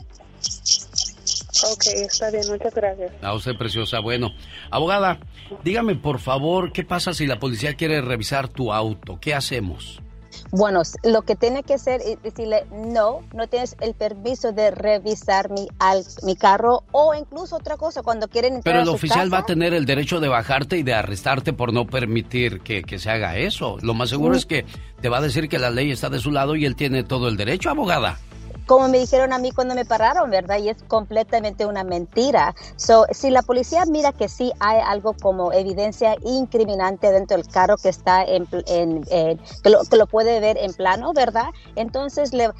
[1.72, 3.10] Ok, está bien, muchas gracias.
[3.22, 4.00] A usted, preciosa.
[4.00, 4.30] Bueno,
[4.70, 5.18] abogada,
[5.64, 9.18] dígame por favor, ¿qué pasa si la policía quiere revisar tu auto?
[9.20, 10.00] ¿Qué hacemos?
[10.50, 15.50] Bueno, lo que tiene que hacer es decirle, no, no tienes el permiso de revisar
[15.50, 18.94] mi, al- mi carro o incluso otra cosa, cuando quieren entrar Pero a el su
[18.94, 22.82] oficial va a tener el derecho de bajarte y de arrestarte por no permitir que,
[22.82, 23.78] que se haga eso.
[23.82, 24.38] Lo más seguro Mm.
[24.38, 24.64] es que
[25.02, 27.28] te va a decir que la ley está de su lado y él tiene todo
[27.28, 28.18] el derecho, abogada.
[28.68, 30.58] Como me dijeron a mí cuando me pararon, ¿verdad?
[30.58, 32.54] Y es completamente una mentira.
[32.76, 37.76] So, si la policía mira que sí hay algo como evidencia incriminante dentro del carro
[37.78, 39.02] que está en, en-
[39.62, 41.46] que, lo, puede ver en plano, ¿verdad?
[41.76, 42.50] Entonces le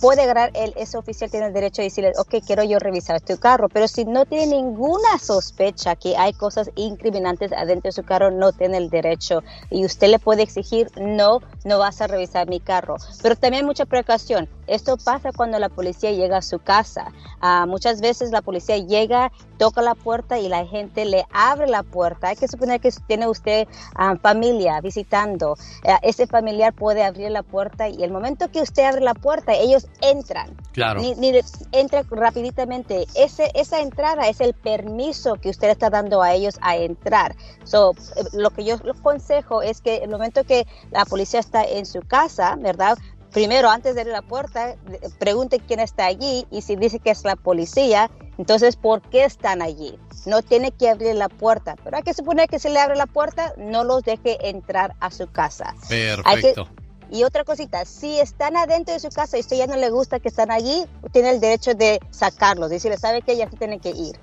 [0.00, 3.36] puede agarrar el, ese oficial tiene el derecho de decirle, ok, quiero yo revisar tu
[3.36, 8.30] carro, pero si no tiene ninguna sospecha que hay cosas incriminantes adentro de su carro,
[8.30, 12.60] no tiene el derecho y usted le puede exigir, no, no vas a revisar mi
[12.60, 12.96] carro.
[13.22, 14.48] Pero también mucha precaución.
[14.70, 17.12] Esto pasa cuando la policía llega a su casa.
[17.40, 21.82] Ah, muchas veces la policía llega, toca la puerta y la gente le abre la
[21.82, 22.28] puerta.
[22.28, 23.66] Hay que suponer que tiene usted
[23.96, 25.56] ah, familia visitando.
[25.84, 29.54] Ah, ese familiar puede abrir la puerta y el momento que usted abre la puerta,
[29.54, 30.56] ellos entran.
[30.72, 31.00] Claro.
[31.00, 31.32] Ni, ni
[31.72, 33.06] entra rapiditamente.
[33.16, 37.34] Ese, esa entrada es el permiso que usted está dando a ellos a entrar.
[37.64, 41.64] So, eh, lo que yo les aconsejo es que el momento que la policía está
[41.64, 42.96] en su casa, ¿verdad?
[43.32, 44.74] Primero, antes de abrir la puerta,
[45.18, 49.62] pregunte quién está allí y si dice que es la policía, entonces, ¿por qué están
[49.62, 49.98] allí?
[50.26, 53.06] No tiene que abrir la puerta, pero hay que suponer que si le abre la
[53.06, 55.74] puerta, no los deje entrar a su casa.
[55.88, 56.68] Que- Perfecto.
[57.10, 60.18] y otra cosita, si están adentro de su casa y usted ya no le gusta
[60.18, 63.36] que están allí, tiene el derecho de sacarlos, decirle, ¿sabe qué?
[63.36, 64.16] Ya se tienen que ir.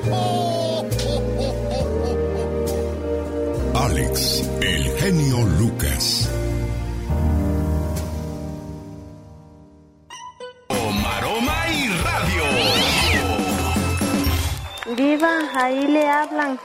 [3.86, 6.30] Alex, el genio Lucas.
[11.02, 12.44] Maroma y Radio.
[14.96, 16.58] Viva, ahí le hablan.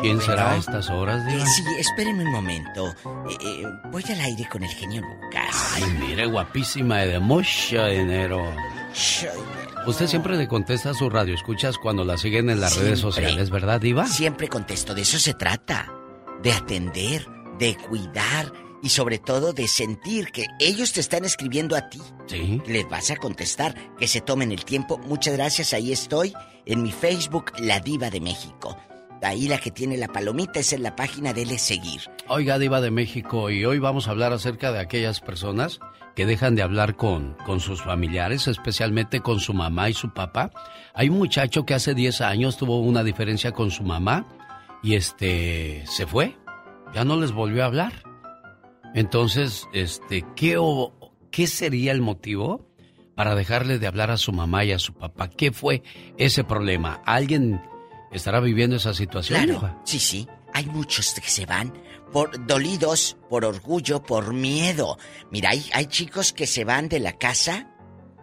[0.00, 1.42] ¿Quién será a estas horas, Diva?
[1.42, 2.88] Eh, sí, espéreme un momento.
[3.28, 5.72] Eh, eh, voy al aire con el genio Lucas.
[5.74, 8.42] Ay, mire, guapísima de mucho dinero.
[9.86, 13.50] Usted siempre le contesta a su radio, escuchas cuando la siguen en las redes sociales,
[13.50, 14.06] ¿verdad, Diva?
[14.06, 15.92] Siempre contesto, de eso se trata.
[16.42, 17.26] De atender,
[17.58, 18.52] de cuidar
[18.82, 22.00] y sobre todo de sentir que ellos te están escribiendo a ti.
[22.26, 22.62] Sí.
[22.66, 24.98] Les vas a contestar, que se tomen el tiempo.
[24.98, 26.34] Muchas gracias, ahí estoy
[26.66, 28.76] en mi Facebook, La Diva de México.
[29.22, 32.02] Ahí la que tiene la palomita es en la página de Le Seguir.
[32.28, 35.80] Oiga, Diva de México, y hoy vamos a hablar acerca de aquellas personas
[36.14, 40.50] que dejan de hablar con, con sus familiares, especialmente con su mamá y su papá.
[40.94, 44.26] Hay un muchacho que hace 10 años tuvo una diferencia con su mamá
[44.82, 46.36] y este se fue.
[46.94, 47.92] Ya no les volvió a hablar.
[48.94, 50.56] Entonces, este, ¿qué,
[51.30, 52.68] ¿qué sería el motivo
[53.16, 55.28] para dejarle de hablar a su mamá y a su papá?
[55.28, 55.82] ¿Qué fue
[56.16, 57.02] ese problema?
[57.04, 57.60] ¿Alguien
[58.16, 59.44] estará viviendo esa situación?
[59.44, 60.28] Claro, sí, sí.
[60.52, 61.72] Hay muchos que se van
[62.12, 64.98] por dolidos, por orgullo, por miedo.
[65.30, 67.74] Mira, hay, hay chicos que se van de la casa,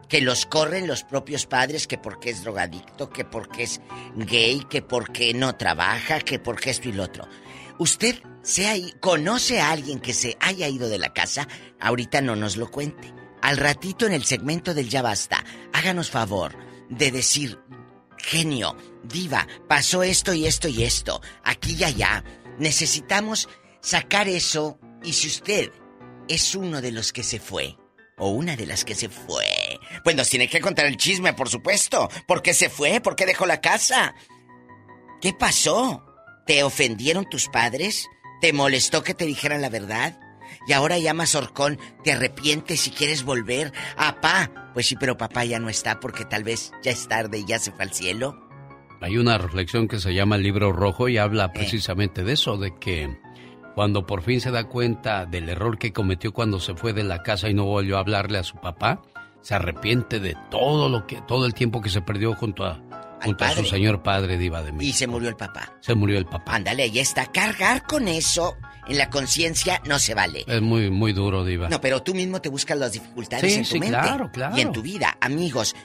[0.07, 3.81] que los corren los propios padres, que porque es drogadicto, que porque es
[4.15, 7.27] gay, que porque no trabaja, que porque esto y lo otro.
[7.79, 11.47] ¿Usted se ha conoce a alguien que se haya ido de la casa?
[11.79, 13.13] Ahorita no nos lo cuente.
[13.41, 15.43] Al ratito en el segmento del Ya Basta,
[15.73, 16.55] háganos favor
[16.89, 17.59] de decir,
[18.21, 22.23] genio, diva, pasó esto y esto y esto, aquí y allá.
[22.57, 23.49] Necesitamos
[23.81, 25.71] sacar eso y si usted
[26.27, 27.77] es uno de los que se fue,
[28.17, 31.49] o una de las que se fue, pues nos tiene que contar el chisme, por
[31.49, 32.07] supuesto.
[32.27, 33.01] ¿Por qué se fue?
[33.01, 34.13] ¿Por qué dejó la casa?
[35.19, 36.05] ¿Qué pasó?
[36.45, 38.07] ¿Te ofendieron tus padres?
[38.39, 40.19] ¿Te molestó que te dijeran la verdad?
[40.67, 43.73] Y ahora llamas Orcón, te arrepientes si quieres volver.
[43.97, 47.45] Apá, pues sí, pero papá ya no está porque tal vez ya es tarde y
[47.45, 48.47] ya se fue al cielo.
[49.01, 51.19] Hay una reflexión que se llama el libro rojo y Eh.
[51.19, 53.17] habla precisamente de eso, de que
[53.73, 57.23] cuando por fin se da cuenta del error que cometió cuando se fue de la
[57.23, 59.01] casa y no volvió a hablarle a su papá,
[59.41, 62.79] se arrepiente de todo lo que, todo el tiempo que se perdió junto a,
[63.23, 64.97] junto a su señor padre Diva de Y México.
[64.97, 65.73] se murió el papá.
[65.81, 66.55] Se murió el papá.
[66.55, 67.25] Ándale, ahí está.
[67.27, 68.57] Cargar con eso
[68.87, 70.43] en la conciencia no se vale.
[70.47, 71.69] Es muy, muy duro, Diva.
[71.69, 74.57] No, pero tú mismo te buscas las dificultades Sí, en tu sí, mente claro, claro.
[74.57, 75.75] y en tu vida, amigos.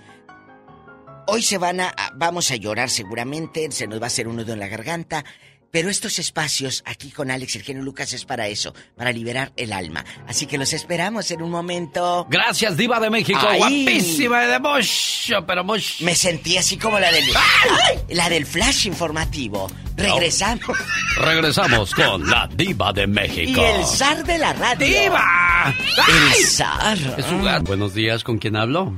[1.28, 4.36] Hoy se van a, a- vamos a llorar seguramente, se nos va a hacer un
[4.36, 5.24] nudo en la garganta,
[5.76, 10.06] pero estos espacios aquí con Alex genio Lucas es para eso, para liberar el alma.
[10.26, 12.26] Así que los esperamos en un momento.
[12.30, 13.38] Gracias, Diva de México.
[13.46, 13.58] Ay.
[13.58, 16.02] Guapísima y de mucho, pero mucho.
[16.02, 17.98] Me sentí así como la del ¡Ay!
[18.08, 19.70] la del flash informativo.
[19.98, 20.78] Regresamos.
[21.18, 23.60] Regresamos con la Diva de México.
[23.60, 24.86] Y el zar de la radio.
[24.86, 25.74] ¡Diva!
[26.08, 26.96] El zar.
[27.18, 27.64] Es gato.
[27.64, 28.94] Buenos días, ¿con quién hablo?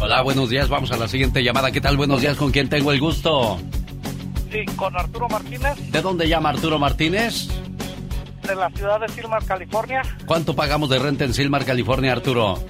[0.00, 0.68] Hola, buenos días.
[0.68, 1.70] Vamos a la siguiente llamada.
[1.72, 1.96] ¿Qué tal?
[1.96, 3.58] Buenos días, ¿con quién tengo el gusto?
[4.50, 7.48] Sí, con Arturo Martínez, ¿De dónde llama Arturo Martínez?
[8.46, 12.60] de la ciudad de Silmar, California, ¿Cuánto pagamos de renta en Silmar, California, Arturo?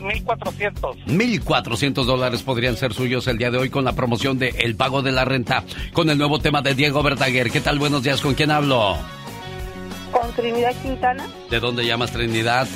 [0.00, 0.96] 1400.
[1.08, 5.02] 1.400 dólares podrían ser suyos el día de hoy con la promoción de El Pago
[5.02, 7.50] de la Renta, con el nuevo tema de Diego Verdaguer.
[7.50, 7.80] ¿Qué tal?
[7.80, 8.96] Buenos días, ¿con quién hablo?
[10.12, 12.68] Con Trinidad Quintana, ¿De dónde llamas Trinidad?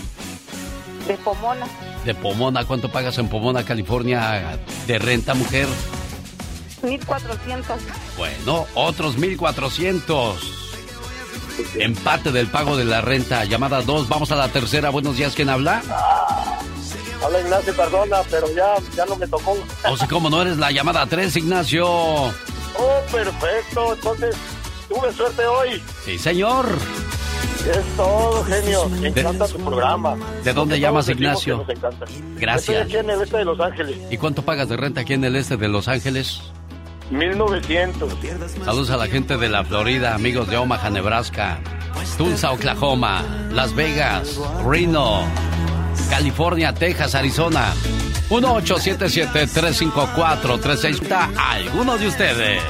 [1.07, 1.67] De Pomona,
[2.05, 2.65] De Pomona.
[2.65, 5.67] ¿Cuánto pagas en Pomona, California de renta, mujer?
[6.83, 7.79] 1400.
[8.17, 10.35] Bueno, otros 1.400.
[11.75, 13.45] Empate del pago de la renta.
[13.45, 14.91] Llamada 2, vamos a la tercera.
[14.91, 15.83] Buenos días, ¿quién habla?
[17.23, 19.57] Habla Ignacio, perdona, pero ya, ya no me tocó.
[19.89, 21.87] O si como no eres la llamada 3, Ignacio.
[21.87, 24.35] Oh, perfecto, entonces
[24.89, 25.83] tuve suerte hoy.
[26.05, 26.67] Sí, señor.
[27.67, 28.89] Es todo, genio.
[28.89, 30.17] Me encanta tu programa.
[30.43, 31.65] ¿De dónde llamas, Ignacio?
[31.65, 32.07] que nos encanta.
[32.37, 32.69] Gracias.
[32.69, 33.97] Estoy aquí en el este de Los Ángeles.
[34.11, 36.41] ¿Y cuánto pagas de renta aquí en el este de Los Ángeles?
[37.11, 38.13] 1900.
[38.65, 41.59] Saludos a la gente de la Florida, amigos de Omaha, Nebraska,
[42.17, 43.23] Tulsa, Oklahoma,
[43.53, 45.23] Las Vegas, Reno,
[46.11, 47.73] California, Texas, Arizona.
[48.31, 51.31] 1877-354-360.
[51.37, 52.63] Algunos de ustedes.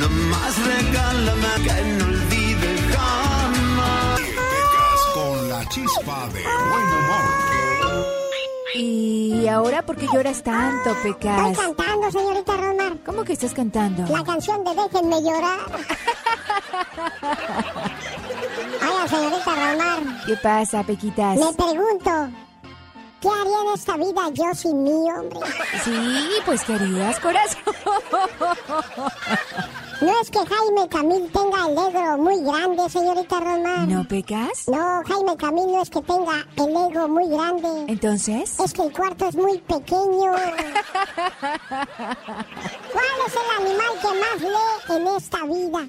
[0.00, 2.15] Nomás regálame que no
[5.76, 7.24] chispa de buen humor.
[8.74, 11.50] ¿Y ahora por qué lloras tanto, Pecas?
[11.50, 12.96] Estoy cantando, señorita Rosmar.
[13.04, 14.06] ¿Cómo que estás cantando?
[14.10, 15.60] La canción de Déjenme llorar.
[18.80, 20.24] Ay, señorita Rosmar.
[20.26, 21.38] ¿Qué pasa, Pequitas?
[21.38, 22.30] Me pregunto,
[23.20, 25.40] ¿Qué haría en esta vida yo sin mí, hombre?
[25.84, 25.92] Sí,
[26.44, 27.74] pues querías, corazón.
[30.02, 33.88] No es que Jaime Camil tenga el ego muy grande, señorita Román.
[33.88, 34.68] ¿No pecas?
[34.68, 37.86] No, Jaime Camil no es que tenga el ego muy grande.
[37.88, 38.60] ¿Entonces?
[38.60, 40.32] Es que el cuarto es muy pequeño.
[42.92, 45.88] ¿Cuál es el animal que más lee en esta vida?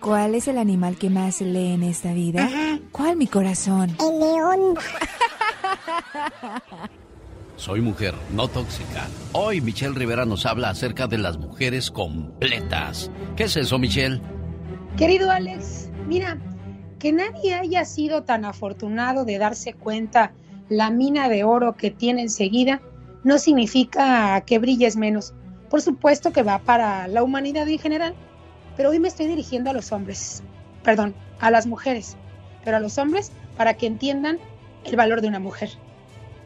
[0.00, 2.46] ¿Cuál es el animal que más lee en esta vida?
[2.90, 3.96] ¿Cuál, mi corazón?
[4.00, 4.74] El león.
[7.56, 9.06] Soy mujer, no tóxica.
[9.32, 13.10] Hoy Michelle Rivera nos habla acerca de las mujeres completas.
[13.36, 14.20] ¿Qué es eso, Michelle?
[14.96, 16.38] Querido Alex, mira,
[16.98, 20.32] que nadie haya sido tan afortunado de darse cuenta
[20.68, 22.80] la mina de oro que tiene enseguida
[23.24, 25.34] no significa que brilles menos.
[25.70, 28.14] Por supuesto que va para la humanidad en general,
[28.76, 30.42] pero hoy me estoy dirigiendo a los hombres,
[30.82, 32.16] perdón, a las mujeres,
[32.64, 34.38] pero a los hombres para que entiendan
[34.84, 35.70] el valor de una mujer.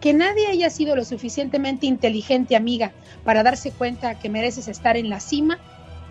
[0.01, 2.93] Que nadie haya sido lo suficientemente inteligente, amiga,
[3.25, 5.59] para darse cuenta que mereces estar en la cima,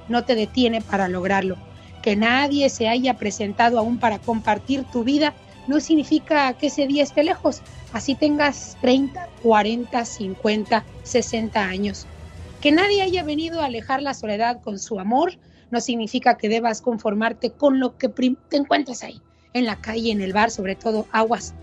[0.07, 1.57] no te detiene para lograrlo.
[2.01, 5.33] Que nadie se haya presentado aún para compartir tu vida,
[5.67, 7.61] no significa que ese día esté lejos,
[7.93, 12.05] así tengas 30, 40, 50, 60 años.
[12.61, 15.33] Que nadie haya venido a alejar la soledad con su amor,
[15.71, 19.21] no significa que debas conformarte con lo que te encuentras ahí,
[19.53, 21.53] en la calle, en el bar, sobre todo aguas.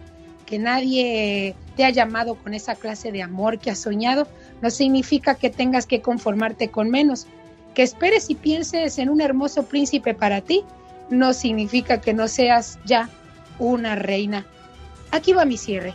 [0.52, 4.28] Que nadie te ha llamado con esa clase de amor que has soñado,
[4.60, 7.26] no significa que tengas que conformarte con menos.
[7.74, 10.62] Que esperes y pienses en un hermoso príncipe para ti,
[11.08, 13.08] no significa que no seas ya
[13.58, 14.44] una reina.
[15.10, 15.94] Aquí va mi cierre.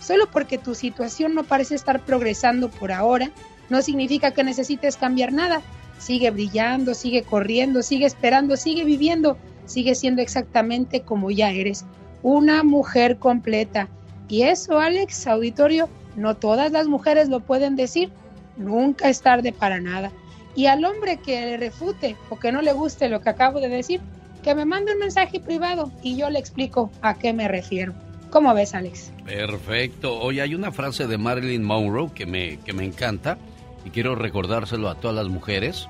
[0.00, 3.30] Solo porque tu situación no parece estar progresando por ahora,
[3.68, 5.60] no significa que necesites cambiar nada.
[5.98, 9.36] Sigue brillando, sigue corriendo, sigue esperando, sigue viviendo,
[9.66, 11.84] sigue siendo exactamente como ya eres,
[12.22, 13.88] una mujer completa.
[14.28, 18.10] Y eso, Alex, auditorio, no todas las mujeres lo pueden decir.
[18.56, 20.12] Nunca es tarde para nada.
[20.54, 23.68] Y al hombre que le refute o que no le guste lo que acabo de
[23.68, 24.00] decir,
[24.42, 27.94] que me mande un mensaje privado y yo le explico a qué me refiero.
[28.30, 29.12] ¿Cómo ves, Alex?
[29.24, 30.18] Perfecto.
[30.20, 33.38] Hoy hay una frase de Marilyn Monroe que me, que me encanta
[33.84, 35.88] y quiero recordárselo a todas las mujeres.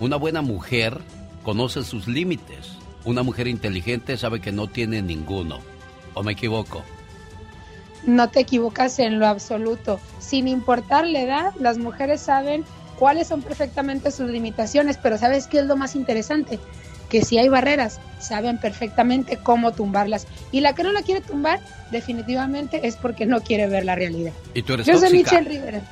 [0.00, 0.98] Una buena mujer
[1.42, 2.73] conoce sus límites.
[3.04, 5.60] Una mujer inteligente sabe que no tiene ninguno.
[6.14, 6.82] ¿O me equivoco?
[8.06, 10.00] No te equivocas en lo absoluto.
[10.20, 12.64] Sin importar la edad, las mujeres saben
[12.98, 16.58] cuáles son perfectamente sus limitaciones, pero ¿sabes qué es lo más interesante?
[17.08, 20.26] Que si hay barreras, saben perfectamente cómo tumbarlas.
[20.52, 21.60] Y la que no la quiere tumbar,
[21.90, 24.32] definitivamente es porque no quiere ver la realidad.
[24.54, 25.12] ¿Y tú eres Yo soy?
[25.12, 25.82] Michelle Rivera.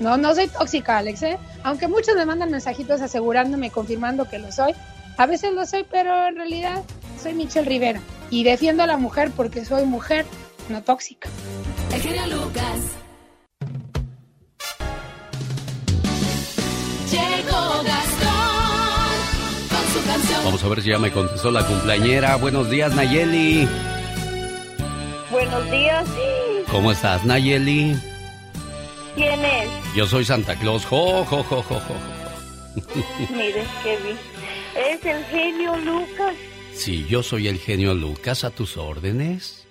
[0.00, 1.38] No, no soy tóxica, Alex, ¿eh?
[1.62, 4.74] Aunque muchos me mandan mensajitos asegurándome, confirmando que lo soy.
[5.18, 6.82] A veces lo soy, pero en realidad
[7.22, 8.00] soy Michelle Rivera.
[8.30, 10.26] Y defiendo a la mujer porque soy mujer,
[10.68, 11.28] no tóxica.
[11.94, 12.80] El genio Lucas.
[17.10, 19.16] Llegó Gastón
[19.70, 20.44] con su canción.
[20.44, 22.36] Vamos a ver si ya me contestó la cumpleañera.
[22.36, 23.66] Buenos días, Nayeli.
[25.30, 26.06] Buenos días.
[26.70, 27.96] ¿Cómo estás, Nayeli?
[29.14, 29.68] ¿Quién es?
[29.94, 30.84] Yo soy Santa Claus.
[30.84, 31.94] Jo, jo, jo, jo, jo.
[33.30, 34.35] Mire, qué bien.
[34.76, 36.34] Es el genio Lucas.
[36.72, 39.66] Sí, yo soy el genio Lucas a tus órdenes.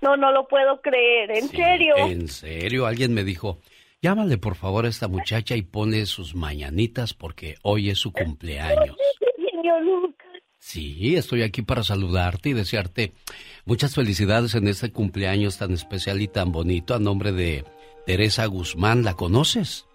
[0.00, 1.30] No, no lo puedo creer.
[1.30, 1.94] ¿En serio?
[1.96, 3.58] En serio, alguien me dijo,
[4.00, 8.96] llámale por favor a esta muchacha y ponle sus mañanitas porque hoy es su cumpleaños.
[9.36, 10.26] Genio Lucas.
[10.58, 13.12] Sí, estoy aquí para saludarte y desearte
[13.64, 17.64] muchas felicidades en este cumpleaños tan especial y tan bonito a nombre de
[18.06, 19.04] Teresa Guzmán.
[19.04, 19.86] ¿La conoces?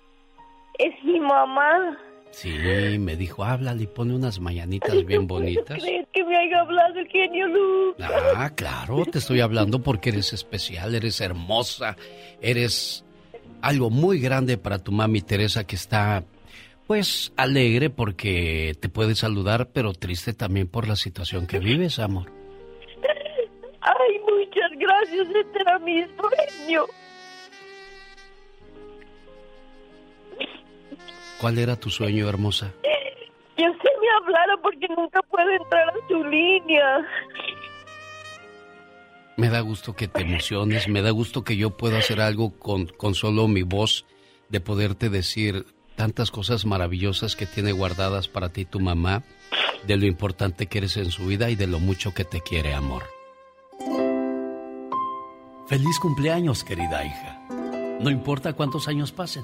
[0.77, 1.98] Es mi mamá.
[2.34, 5.81] Sí, me dijo, háblale y pone unas mañanitas bien bonitas.
[5.81, 8.11] ¿Crees que me haya hablado el genio Lucas?
[8.35, 11.95] Ah, claro, te estoy hablando porque eres especial, eres hermosa,
[12.41, 13.05] eres
[13.61, 16.23] algo muy grande para tu mami Teresa que está,
[16.88, 22.31] pues, alegre porque te puede saludar, pero triste también por la situación que vives, amor.
[23.80, 25.27] Ay, muchas gracias.
[25.27, 26.84] Este era mi sueño.
[31.39, 32.73] ¿Cuál era tu sueño, hermosa?
[33.55, 37.05] Que usted me hablara porque nunca puedo entrar a su línea.
[39.35, 42.85] Me da gusto que te emociones, me da gusto que yo pueda hacer algo con,
[42.85, 44.05] con solo mi voz,
[44.49, 45.65] de poderte decir
[45.95, 49.23] tantas cosas maravillosas que tiene guardadas para ti tu mamá,
[49.88, 52.73] de lo importante que eres en su vida y de lo mucho que te quiere,
[52.73, 53.03] amor.
[55.68, 57.41] Feliz cumpleaños, querida hija.
[57.99, 59.43] No importa cuántos años pasen,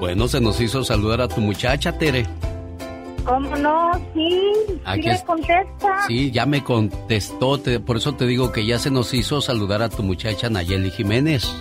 [0.00, 2.24] Bueno, se nos hizo saludar a tu muchacha, Tere.
[3.24, 3.90] ¿Cómo no?
[4.14, 4.40] Sí,
[4.84, 6.06] Aquí sí me es- contesta.
[6.06, 9.82] Sí, ya me contestó, te- por eso te digo que ya se nos hizo saludar
[9.82, 11.52] a tu muchacha Nayeli Jiménez.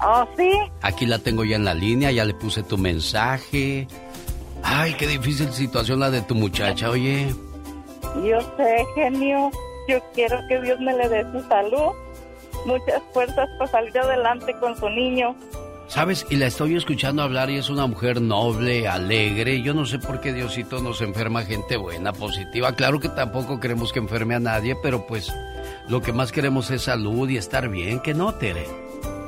[0.00, 0.48] ¿Oh, sí?
[0.82, 3.88] Aquí la tengo ya en la línea, ya le puse tu mensaje.
[4.62, 7.26] Ay, qué difícil situación la de tu muchacha, oye.
[8.24, 9.50] Yo sé, genio.
[9.88, 11.92] Yo quiero que Dios me le dé su salud,
[12.66, 15.34] muchas fuerzas para salir adelante con su niño.
[15.88, 16.26] ¿Sabes?
[16.28, 19.62] Y la estoy escuchando hablar y es una mujer noble, alegre.
[19.62, 22.74] Yo no sé por qué Diosito nos enferma gente buena, positiva.
[22.74, 25.32] Claro que tampoco queremos que enferme a nadie, pero pues
[25.88, 28.66] lo que más queremos es salud y estar bien, que no, Tere.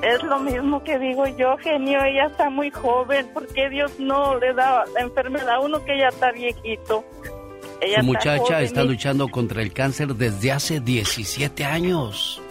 [0.02, 2.04] Es lo mismo que digo yo, genio.
[2.04, 3.26] Ella está muy joven.
[3.32, 7.04] ¿Por qué Dios no le da la enfermedad a uno que ya está viejito?
[7.80, 12.42] Ella Su está muchacha joven está y luchando contra el cáncer desde hace 17 años.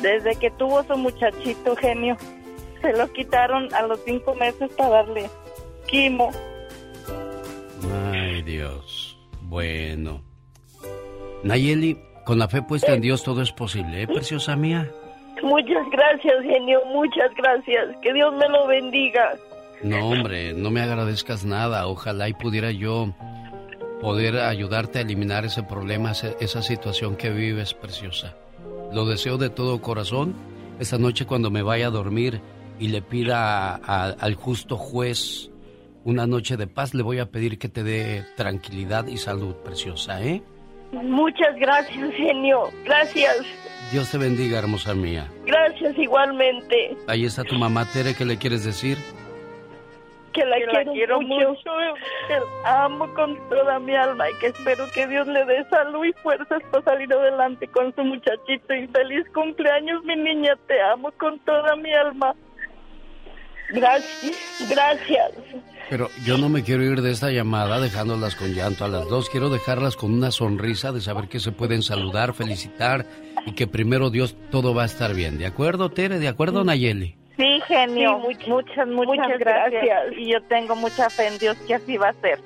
[0.00, 2.16] Desde que tuvo su muchachito, genio.
[2.80, 5.30] Se lo quitaron a los cinco meses para darle
[5.86, 6.30] quimo.
[8.12, 9.18] Ay, Dios.
[9.42, 10.22] Bueno.
[11.42, 14.90] Nayeli, con la fe puesta en Dios todo es posible, ¿eh, preciosa mía?
[15.42, 17.96] Muchas gracias, genio, muchas gracias.
[18.02, 19.34] Que Dios me lo bendiga.
[19.82, 21.86] No, hombre, no me agradezcas nada.
[21.86, 23.14] Ojalá y pudiera yo
[24.00, 28.34] poder ayudarte a eliminar ese problema, esa situación que vives, preciosa.
[28.92, 30.34] Lo deseo de todo corazón.
[30.80, 32.40] Esta noche cuando me vaya a dormir
[32.78, 35.50] y le pida a- al justo juez
[36.04, 40.22] una noche de paz, le voy a pedir que te dé tranquilidad y salud, preciosa,
[40.22, 40.42] ¿eh?
[40.92, 42.70] Muchas gracias, genio.
[42.84, 43.36] Gracias,
[43.92, 45.28] Dios te bendiga, hermosa mía.
[45.44, 46.96] gracias igualmente.
[47.06, 48.96] Ahí está tu mamá Tere, ¿qué le quieres decir?
[50.32, 51.48] Que la, Que la quiero, quiero mucho.
[51.50, 51.70] mucho,
[52.28, 56.04] que la amo con toda mi alma y que espero que Dios le dé salud
[56.04, 58.72] y fuerzas para salir adelante con su muchachito.
[58.74, 62.34] Y feliz cumpleaños, mi niña, te amo con toda mi alma.
[63.70, 64.36] Gracias,
[64.70, 65.30] gracias.
[65.90, 69.30] Pero yo no me quiero ir de esta llamada dejándolas con llanto a las dos.
[69.30, 73.06] Quiero dejarlas con una sonrisa de saber que se pueden saludar, felicitar
[73.46, 75.38] y que primero Dios todo va a estar bien.
[75.38, 76.18] ¿De acuerdo, Tere?
[76.18, 77.16] ¿De acuerdo, Nayeli?
[77.36, 78.20] Sí, genio.
[78.28, 79.82] Sí, muchas, muchas, muchas gracias.
[79.84, 80.18] gracias.
[80.18, 82.40] Y yo tengo mucha fe en Dios que así va a ser.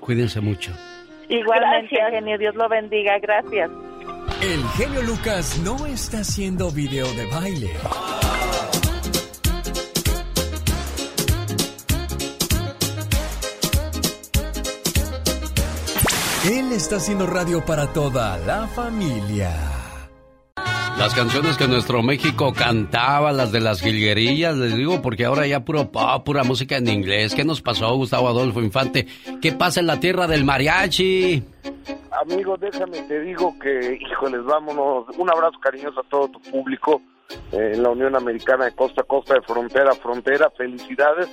[0.00, 0.72] Cuídense mucho.
[1.28, 2.10] Igualmente, Gracias.
[2.10, 2.38] genio.
[2.38, 3.18] Dios lo bendiga.
[3.20, 3.70] Gracias.
[4.42, 7.70] El genio Lucas no está haciendo video de baile.
[16.44, 19.54] Él está haciendo radio para toda la familia.
[20.98, 25.64] Las canciones que nuestro México cantaba, las de las jilguerillas, les digo, porque ahora ya
[25.64, 27.36] puro pop, pura música en inglés.
[27.36, 29.06] ¿Qué nos pasó, Gustavo Adolfo Infante?
[29.40, 31.44] ¿Qué pasa en la tierra del mariachi?
[32.10, 35.16] Amigo, déjame, te digo que, híjoles, vámonos.
[35.16, 37.00] Un abrazo cariñoso a todo tu público
[37.52, 40.50] eh, en la Unión Americana de costa a costa, de frontera a frontera.
[40.50, 41.28] Felicidades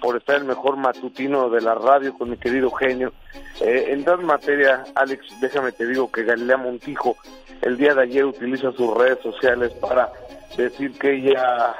[0.00, 3.12] por estar el mejor matutino de la radio con mi querido genio.
[3.60, 7.16] Eh, en tal materia, Alex, déjame te digo que Galilea Montijo
[7.62, 10.12] el día de ayer utiliza sus redes sociales para
[10.56, 11.74] decir que ella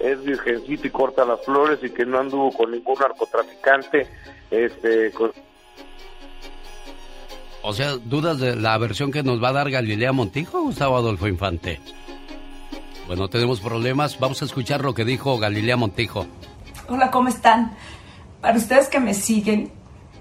[0.00, 4.08] es virgencita y corta las flores y que no anduvo con ningún narcotraficante.
[4.50, 5.12] Este,
[7.62, 11.28] O sea, ¿dudas de la versión que nos va a dar Galilea Montijo, Gustavo Adolfo
[11.28, 11.80] Infante?
[13.06, 14.18] Bueno, tenemos problemas.
[14.18, 16.26] Vamos a escuchar lo que dijo Galilea Montijo.
[16.88, 17.72] Hola, ¿cómo están?
[18.40, 19.72] Para ustedes que me siguen,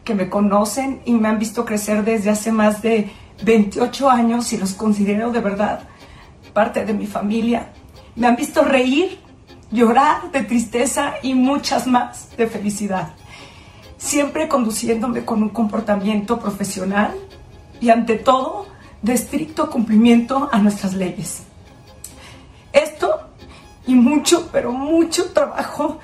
[0.03, 3.11] que me conocen y me han visto crecer desde hace más de
[3.43, 5.81] 28 años y los considero de verdad
[6.53, 7.71] parte de mi familia,
[8.15, 9.19] me han visto reír,
[9.69, 13.13] llorar de tristeza y muchas más de felicidad.
[13.97, 17.13] Siempre conduciéndome con un comportamiento profesional
[17.79, 18.65] y ante todo
[19.03, 21.43] de estricto cumplimiento a nuestras leyes.
[22.73, 23.19] Esto
[23.85, 25.99] y mucho, pero mucho trabajo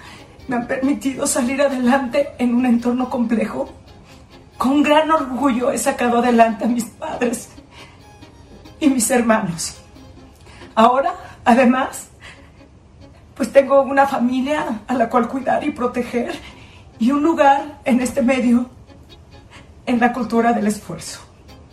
[0.52, 3.70] me han permitido salir adelante en un entorno complejo.
[4.58, 7.50] Con gran orgullo he sacado adelante a mis padres
[8.82, 9.78] y mis hermanos.
[10.76, 11.14] Ahora,
[11.46, 12.10] además,
[13.34, 16.34] pues tengo una familia a la cual cuidar y proteger
[17.00, 18.70] y un lugar en este medio
[19.86, 21.22] en la cultura del esfuerzo.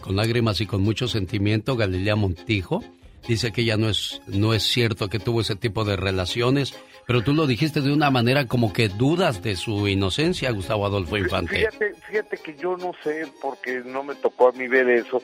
[0.01, 2.85] Con lágrimas y con mucho sentimiento, Galilea Montijo
[3.27, 6.75] dice que ya no es, no es cierto que tuvo ese tipo de relaciones,
[7.09, 11.16] pero tú lo dijiste de una manera como que dudas de su inocencia, Gustavo Adolfo
[11.16, 11.56] Infante.
[11.56, 15.22] Fíjate, fíjate que yo no sé, porque no me tocó a mí ver eso,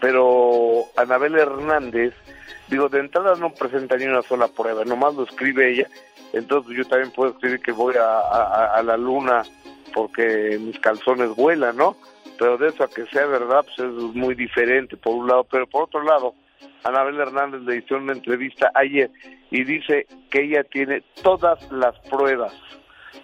[0.00, 2.12] pero Anabel Hernández,
[2.68, 5.88] digo, de entrada no presenta ni una sola prueba, nomás lo escribe ella,
[6.34, 9.42] entonces yo también puedo escribir que voy a, a- a la luna
[9.94, 11.96] porque mis calzones vuelan, ¿no?
[12.38, 15.66] Pero de eso a que sea verdad, pues es muy diferente, por un lado, pero
[15.66, 16.34] por otro lado,
[16.84, 19.10] Anabel Hernández le hizo una entrevista ayer
[19.50, 22.52] y dice que ella tiene todas las pruebas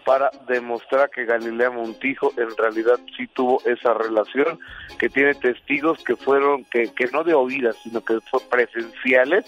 [0.04, 4.58] para demostrar que Galilea Montijo en realidad sí tuvo esa relación,
[4.98, 9.44] que tiene testigos que fueron, que, que no de oídas, sino que son presenciales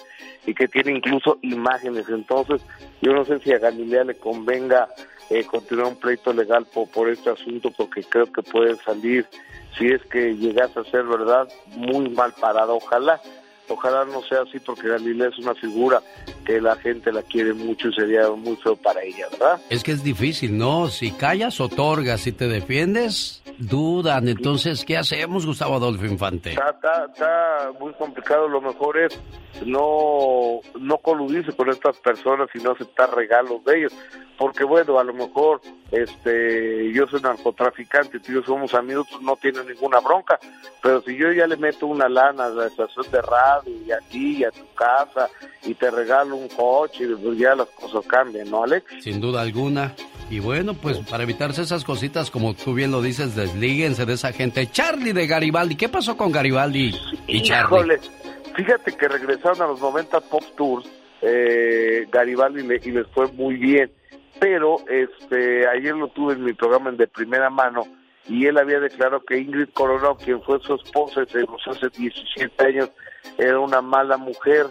[0.47, 2.11] y que tiene incluso imágenes.
[2.11, 2.61] Entonces,
[3.01, 4.89] yo no sé si a Galilea le convenga
[5.31, 9.27] eh, continuar un pleito legal por, por este asunto, porque creo que puede salir,
[9.79, 12.73] si es que llegase a ser verdad, muy mal parada.
[12.73, 13.19] Ojalá
[13.71, 16.03] Ojalá no sea así porque Galilea es una figura
[16.45, 19.61] que la gente la quiere mucho y sería muy feo para ella, ¿verdad?
[19.71, 20.89] Es que es difícil, ¿no?
[20.89, 22.23] Si callas, otorgas.
[22.23, 24.29] Si te defiendes, dudan.
[24.29, 26.51] Entonces, ¿qué hacemos, Gustavo Adolfo Infante?
[26.51, 29.19] Está, está, está muy complicado, lo mejor es
[29.65, 33.93] no, no coludirse con estas personas y no aceptar regalos de ellos,
[34.41, 35.61] porque bueno, a lo mejor
[35.93, 40.39] este yo soy narcotraficante, tú y yo somos amigos, pues no tiene ninguna bronca,
[40.83, 43.99] pero si yo ya le meto una lana a la estación de radio y a
[44.11, 45.29] ti y a tu casa
[45.67, 48.87] y te regalo un coche, pues ya las cosas cambian, ¿no, Alex?
[49.03, 49.95] Sin duda alguna.
[50.31, 54.33] Y bueno, pues para evitarse esas cositas, como tú bien lo dices, deslíguense de esa
[54.33, 54.67] gente.
[54.71, 56.95] Charlie de Garibaldi, ¿qué pasó con Garibaldi
[57.27, 57.77] y Charlie?
[57.77, 58.01] Híjole,
[58.57, 60.87] fíjate que regresaron a los 90 Pop Tours,
[61.21, 63.91] eh, Garibaldi le- y les fue muy bien,
[64.41, 67.85] pero este ayer lo tuve en mi programa de primera mano
[68.27, 72.65] y él había declarado que Ingrid Coronado, quien fue su esposa hace, pues, hace 17
[72.65, 72.91] años,
[73.39, 74.67] era una mala mujer.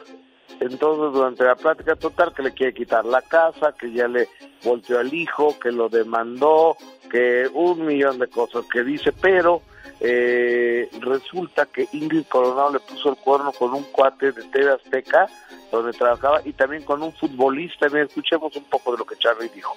[0.59, 4.27] Entonces, durante la plática total, que le quiere quitar la casa, que ya le
[4.63, 6.77] volteó al hijo, que lo demandó,
[7.09, 9.61] que un millón de cosas que dice, pero
[9.99, 15.27] eh, resulta que Ingrid Coronado le puso el cuerno con un cuate de TV Azteca,
[15.71, 17.87] donde trabajaba, y también con un futbolista.
[17.87, 19.75] Bien, escuchemos un poco de lo que Charlie dijo.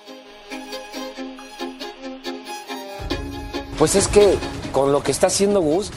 [3.79, 4.37] Pues es que
[4.73, 5.91] con lo que está haciendo Gus,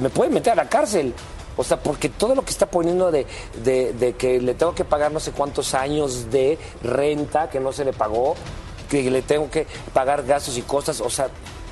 [0.00, 1.12] me puede meter a la cárcel.
[1.58, 3.26] O sea, porque todo lo que está poniendo de,
[3.64, 7.72] de- de que le tengo que pagar no sé cuántos años de renta que no
[7.72, 8.36] se le pagó,
[8.90, 11.28] que le tengo que pagar gastos y cosas, o sea,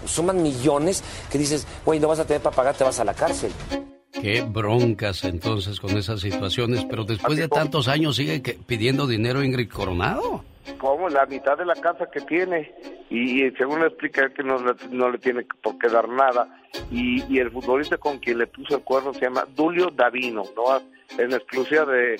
[0.07, 3.15] suman millones que dices, güey, no vas a tener para pagar, te vas a la
[3.15, 3.53] cárcel.
[4.21, 9.43] Qué broncas entonces con esas situaciones, pero después de tantos años sigue que- pidiendo dinero
[9.43, 10.45] Ingrid Coronado.
[10.79, 12.73] como la mitad de la casa que tiene
[13.11, 16.09] y, y según le explica él que no, le- no le tiene por qué dar
[16.09, 16.49] nada.
[16.91, 20.81] Y, y el futbolista con quien le puso el cuerno se llama Dulio Davino no
[21.19, 22.17] en exclusiva de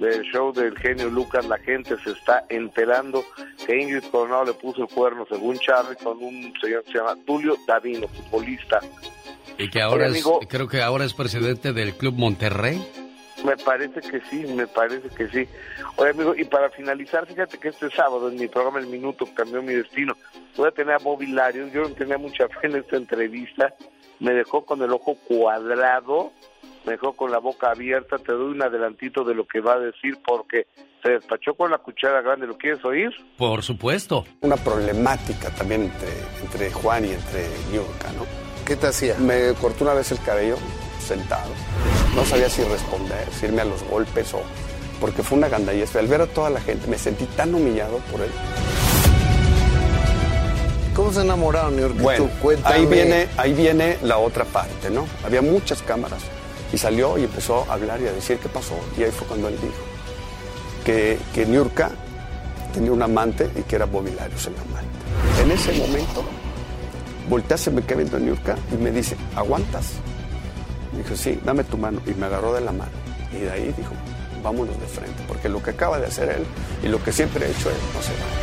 [0.00, 3.22] del show del genio Lucas la gente se está enterando
[3.64, 7.14] que Ingrid Coronado le puso el cuerno según Charlie con un señor que se llama
[7.26, 8.80] Dulio Davino futbolista
[9.58, 10.40] Y que ahora Oye, es, amigo.
[10.48, 12.82] creo que ahora es presidente del Club Monterrey.
[13.44, 15.48] Me parece que sí, me parece que sí.
[15.96, 19.62] Oye, amigo, y para finalizar, fíjate que este sábado en mi programa El Minuto cambió
[19.62, 20.14] mi destino.
[20.56, 21.72] Voy a tener a Bobby Larios.
[21.72, 23.74] Yo no tenía mucha fe en esta entrevista.
[24.20, 26.32] Me dejó con el ojo cuadrado,
[26.86, 28.18] me dejó con la boca abierta.
[28.18, 30.68] Te doy un adelantito de lo que va a decir porque
[31.02, 32.46] se despachó con la cuchara grande.
[32.46, 33.10] ¿Lo quieres oír?
[33.36, 34.24] Por supuesto.
[34.42, 36.10] Una problemática también entre,
[36.42, 38.41] entre Juan y entre Niurka, ¿no?
[38.66, 39.16] ¿Qué te hacía?
[39.18, 40.56] Me cortó una vez el cabello
[41.04, 41.50] sentado.
[42.14, 44.42] No sabía si responder, si irme a los golpes o...
[45.00, 45.96] Porque fue una gandallez.
[45.96, 48.30] Al ver a toda la gente me sentí tan humillado por él.
[50.94, 52.02] ¿Cómo se enamoraron, Niurka?
[52.02, 52.74] Bueno, Tú, cuéntame.
[52.74, 55.06] ahí viene, ahí viene la otra parte, ¿no?
[55.24, 56.20] Había muchas cámaras.
[56.72, 58.74] Y salió y empezó a hablar y a decir qué pasó.
[58.96, 59.74] Y ahí fue cuando él dijo
[60.84, 61.90] que, que Niurka
[62.72, 65.42] tenía un amante y que era Bobilarios el amante.
[65.42, 66.24] En ese momento,
[67.28, 69.92] voltea, se me queda viendo a Niurka y me dice, ¿aguantas?
[70.92, 72.00] Me dijo, sí, dame tu mano.
[72.06, 72.92] Y me agarró de la mano.
[73.32, 73.92] Y de ahí dijo,
[74.42, 75.22] vámonos de frente.
[75.26, 76.44] Porque lo que acaba de hacer él
[76.82, 78.42] y lo que siempre ha hecho él no se va.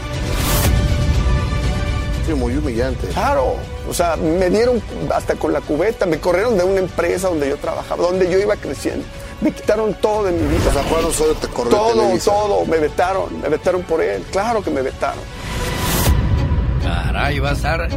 [2.25, 3.07] Sí, muy humillante.
[3.07, 3.55] Claro,
[3.87, 4.81] o sea, me dieron
[5.13, 8.55] hasta con la cubeta, me corrieron de una empresa donde yo trabajaba, donde yo iba
[8.55, 9.05] creciendo.
[9.41, 10.69] Me quitaron todo de mi vida.
[10.69, 14.23] O sea, Juan Osorio te corrió de Todo, todo, me vetaron, me vetaron por él,
[14.31, 15.23] claro que me vetaron.
[16.83, 17.89] Caray, va a estar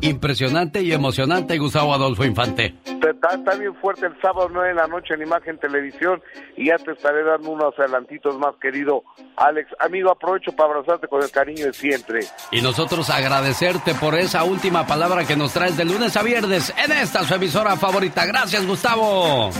[0.00, 2.74] impresionante y emocionante Gustavo Adolfo Infante.
[2.84, 6.22] Está, está bien fuerte el sábado 9 de la noche en Imagen Televisión
[6.56, 9.02] y ya te estaré dando unos adelantitos más, querido
[9.36, 9.70] Alex.
[9.80, 12.20] Amigo, aprovecho para abrazarte con el cariño de siempre.
[12.50, 16.92] Y nosotros agradecerte por esa última palabra que nos traes de lunes a viernes en
[16.92, 18.26] esta su emisora favorita.
[18.26, 19.50] Gracias, Gustavo.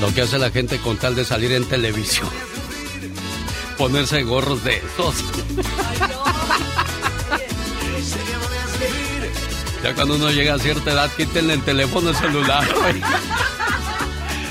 [0.00, 2.28] Lo que hace la gente con tal de salir en televisión.
[3.76, 5.14] Ponerse gorros de esos.
[9.82, 12.66] Ya cuando uno llega a cierta edad, quítenle el teléfono celular.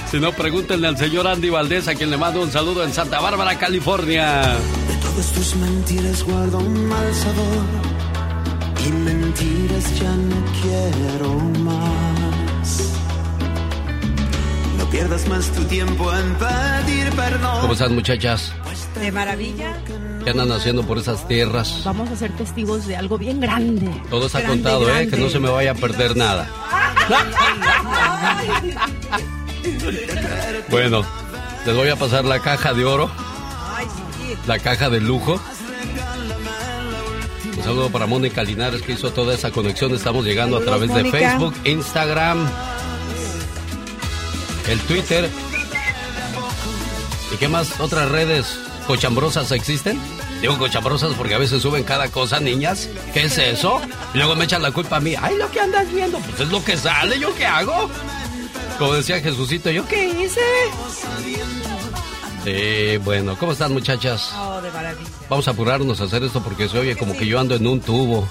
[0.09, 3.19] Si no, pregúntenle al señor Andy Valdés, a quien le mando un saludo en Santa
[3.19, 4.55] Bárbara, California.
[4.87, 7.65] De todas tus mentiras guardo un mal sabor
[8.87, 12.18] y mentiras ya no quiero más.
[14.91, 17.61] Pierdas más tu tiempo en pedir perdón.
[17.61, 18.53] ¿Cómo están, muchachas?
[18.99, 19.77] De maravilla.
[20.23, 21.81] ¿Qué andan haciendo por esas tierras?
[21.85, 23.89] Vamos a ser testigos de algo bien grande.
[24.09, 25.07] Todo está Grande, contado, ¿eh?
[25.07, 26.47] Que no se me vaya a perder nada.
[30.69, 31.03] Bueno,
[31.65, 33.09] les voy a pasar la caja de oro,
[34.47, 35.39] la caja de lujo.
[37.57, 39.93] Un saludo para Mónica Linares que hizo toda esa conexión.
[39.93, 41.09] Estamos llegando a través de.
[41.11, 42.47] Facebook, Instagram,
[44.69, 45.29] el Twitter.
[47.33, 49.99] ¿Y qué más otras redes cochambrosas existen?
[50.41, 52.87] Digo cochambrosas porque a veces suben cada cosa, niñas.
[53.13, 53.81] ¿Qué es eso?
[54.13, 55.15] Y luego me echan la culpa a mí.
[55.19, 57.89] Ay, lo que andas viendo, pues es lo que sale, ¿yo qué hago?
[58.77, 60.41] Como decía Jesucito, ¿yo qué hice?
[62.45, 64.31] Sí, bueno, ¿cómo están muchachas?
[64.37, 65.09] Oh, de maravilla.
[65.29, 67.81] Vamos a apurarnos a hacer esto porque se oye como que yo ando en un
[67.81, 68.27] tubo.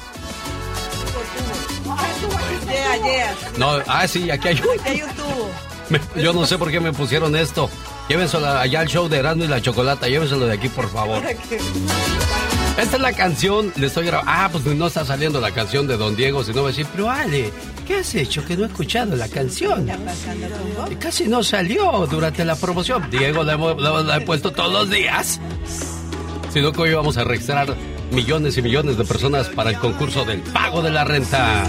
[3.05, 3.37] Yeah.
[3.57, 4.81] No, ah, sí, aquí hay un...
[4.81, 5.68] Aquí hay un tubo.
[5.91, 7.71] Me- yo no sé por qué me pusieron esto.
[8.09, 10.07] Llévenselo allá al show de Erasmo y la Chocolata.
[10.09, 11.23] Llévenselo de aquí, por favor.
[12.79, 14.31] Esta es la canción, le estoy grabando.
[14.33, 17.11] Ah, pues no está saliendo la canción de Don Diego, sino va a decir, pero
[17.11, 17.51] Ale,
[17.87, 19.89] ¿qué has hecho que no he escuchado la canción?
[20.91, 23.11] Y casi no salió durante la promoción.
[23.11, 25.41] Diego, la, hemos- la- la he puesto todos los días.
[26.53, 27.75] Sino que hoy vamos a registrar
[28.13, 31.65] millones y millones de personas para el concurso del pago de la renta.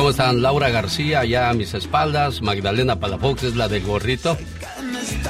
[0.00, 0.40] ¿Cómo están?
[0.40, 2.40] Laura García, allá a mis espaldas.
[2.40, 4.38] Magdalena Palafox es la del gorrito.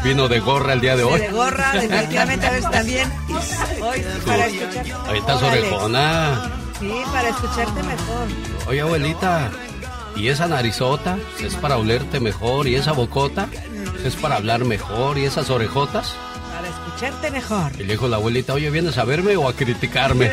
[0.04, 1.18] Vino de gorra el día de hoy.
[1.18, 3.12] De gorra, definitivamente a veces también.
[3.82, 4.86] Hoy, para escuchar.
[5.08, 5.60] Ahí está su Órale.
[5.62, 6.52] orejona.
[6.78, 8.28] Sí, para escucharte mejor.
[8.68, 9.50] Oye, abuelita,
[10.14, 12.68] ¿y esa narizota es para olerte mejor?
[12.68, 13.48] ¿Y esa bocota
[14.04, 15.18] es para hablar mejor?
[15.18, 16.14] ¿Y esas orejotas?
[16.54, 17.72] Para escucharte mejor.
[17.76, 20.30] Y le dijo la abuelita, oye, ¿vienes a verme o a criticarme?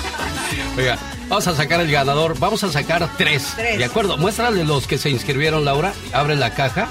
[0.78, 0.98] Oiga,
[1.30, 2.38] vamos a sacar el ganador.
[2.38, 3.54] Vamos a sacar tres.
[3.56, 3.78] Tres.
[3.78, 4.18] ¿De acuerdo?
[4.18, 5.94] Muéstrale los que se inscribieron, Laura.
[6.12, 6.88] Abre la caja.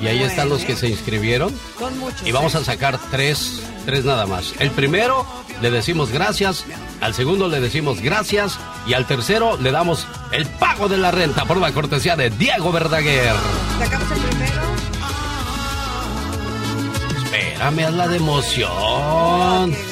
[0.00, 1.52] Y ahí están los que se inscribieron.
[1.78, 2.26] Son muchos.
[2.26, 2.58] Y vamos ¿eh?
[2.58, 4.54] a sacar tres, tres nada más.
[4.58, 5.26] El primero
[5.60, 6.64] le decimos gracias,
[7.00, 11.44] al segundo le decimos gracias y al tercero le damos el pago de la renta
[11.44, 13.34] por la cortesía de Diego Verdaguer.
[13.78, 14.62] Sacamos el primero.
[17.18, 19.89] Espérame, haz la de emoción.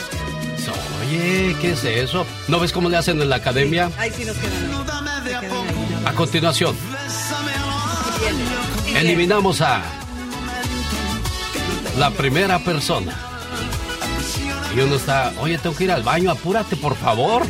[1.09, 2.27] Oye, ¿qué es eso?
[2.49, 3.91] ¿No ves cómo le hacen en la academia?
[3.97, 6.07] Ahí sí nos quedan.
[6.07, 6.77] A continuación,
[8.95, 9.81] eliminamos a
[11.97, 13.15] la primera persona.
[14.77, 17.47] Y uno está, oye, tengo que ir al baño, apúrate, por favor.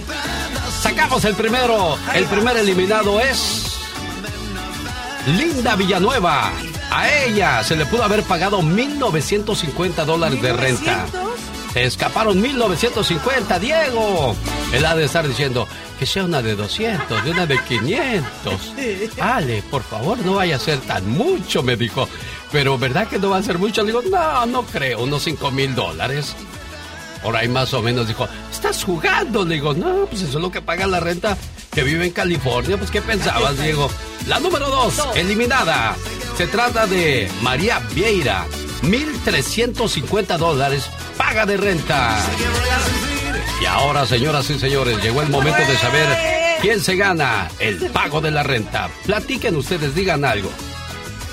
[0.81, 1.99] Sacamos el primero.
[2.15, 3.77] El primer eliminado es
[5.37, 6.53] Linda Villanueva.
[6.93, 11.07] A ella se le pudo haber pagado 1.950 dólares de renta.
[11.73, 14.35] Se escaparon 1950, Diego.
[14.73, 15.69] Él ha de estar diciendo
[15.99, 18.75] que sea una de 200, de una de 500.
[19.21, 22.09] Ale, por favor, no vaya a ser tan mucho, me dijo.
[22.51, 23.83] Pero ¿verdad que no va a ser mucho?
[23.83, 26.35] Le digo, no, no creo, unos 5 mil dólares.
[27.23, 29.45] Por ahí más o menos dijo, ¿estás jugando?
[29.45, 31.37] Le digo, no, pues eso es lo que paga la renta
[31.73, 32.77] que vive en California.
[32.77, 33.91] Pues, ¿qué pensabas, Diego?
[34.27, 35.97] La número dos, eliminada.
[36.37, 38.47] Se trata de María Vieira.
[38.83, 42.19] 1.350 dólares paga de renta.
[43.61, 46.07] Y ahora, señoras y señores, llegó el momento de saber
[46.61, 48.89] quién se gana el pago de la renta.
[49.05, 50.51] Platiquen ustedes, digan algo.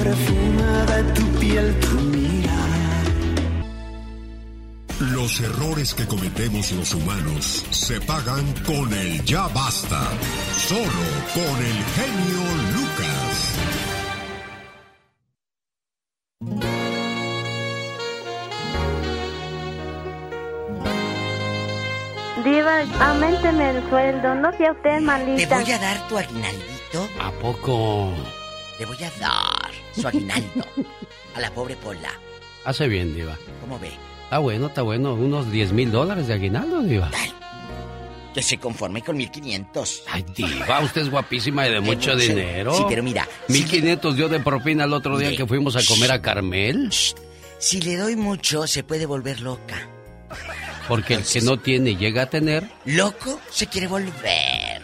[0.00, 2.70] el perfume de tu piel, tu mirar.
[5.12, 10.02] Los errores que cometemos los humanos se pagan con el ya basta.
[10.56, 12.42] Solo con el genio
[12.74, 13.54] Lucas.
[22.44, 25.60] Diva, aumenteme el sueldo, no sea usted ¿Te malita.
[25.60, 27.08] voy a dar tu aguinaldito?
[27.20, 28.12] ¿A poco?
[28.78, 29.59] Le voy a dar
[30.00, 30.64] su aguinaldo
[31.34, 32.12] a la pobre Pola.
[32.64, 33.36] Hace bien, Diva.
[33.60, 33.90] ¿Cómo ve?
[34.24, 35.14] Está bueno, está bueno.
[35.14, 37.10] Unos 10 mil dólares de aguinaldo, Diva.
[38.34, 40.04] Que se conforme con 1500.
[40.08, 42.16] Ay, Diva, usted es guapísima y de mucho mucho.
[42.16, 42.74] dinero.
[42.74, 46.22] Sí, pero mira, 1500 dio de propina el otro día que fuimos a comer a
[46.22, 46.90] Carmel.
[47.58, 49.88] Si le doy mucho, se puede volver loca.
[50.86, 52.68] Porque el que no tiene llega a tener.
[52.84, 54.82] Loco se quiere volver.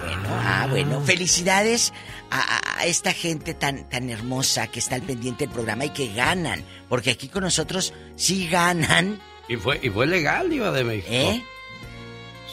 [0.00, 1.00] Bueno, ah, bueno.
[1.02, 1.92] Felicidades
[2.30, 6.64] a, esta gente tan, tan hermosa que está al pendiente del programa y que ganan.
[6.88, 9.20] Porque aquí con nosotros sí ganan.
[9.48, 11.08] Y fue, y fue legal, Diva de México.
[11.10, 11.44] ¿Eh?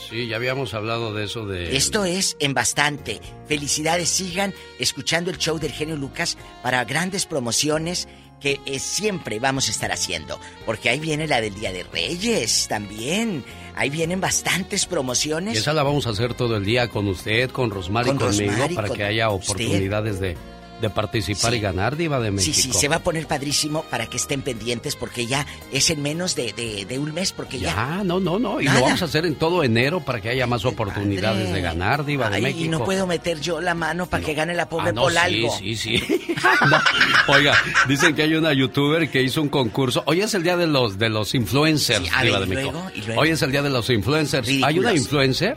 [0.10, 1.76] Sí, ya habíamos hablado de eso de.
[1.76, 3.20] Esto es en bastante.
[3.48, 8.08] Felicidades, sigan escuchando el show del genio Lucas para grandes promociones
[8.44, 10.38] que eh, siempre vamos a estar haciendo.
[10.66, 13.44] Porque ahí viene la del Día de Reyes también.
[13.76, 15.58] Ahí vienen bastantes Y promociones.
[15.58, 18.52] esa la vamos a hacer todo el día con usted, con Rosmar y Con conmigo,
[18.52, 19.54] Rosmar y para con que haya usted.
[19.54, 20.38] oportunidades de,
[20.84, 21.58] de participar Sí.
[21.58, 22.56] y ganar, Diva de Sí, México.
[22.56, 26.36] sí, se va a poner padrísimo para que estén pendientes porque ya es en menos
[26.36, 27.74] de, de- de un mes porque ya...
[27.74, 28.60] Ya, no, no, no.
[28.62, 28.80] Y Nada.
[28.80, 32.30] lo vamos a hacer en todo enero para que haya más oportunidades de ganar, Diva
[32.30, 32.66] de Ay, México.
[32.66, 35.14] y no puedo meter yo la mano para que gane la pobre Ah, no, por
[35.14, 36.04] sí, sí, sí.
[36.70, 37.54] No, Oiga,
[37.88, 40.04] dicen que hay una youtuber que hizo un concurso.
[40.06, 42.58] Hoy es el día de los de los influencers, Sí, a Diva ver, de ¿y
[42.58, 42.72] México.
[42.74, 42.92] luego?
[42.96, 43.22] ¿y luego?
[43.22, 44.50] Hoy es el día de los influencers.
[44.64, 45.56] Hay una influencer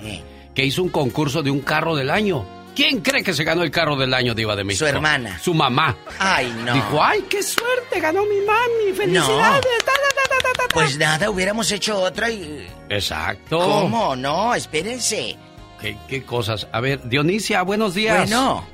[0.54, 2.46] que hizo un concurso de un carro del año.
[2.76, 4.84] ¿Quién cree que se ganó el carro del año, Diva de México?
[4.84, 5.38] Su hermana.
[5.38, 5.96] Su mamá.
[6.18, 6.74] Ay, no.
[6.74, 9.62] Dijo, ay, qué suerte, ganó mi mami, felicidades.
[9.84, 10.74] ta, ta, ta, ta, ta, ta".
[10.74, 12.68] Pues nada, hubiéramos hecho otra y...
[12.90, 13.58] Exacto.
[13.58, 14.14] ¿Cómo?
[14.14, 15.38] No, espérense.
[15.80, 16.68] ¿Qué, qué cosas?
[16.70, 18.28] A ver, Dionisia, buenos días.
[18.28, 18.66] Bueno.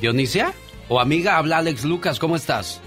[0.00, 0.52] ¿Dionisia?
[0.88, 2.80] O amiga, habla Alex Lucas, ¿cómo estás?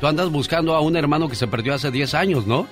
[0.00, 2.66] Tú andas buscando a un hermano que se perdió hace 10 años, ¿no?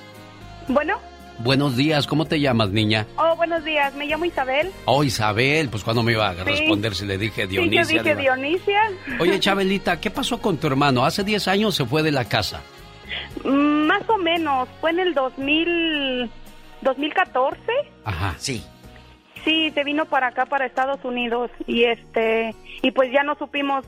[0.67, 0.99] Bueno,
[1.39, 3.07] Buenos días, ¿cómo te llamas, niña?
[3.17, 4.71] oh, buenos días, me llamo Isabel.
[4.85, 6.43] Oh, Isabel, pues cuando me iba a Sí.
[6.45, 7.85] responder si le dije Dionisia.
[7.85, 8.17] sí, yo dije?
[8.17, 8.81] Dionisia.
[9.19, 11.05] Oye, Chabelita, ¿qué pasó con tu hermano?
[11.05, 12.61] Hace 10 años se fue de la casa.
[13.45, 16.31] Mm, Más o menos, fue en el 2000,
[16.83, 17.61] 2014.
[18.05, 18.35] Ajá.
[18.39, 18.65] Sí.
[19.45, 23.85] Sí, se vino para acá, para Estados Unidos, y este, y pues ya no supimos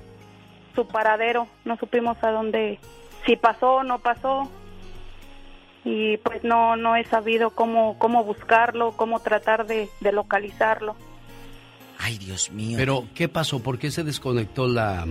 [0.75, 2.81] su paradero, no supimos a dónde,
[3.25, 4.51] si pasó o no pasó,
[5.85, 10.97] y pues no, no he sabido cómo, cómo buscarlo, cómo tratar de, de localizarlo.
[11.99, 12.77] Ay, Dios mío.
[12.79, 13.63] Pero, ¿qué pasó?
[13.63, 15.07] ¿Por qué se desconectó la,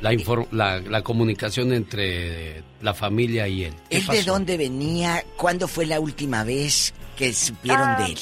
[0.00, 0.12] la,
[0.52, 3.74] la, la comunicación entre la familia y él?
[3.90, 4.32] ¿Qué ¿Él de pasó?
[4.32, 5.24] dónde venía?
[5.36, 7.96] ¿Cuándo fue la última vez que supieron Ah.
[7.98, 8.18] de él?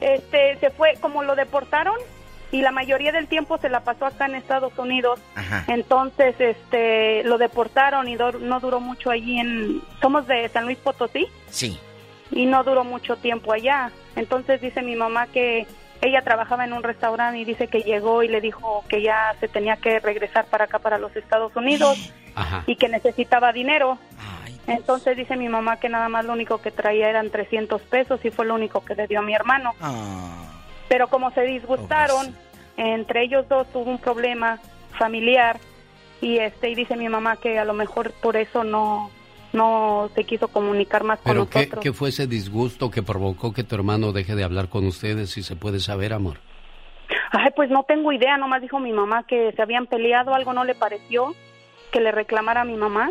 [0.00, 1.94] Este, se fue, como lo deportaron,
[2.52, 5.18] y la mayoría del tiempo se la pasó acá en Estados Unidos.
[5.34, 5.64] Ajá.
[5.66, 9.82] Entonces, este, lo deportaron y dur- no duró mucho allí en...
[10.00, 11.80] Somos de San Luis Potosí Sí.
[12.30, 13.90] y no duró mucho tiempo allá.
[14.14, 15.66] Entonces dice mi mamá que
[16.02, 19.48] ella trabajaba en un restaurante y dice que llegó y le dijo que ya se
[19.48, 22.64] tenía que regresar para acá, para los Estados Unidos Ajá.
[22.66, 23.98] y que necesitaba dinero.
[24.66, 28.30] Entonces dice mi mamá que nada más lo único que traía eran 300 pesos y
[28.30, 29.74] fue lo único que le dio a mi hermano.
[30.92, 32.36] Pero como se disgustaron,
[32.76, 34.60] entre ellos dos tuvo un problema
[34.98, 35.58] familiar
[36.20, 39.10] y este y dice mi mamá que a lo mejor por eso no
[39.54, 41.82] no se quiso comunicar más con ¿Pero qué, nosotros.
[41.82, 45.42] qué fue ese disgusto que provocó que tu hermano deje de hablar con ustedes, si
[45.42, 46.40] se puede saber, amor?
[47.30, 50.64] Ay, pues no tengo idea, nomás dijo mi mamá que se habían peleado, algo no
[50.64, 51.34] le pareció,
[51.90, 53.10] que le reclamara a mi mamá.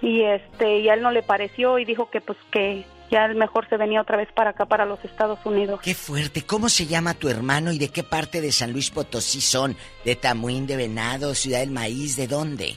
[0.00, 3.36] Y este, y a él no le pareció y dijo que pues que ya el
[3.36, 5.80] mejor se venía otra vez para acá para los Estados Unidos.
[5.82, 6.42] Qué fuerte.
[6.42, 9.76] ¿Cómo se llama tu hermano y de qué parte de San Luis Potosí son?
[10.04, 12.16] ¿De Tamuín, de Venado, Ciudad del Maíz?
[12.16, 12.76] ¿De dónde?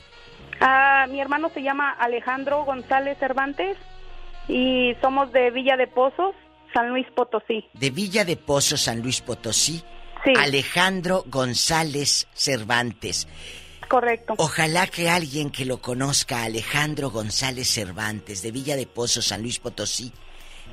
[0.60, 3.78] Ah, mi hermano se llama Alejandro González Cervantes
[4.46, 6.34] y somos de Villa de Pozos,
[6.74, 7.64] San Luis Potosí.
[7.72, 9.82] De Villa de Pozo, San Luis Potosí.
[10.38, 13.26] Alejandro González Cervantes.
[13.88, 14.34] Correcto.
[14.38, 19.60] Ojalá que alguien que lo conozca, Alejandro González Cervantes, de Villa de Pozo, San Luis
[19.60, 20.12] Potosí,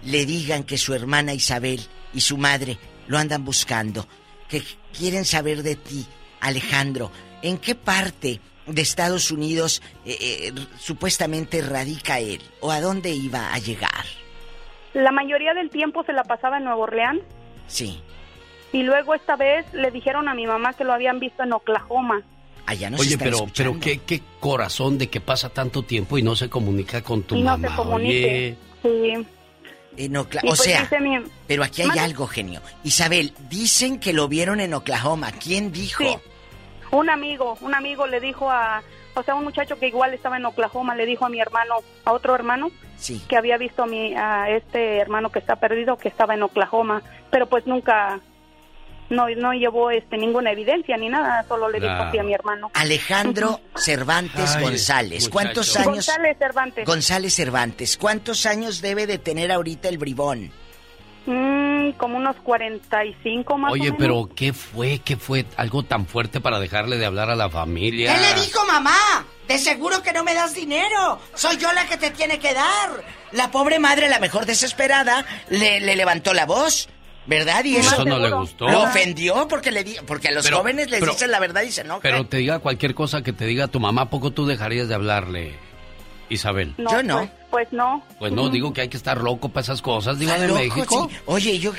[0.05, 1.81] le digan que su hermana Isabel
[2.13, 2.77] y su madre
[3.07, 4.07] lo andan buscando,
[4.49, 4.61] que
[4.97, 6.05] quieren saber de ti,
[6.41, 7.11] Alejandro.
[7.41, 12.41] ¿En qué parte de Estados Unidos eh, eh, supuestamente radica él?
[12.61, 14.05] ¿O a dónde iba a llegar?
[14.93, 17.21] La mayoría del tiempo se la pasaba en Nuevo Orleans
[17.67, 17.99] Sí,
[18.71, 22.21] y luego esta vez le dijeron a mi mamá que lo habían visto en Oklahoma.
[22.65, 23.71] allá nos Oye, pero, escuchando.
[23.73, 27.35] pero qué, qué corazón de que pasa tanto tiempo y no se comunica con tu
[27.35, 27.69] y no mamá.
[27.69, 28.57] se comunique.
[28.84, 29.27] Oye, Sí.
[29.97, 32.61] En Ocla- Y o pues sea, mi- pero aquí hay algo, genio.
[32.83, 35.31] Isabel, dicen que lo vieron en Oklahoma.
[35.31, 36.03] ¿Quién dijo?
[36.03, 36.15] Sí.
[36.91, 38.83] Un amigo, un amigo le dijo a,
[39.15, 41.75] o sea, un muchacho que igual estaba en Oklahoma le dijo a mi hermano,
[42.05, 43.21] a otro hermano, Sí.
[43.27, 47.01] que había visto a, mi, a este hermano que está perdido, que estaba en Oklahoma,
[47.31, 48.19] pero pues nunca,
[49.14, 52.72] no, no llevó este ninguna evidencia ni nada, solo le dijo así a mi hermano.
[52.73, 55.30] Alejandro Cervantes Ay, González.
[55.30, 55.90] ¿Cuántos muchacho.
[55.91, 56.06] años?
[56.07, 56.85] González Cervantes.
[56.85, 57.98] González Cervantes.
[57.98, 60.52] ¿Cuántos años debe de tener ahorita el bribón?
[61.26, 63.98] Mm, como unos 45 más o Oye, menos.
[63.98, 64.99] pero ¿qué fue?
[64.99, 68.14] ¿Qué fue algo tan fuerte para dejarle de hablar a la familia?
[68.14, 69.26] ¿Qué le dijo mamá?
[69.48, 71.19] De seguro que no me das dinero.
[71.34, 73.03] Soy yo la que te tiene que dar.
[73.31, 76.90] La pobre madre, la mejor desesperada, le, le levantó la voz.
[77.25, 77.63] ¿Verdad?
[77.63, 78.67] Y eso, Eso no le gustó.
[78.69, 81.61] Lo ofendió porque le di- porque a los Pero- jóvenes les pero- dicen la verdad
[81.63, 82.01] y se enojan.
[82.01, 84.95] Pero te diga cualquier cosa que te diga tu mamá, ¿a poco tú dejarías de
[84.95, 85.53] hablarle,
[86.29, 86.73] Isabel?
[86.77, 88.03] No, Pues, pues no.
[88.19, 91.07] Pues no, digo que hay que estar loco para esas cosas, digo, de loco, México.
[91.09, 91.17] sí.
[91.27, 91.71] Oye, yo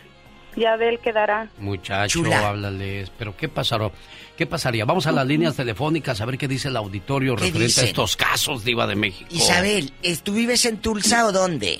[0.56, 1.48] ya de él quedará.
[1.58, 2.48] Muchacho, Chula.
[2.48, 3.10] háblales.
[3.18, 3.90] Pero ¿qué pasará?
[4.36, 4.84] ¿Qué pasaría?
[4.84, 7.84] Vamos a las líneas telefónicas a ver qué dice el auditorio ¿Qué referente dicen?
[7.84, 9.28] a estos casos, Diva de México.
[9.32, 11.78] Isabel, ¿es- ¿tú vives en Tulsa o dónde?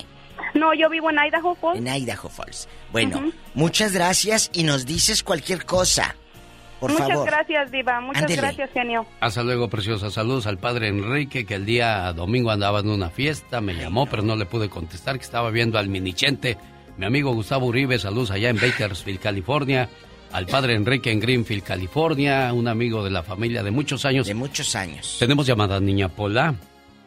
[0.55, 1.79] No, yo vivo en Idaho Falls.
[1.79, 2.69] En Idaho Falls.
[2.93, 3.33] Bueno, Ujú.
[3.55, 6.15] muchas gracias y nos dices cualquier cosa.
[6.83, 7.27] Por Muchas favor.
[7.27, 8.01] gracias, Diva.
[8.01, 8.43] Muchas Ándele.
[8.43, 9.07] gracias, genio.
[9.21, 10.11] Hasta luego, preciosa.
[10.11, 13.61] Saludos al padre Enrique, que el día domingo andaba en una fiesta.
[13.61, 16.59] Me llamó, pero no le pude contestar, que estaba viendo al minichente.
[16.97, 19.89] Mi amigo Gustavo Uribe, saludos allá en Bakersfield, California.
[20.33, 22.53] Al padre Enrique en Greenfield, California.
[22.53, 24.27] Un amigo de la familia de muchos años.
[24.27, 25.19] De muchos años.
[25.21, 26.57] Tenemos llamada niña Pola.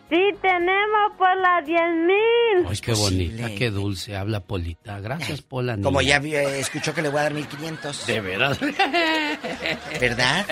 [0.08, 2.68] Sí, tenemos por las 10 mil.
[2.70, 5.00] Ay, qué bonita, qué dulce habla Polita.
[5.00, 5.74] Gracias, Pola.
[5.74, 8.06] Pues Como ya eh, escuchó que le voy a dar 1500.
[8.06, 8.60] De veras.
[10.00, 10.46] ¿Verdad?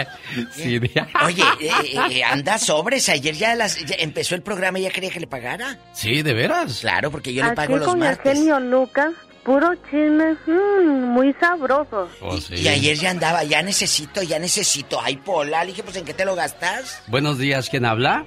[0.54, 3.08] Sí, de- Oye, eh, eh, eh, anda sobres.
[3.10, 5.78] Ayer ya, las, ya empezó el programa y ya quería que le pagara.
[5.94, 6.80] Sí, de veras.
[6.82, 8.32] Claro, porque yo le Aquí pago los con martes.
[8.32, 9.14] el genio Lucas,
[9.44, 12.10] puro chisme, mm, muy sabroso.
[12.22, 15.00] Oh, Y ayer ya andaba, ya necesito, ya necesito.
[15.00, 17.04] Ay, Pola, le dije, pues ¿en qué te lo gastas?
[17.08, 18.26] Buenos días, ¿quién habla?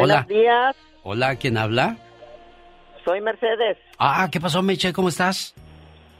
[0.00, 0.26] Buenos Hola.
[0.28, 1.96] días, Hola, ¿quién habla?
[3.04, 3.78] soy Mercedes.
[3.98, 4.92] Ah, ¿qué pasó, Meche?
[4.92, 5.54] ¿Cómo estás?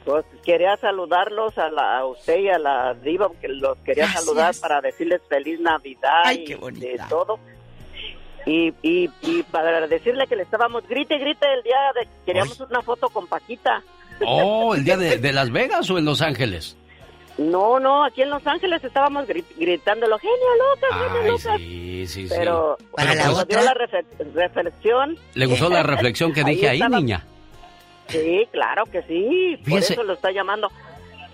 [0.03, 4.25] Pues quería saludarlos a, la, a usted y a la diva, que los quería Gracias.
[4.25, 6.87] saludar para decirles feliz Navidad Ay, y bonita.
[7.03, 7.39] de todo.
[8.47, 12.81] Y, y, y para decirle que le estábamos grite, grite el día de queríamos una
[12.81, 13.83] foto con Paquita.
[14.25, 16.75] Oh, ¿el día de, de Las Vegas o en Los Ángeles?
[17.37, 20.35] No, no, aquí en Los Ángeles estábamos gri- gritándolo, genio
[20.75, 21.57] Lucas, genio Ay, Lucas.
[21.57, 22.35] sí, sí, sí.
[22.37, 25.17] Pero Para la dio otra- la refe- reflexión.
[25.33, 27.25] ¿Le gustó la reflexión que dije ahí, estaba- niña?
[28.09, 30.67] Sí, claro que sí, Fíjese- por eso lo está llamando.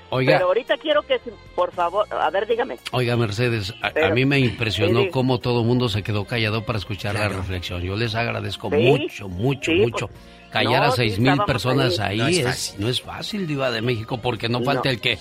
[0.10, 0.36] Oiga.
[0.36, 2.78] Pero ahorita quiero que, si- por favor, a ver, dígame.
[2.92, 5.12] Oiga, Mercedes, a, mí me impresionó Sí, sí.
[5.12, 7.82] cómo todo el mundo se quedó callado para escuchar la reflexión.
[7.82, 10.08] Yo les agradezco Sí, mucho, mucho, sí, mucho.
[10.08, 10.20] pues,
[10.50, 12.22] Callar no, a seis mil personas ahí.
[12.22, 14.92] ahí, No es no es fácil, Diva de México, porque no falta No.
[14.92, 15.18] el que...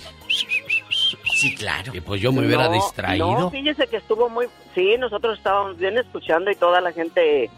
[1.37, 1.91] Sí, claro.
[1.95, 3.31] Y pues yo me hubiera No, distraído.
[3.39, 4.47] No, fíjese que estuvo muy...
[4.73, 7.49] Sí, nosotros estábamos bien escuchando y toda la gente...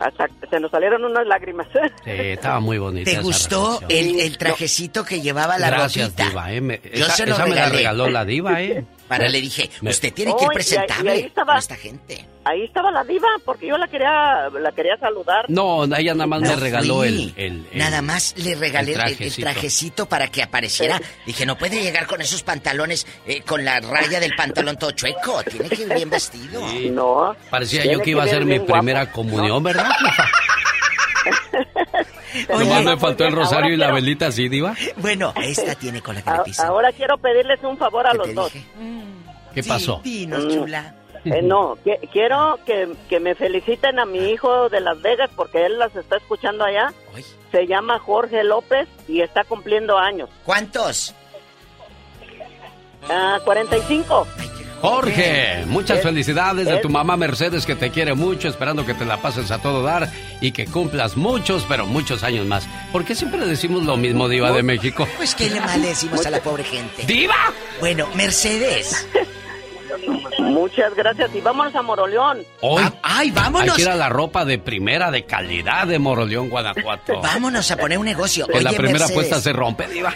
[0.00, 1.66] Hasta se nos salieron unas lágrimas.
[2.04, 6.28] Sí, estaba muy bonita ¿Te gustó el, el trajecito que llevaba la Gracias, ropita?
[6.28, 6.60] Diva, ¿eh?
[6.62, 8.84] Me- Yo esa se lo esa me la regaló la Diva, ¿eh?
[9.10, 11.58] Para le dije, usted tiene que ir Oh, y ahí- y presentable ahí estaba- con
[11.58, 12.26] esta gente.
[12.44, 15.44] Ahí estaba la diva, porque yo la quería, la quería saludar.
[15.48, 17.08] No, ella nada más me No regaló fui.
[17.08, 19.42] el, el- el- Nada más le regalé el, el trajecito.
[19.42, 20.98] trajecito para que apareciera.
[21.26, 25.42] Dije, no puede llegar con esos pantalones, eh, con la raya del pantalón todo chueco.
[25.42, 26.66] Tiene que ir bien vestido.
[26.70, 26.88] Sí.
[26.90, 27.36] No.
[27.50, 28.72] Parecía yo que iba a ser mi guapo.
[28.74, 29.90] primera comunión, ¿verdad?
[32.48, 34.74] Oye, Nomás me faltó el rosario y la quiero- velita así, diva.
[34.96, 36.66] Bueno, esta tiene con la que le pisa.
[36.68, 38.52] ahora quiero pedirles un favor a ¿Qué los dos.
[39.54, 40.00] ¿Qué pasó?
[40.04, 40.50] Dinos, Mm.
[40.50, 40.94] chula.
[41.24, 45.66] Eh, no, que- quiero que, que me feliciten a mi hijo de Las Vegas porque
[45.66, 46.92] él las está escuchando allá.
[47.52, 50.30] Se llama Jorge López y está cumpliendo años.
[50.44, 51.14] ¿Cuántos?
[53.08, 54.26] Ah, 45.
[54.80, 56.80] Jorge, muchas Eh, felicidades de eh.
[56.80, 60.10] tu mamá Mercedes que te quiere mucho, esperando que te la pases a todo dar
[60.40, 62.66] y que cumplas muchos, pero muchos años más.
[62.92, 65.06] ¿Por qué siempre decimos lo mismo, Diva de México?
[65.16, 67.04] Pues qué le mal le decimos a la pobre gente.
[67.04, 67.36] ¡Diva!
[67.80, 69.06] Bueno, Mercedes.
[70.38, 72.38] Muchas gracias y vámonos a Moroleón.
[72.62, 73.76] Hoy, ¡Ay, hay vámonos!
[73.76, 77.20] que ir a la ropa de primera, de calidad de Moroleón, Guanajuato.
[77.22, 78.46] Vámonos a poner un negocio.
[78.46, 79.10] Que la primera Mercedes.
[79.12, 80.14] apuesta se rompe, Diva.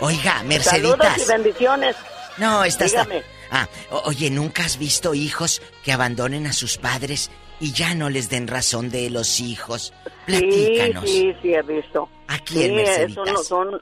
[0.00, 1.28] Oiga, Saludos y Merceditas.
[1.28, 1.96] bendiciones.
[2.38, 3.06] No, esta está.
[3.52, 3.68] Ah,
[4.04, 7.30] oye, ¿nunca has visto hijos que abandonen a sus padres
[7.60, 9.92] y ya no les den razón de los hijos?
[10.26, 11.04] Platícanos.
[11.08, 12.08] Sí, sí, sí, he visto.
[12.28, 13.80] ¿A quién, Sí, no son...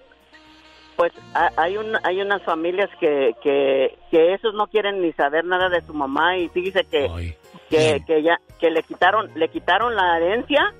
[0.96, 5.44] Pues ha- hay un, hay unas familias que, que, que esos no quieren ni saber
[5.46, 7.34] nada de su mamá y fíjese que,
[7.70, 10.74] que, que ya que le quitaron le quitaron la herencia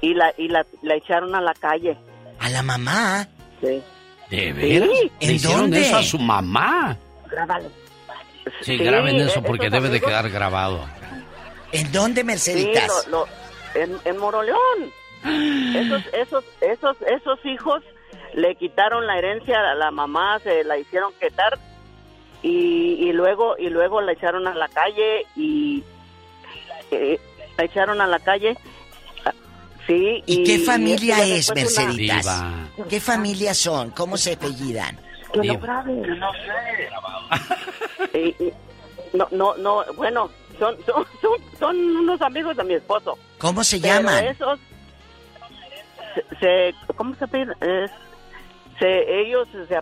[0.00, 1.96] y la y la, la echaron a la calle.
[2.38, 3.26] ¿A la mamá?
[3.60, 3.82] Sí.
[4.30, 4.90] ¿De veras?
[4.92, 5.10] Sí.
[5.22, 5.80] ¿Le ¿En hicieron dónde?
[5.80, 6.96] eso a su mamá?
[7.28, 7.68] Grábalo.
[8.62, 10.84] Sí, Sí, graben eso eh, porque esos debe de quedar grabado.
[11.72, 13.06] ¿En dónde, Sí, Merceditas?
[13.08, 13.28] lo- lo-
[13.74, 14.58] en, en Moroleón.
[15.74, 17.82] Esos, esos, esos, esos hijos
[18.34, 21.58] le quitaron la herencia a la mamá, se la hicieron quitar
[22.42, 25.82] y, y luego y luego la echaron a la calle y
[26.92, 27.18] eh,
[27.56, 28.56] la echaron a la calle.
[29.86, 30.22] Sí.
[30.26, 32.42] ¿Y qué y familia esto ya es, una- Merceditas?
[32.88, 33.90] ¿Qué familia son?
[33.90, 34.98] ¿Cómo se apellidan?
[35.32, 36.88] Que lo graben, no sé.
[38.24, 38.52] Y- y-
[39.14, 43.16] no, no, no, bueno, son, son, son, son unos amigos de mi esposo.
[43.38, 44.24] ¿Cómo se llaman?
[44.24, 44.58] esos
[46.14, 47.52] se, se- ¿cómo se pide?
[47.60, 47.90] Es-
[48.78, 49.80] se, ellos se,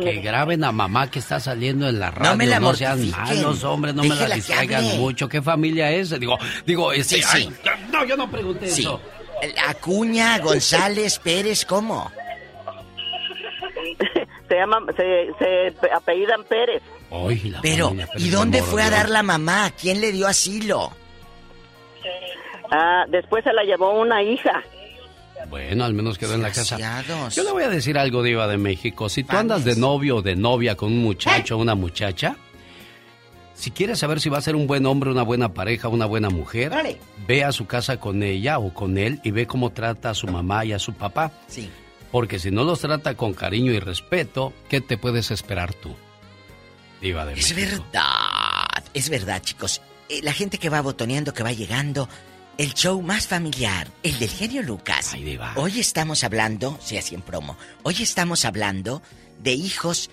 [0.00, 2.30] Que graben a mamá que está saliendo en la radio.
[2.32, 3.42] No me la sean mortifiquen.
[3.42, 5.26] malos, hombre, no me la distraigan mucho.
[5.28, 6.18] ¿Qué familia es?
[6.20, 7.48] Digo, digo, este, Sí, sí.
[7.64, 8.82] ay, no, yo no pregunté Sí.
[8.82, 9.00] eso.
[9.68, 12.10] Acuña, González, Pérez, ¿cómo?
[14.48, 16.82] se llaman, se, se apellidan Pérez.
[17.12, 19.70] Ay, la Pero, familia ¿y de dónde fue a dar la mamá?
[19.78, 20.92] ¿Quién le dio asilo?
[22.70, 24.62] Ah, después se la llevó una hija.
[25.50, 26.78] Bueno, al menos quedó en la casa.
[27.30, 29.08] Yo le voy a decir algo, Diva de México.
[29.08, 32.36] Si tú andas de novio o de novia con un muchacho o una muchacha,
[33.52, 36.30] si quieres saber si va a ser un buen hombre, una buena pareja, una buena
[36.30, 36.72] mujer,
[37.26, 40.28] ve a su casa con ella o con él y ve cómo trata a su
[40.28, 41.32] mamá y a su papá.
[41.48, 41.68] Sí.
[42.10, 45.94] Porque si no los trata con cariño y respeto, ¿qué te puedes esperar tú?
[47.02, 47.84] Diva de Es México.
[47.92, 49.82] verdad, es verdad, chicos.
[50.08, 52.08] Eh, la gente que va botoneando, que va llegando,
[52.58, 55.12] el show más familiar, el del genio Lucas.
[55.12, 55.52] Ay, Diva.
[55.56, 59.02] Hoy estamos hablando, sí, así en promo, hoy estamos hablando
[59.42, 60.10] de hijos,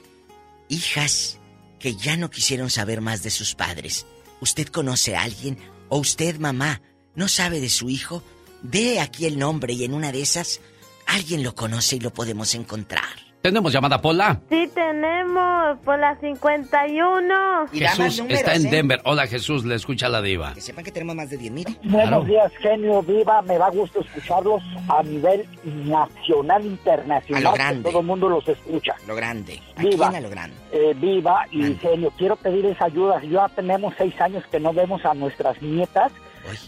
[0.67, 1.37] hijas
[1.79, 4.05] que ya no quisieron saber más de sus padres.
[4.41, 5.57] ¿Usted conoce a alguien
[5.89, 6.81] o usted, mamá,
[7.15, 8.23] no sabe de su hijo?
[8.63, 10.59] Dé aquí el nombre y en una de esas,
[11.05, 13.28] alguien lo conoce y lo podemos encontrar.
[13.41, 14.41] Tenemos llamada Pola.
[14.49, 17.67] Sí, tenemos por la 51.
[17.71, 18.69] Y Jesús números, está en ¿eh?
[18.69, 19.01] Denver.
[19.05, 20.53] Hola Jesús, le escucha la diva.
[20.53, 21.65] Que sepan que tenemos más de 10 mil.
[21.83, 23.41] Buenos días, genio viva.
[23.43, 27.41] Me da gusto escucharlos a nivel nacional, internacional.
[27.45, 27.89] A lo que grande.
[27.89, 28.95] todo el mundo los escucha.
[29.07, 29.61] Lo grande.
[29.77, 30.07] ¿A Viva.
[30.09, 30.57] a lo grande?
[30.73, 32.11] Eh, viva y genio.
[32.17, 33.21] Quiero pedirles ayuda.
[33.23, 36.11] Ya tenemos seis años que no vemos a nuestras nietas.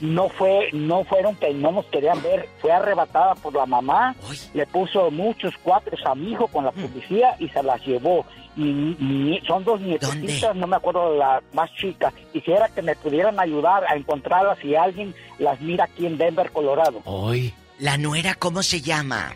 [0.01, 2.47] No fue, no fueron que no nos querían ver.
[2.59, 4.15] Fue arrebatada por la mamá.
[4.53, 8.25] Le puso muchos cuatros a mi hijo con la policía y se las llevó.
[8.57, 12.11] Y, y son dos nietecitas, no me acuerdo de la más chica.
[12.33, 17.01] Quisiera que me pudieran ayudar a encontrarlas si alguien las mira aquí en Denver, Colorado.
[17.05, 17.53] Hoy.
[17.79, 19.33] ¿La nuera cómo se llama?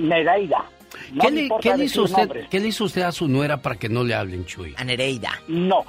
[0.00, 0.64] Nereida.
[1.12, 2.48] No ¿Qué, le, qué le decir hizo usted.
[2.48, 4.74] ¿Qué le hizo usted a su nuera para que no le hablen, Chuy?
[4.76, 5.40] A Nereida.
[5.48, 5.84] No,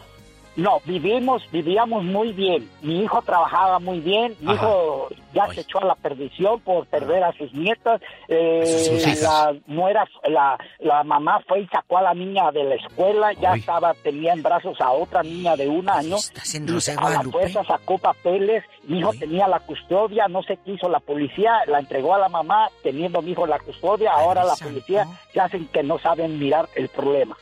[0.55, 2.69] no, vivimos, vivíamos muy bien.
[2.81, 4.35] Mi hijo trabajaba muy bien.
[4.41, 4.55] Mi Ajá.
[4.65, 8.01] hijo ya se echó a la perdición por perder a sus nietas.
[8.27, 12.75] Eh, sus la nuera, la, la mamá fue y sacó a la niña de la
[12.75, 13.31] escuela.
[13.33, 16.17] Ya estaba, tenía en brazos a otra niña de un año.
[16.17, 18.63] ¿Estás en Y Rosa de a la fuerza sacó papeles.
[18.83, 20.27] Mi hijo tenía la custodia.
[20.27, 21.59] No sé qué hizo la policía.
[21.67, 24.11] La entregó a la mamá teniendo mi hijo la custodia.
[24.11, 27.37] Ahora la policía ya hacen que no saben mirar el problema.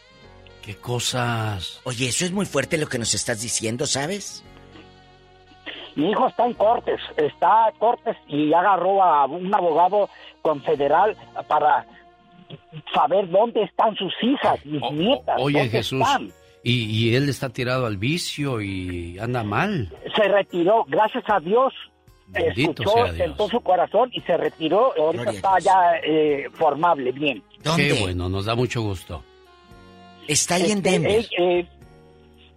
[0.70, 1.82] ¿Qué cosas?
[1.84, 4.46] Oye, eso es muy fuerte lo que nos estás diciendo, ¿sabes?
[5.96, 10.12] Mi hijo está en Cortes, está en Cortes y agarró a un abogado
[10.44, 11.18] confederal
[11.48, 11.88] para
[12.94, 15.38] saber dónde están sus hijas, mis nietas.
[15.40, 16.02] Oye, dónde Jesús.
[16.02, 16.32] están.
[16.64, 19.92] Y, y él está tirado al vicio y anda mal.
[20.16, 21.74] Se retiró, gracias a Dios.
[22.28, 23.18] Bendito escuchó, sea Dios.
[23.18, 24.94] sentó su corazón y se retiró.
[24.96, 27.42] Ahorita Gloria está ya eh, formable, bien.
[27.76, 29.24] Qué bueno, nos da mucho gusto.
[30.30, 31.68] Está Este, eh, eh,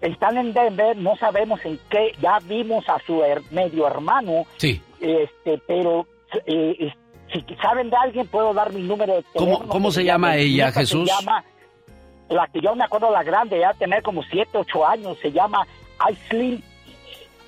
[0.03, 2.13] están en Denver, no sabemos en qué.
[2.21, 4.45] Ya vimos a su her- medio hermano.
[4.59, 4.81] Sí.
[5.01, 6.07] Este, pero
[6.47, 6.93] eh,
[7.33, 9.69] si saben de alguien, puedo dar mi número de ¿Cómo- teléfono.
[9.69, 11.09] cómo que se llama ella, Jesús?
[11.09, 11.45] Se llama,
[12.29, 15.67] la que yo me acuerdo, la grande, ya tener como 7, 8 años, se llama
[15.99, 16.63] Aislinn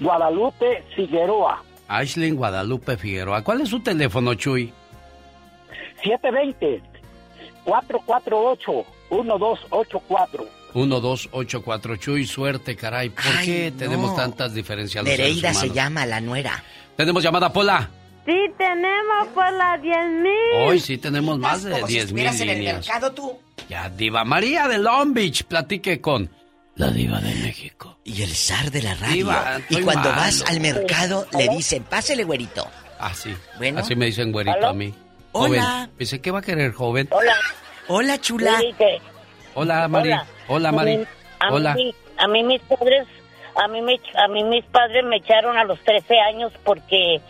[0.00, 1.62] Guadalupe Figueroa.
[1.88, 3.42] Aislinn Guadalupe Figueroa.
[3.44, 4.72] ¿Cuál es su teléfono, Chuy?
[6.02, 8.84] 720-448-1284.
[9.22, 13.10] 1284 Chuy, suerte, caray.
[13.10, 13.76] ¿Por qué no.
[13.78, 16.62] tenemos tantas diferencias los seres Nereida se llama la nuera.
[16.96, 17.88] Tenemos llamada, Pola.
[18.26, 20.32] Sí, tenemos por las 10 mil.
[20.66, 22.86] Hoy sí tenemos más de Como si 10 mil estuvieras en el líneas.
[22.86, 23.38] mercado tú.
[23.68, 26.30] Ya, Diva María de Long Beach, platique con
[26.76, 27.98] la Diva de México.
[28.04, 29.14] Y el zar de la radio.
[29.14, 30.22] Diva, y cuando malo.
[30.22, 32.66] vas al mercado le dicen, pásele, güerito.
[32.98, 33.34] Ah, sí.
[33.58, 33.80] Bueno.
[33.80, 34.68] Así me dicen güerito ¿Aló?
[34.68, 34.92] a mí.
[35.32, 35.62] Hola.
[35.62, 35.90] Joven.
[35.98, 37.08] Dice, ¿qué va a querer, joven?
[37.10, 37.34] Hola.
[37.88, 38.58] Hola, chula.
[38.60, 39.00] Sí, que-
[39.54, 40.10] Hola, Mari.
[40.10, 40.26] Hola.
[40.48, 40.94] Hola, Mari.
[40.94, 41.06] A mí-
[41.50, 41.72] Hola.
[41.72, 43.06] A mí, a mí mis padres,
[43.56, 47.20] a mí, me, a mí mis padres me echaron a los 13 años porque,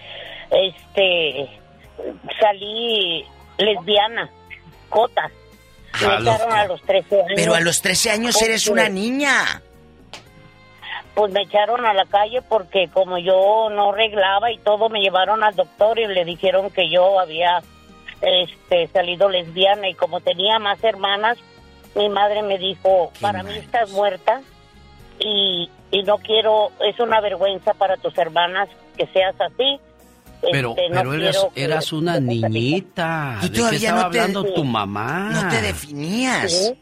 [0.50, 1.48] este,
[2.40, 3.24] salí
[3.58, 4.30] lesbiana,
[4.88, 5.30] cota.
[6.00, 6.52] Me echaron loco.
[6.52, 7.32] a los 13 años.
[7.36, 9.62] Pero a los 13 años eres una niña.
[11.14, 15.44] Pues me echaron a la calle porque como yo no arreglaba y todo, me llevaron
[15.44, 17.62] al doctor y le dijeron que yo había
[18.24, 21.38] este, salido lesbiana y como tenía más hermanas,
[21.94, 24.40] mi madre me dijo, para mí estás muerta
[25.20, 29.78] y, y no quiero, es una vergüenza para tus hermanas que seas así.
[30.52, 33.38] Pero, Este, no pero eras, quiero que- eras una niñita.
[33.40, 35.30] Tú ¿De qué todavía estaba no te- hablando tu mamá?
[35.32, 36.52] No te definías.
[36.52, 36.78] Sí,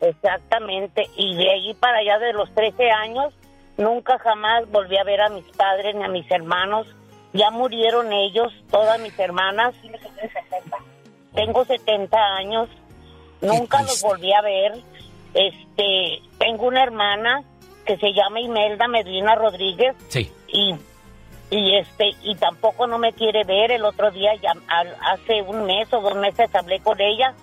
[0.00, 1.06] exactamente.
[1.16, 3.32] Y de allí para allá de los 13 años,
[3.76, 6.86] nunca jamás volví a ver a mis padres ni a mis hermanos.
[7.32, 9.74] Ya murieron ellos, todas mis hermanas.
[11.34, 12.68] Tengo 70 años.
[13.40, 14.72] Nunca los volví a ver.
[15.34, 17.42] Este, tengo una hermana
[17.84, 20.30] que se llama Imelda Medina Rodríguez Sí.
[20.48, 20.74] y
[21.50, 25.64] y este y tampoco no me quiere ver el otro día ya al- hace un
[25.64, 27.34] mes o dos meses hablé con ella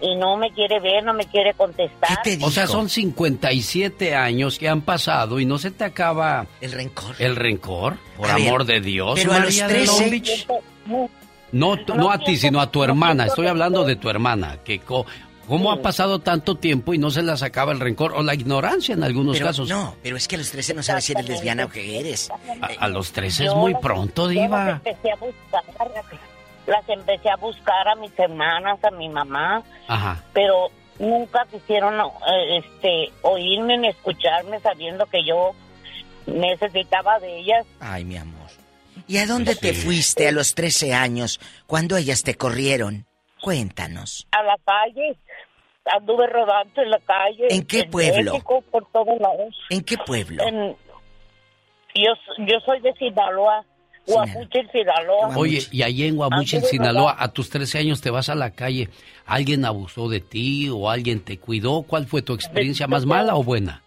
[0.00, 4.68] y no me quiere ver no me quiere contestar O sea, son 57 años que
[4.68, 6.46] han pasado y no se te acaba...
[6.60, 7.14] El rencor.
[7.18, 7.96] ¿El rencor?
[8.16, 10.46] Por A ver, amor de Dios, pero a los María de 13 Long Beach.
[11.52, 13.26] No, no a ti, sino a tu hermana.
[13.26, 14.58] Estoy hablando de tu hermana.
[14.64, 15.06] Que co-
[15.46, 18.92] ¿Cómo ha pasado tanto tiempo y no se las acaba el rencor o la ignorancia
[18.94, 19.66] en algunos Pero casos?
[19.70, 22.28] no, pero es que a los 13 no sabes si eres lesbiana o qué eres.
[22.60, 24.72] A, a los 13 es Yo muy pronto, yo Diva.
[24.72, 25.64] empecé a buscar
[26.68, 30.22] las empecé a buscar a mis hermanas a mi mamá Ajá.
[30.32, 35.52] pero nunca quisieron eh, este oírme ni escucharme sabiendo que yo
[36.26, 38.48] necesitaba de ellas Ay, mi amor.
[39.06, 43.06] ¿Y a dónde te fuiste a los 13 años cuando ellas te corrieron?
[43.40, 44.26] Cuéntanos.
[44.32, 45.16] a la calle,
[45.96, 47.46] anduve rodando en la calle.
[47.50, 48.32] ¿En qué pueblo?
[48.32, 49.54] México, por todos lados.
[49.70, 50.42] ¿En qué pueblo?
[50.46, 50.76] En-
[51.94, 52.12] yo,
[52.46, 53.64] yo soy de Sinaloa,
[54.08, 55.36] Guamuchil, Sinaloa.
[55.36, 58.88] Oye, y allí en Guamuchil, Sinaloa, a tus 13 años te vas a la calle.
[59.26, 61.82] ¿Alguien abusó de ti o alguien te cuidó?
[61.82, 63.82] ¿Cuál fue tu experiencia más mala o buena?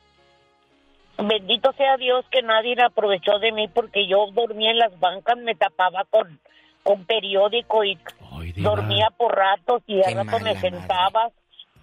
[1.18, 5.56] Bendito sea Dios que nadie aprovechó de mí porque yo dormía en las bancas, me
[5.56, 6.40] tapaba con,
[6.84, 7.98] con periódico y
[8.58, 11.30] dormía por ratos y al rato me sentaba,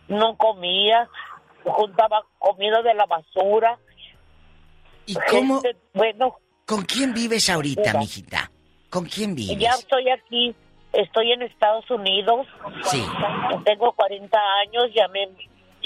[0.09, 1.09] no comía,
[1.65, 3.79] juntaba comida de la basura.
[5.07, 5.61] ¿Y cómo?
[5.61, 7.99] Gente, bueno, ¿Con quién vives ahorita, Mira.
[7.99, 8.51] mijita?
[8.91, 9.59] ¿Con quién vives?
[9.59, 10.55] ya estoy aquí,
[10.93, 12.47] estoy en Estados Unidos.
[12.85, 13.03] Sí.
[13.65, 15.29] Tengo 40 años, ya me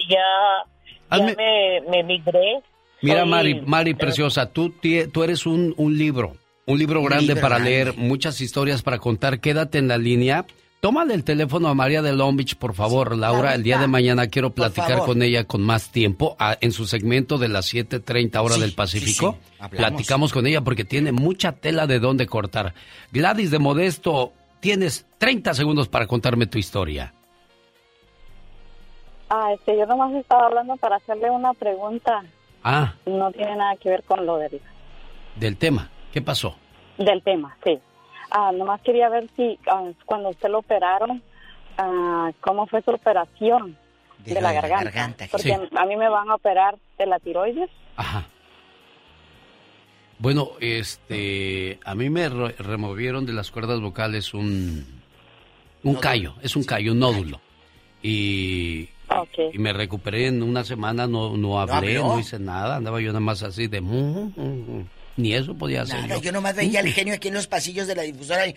[0.08, 2.60] ya, ya me, me migré.
[3.00, 6.32] Mira, Soy- Mari, Mari Preciosa, tú, tie- tú eres un, un libro,
[6.66, 7.70] un libro grande libro para grande.
[7.70, 9.38] leer, muchas historias para contar.
[9.40, 10.44] Quédate en la línea.
[10.82, 13.54] Tómale el teléfono a María de Long Beach, por favor, Laura.
[13.54, 17.38] El día de mañana quiero platicar con ella con más tiempo ah, en su segmento
[17.38, 19.38] de las 7:30 hora Sí, del Pacífico.
[19.60, 19.68] sí.
[19.76, 22.74] Platicamos con ella porque tiene mucha tela de dónde cortar.
[23.12, 27.14] Gladys de Modesto, tienes 30 segundos para contarme tu historia.
[29.30, 32.24] Ah, este, yo nomás estaba hablando para hacerle una pregunta.
[32.64, 34.60] Ah, No tiene nada que ver con lo del,
[35.36, 35.90] del tema.
[36.12, 36.56] ¿Qué pasó?
[36.98, 37.78] del tema, sí.
[38.34, 41.22] Ah, nomás quería ver si ah, cuando usted lo operaron,
[41.78, 43.76] ah, ¿cómo fue su operación?
[44.24, 45.26] de, la, garganta.
[45.30, 47.70] porque a mí me van a operar de la tiroides.
[47.96, 48.26] Ajá.
[50.18, 54.86] Bueno, este, a mí me removieron de las cuerdas vocales un,
[55.82, 57.40] un callo, es un callo, un nódulo.
[58.04, 58.88] Y,
[59.52, 63.20] y me recuperé en una semana, no, no hablé, no, hice nada, andaba yo nada
[63.20, 63.80] más así de...
[65.16, 65.28] Mm, mm, mm".
[65.28, 66.07] Ni eso podía hacer.
[66.08, 66.20] yo.
[66.20, 68.55] yo nomás veía al genio aquí en los pasillos de la difusora y...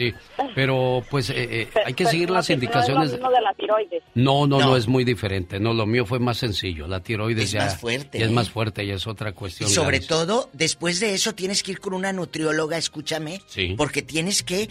[0.00, 0.14] Sí,
[0.54, 3.18] pero pues eh, eh, hay que seguir las indicaciones.
[3.18, 4.02] No, de la tiroides.
[4.14, 5.60] No, no, no, es muy diferente.
[5.60, 6.86] No, lo mío fue más sencillo.
[6.86, 8.50] La tiroides es ya más fuerte, es más ¿eh?
[8.50, 9.68] fuerte y es otra cuestión.
[9.68, 13.74] Y sobre todo, después de eso tienes que ir con una nutrióloga, escúchame, sí.
[13.76, 14.68] porque tienes que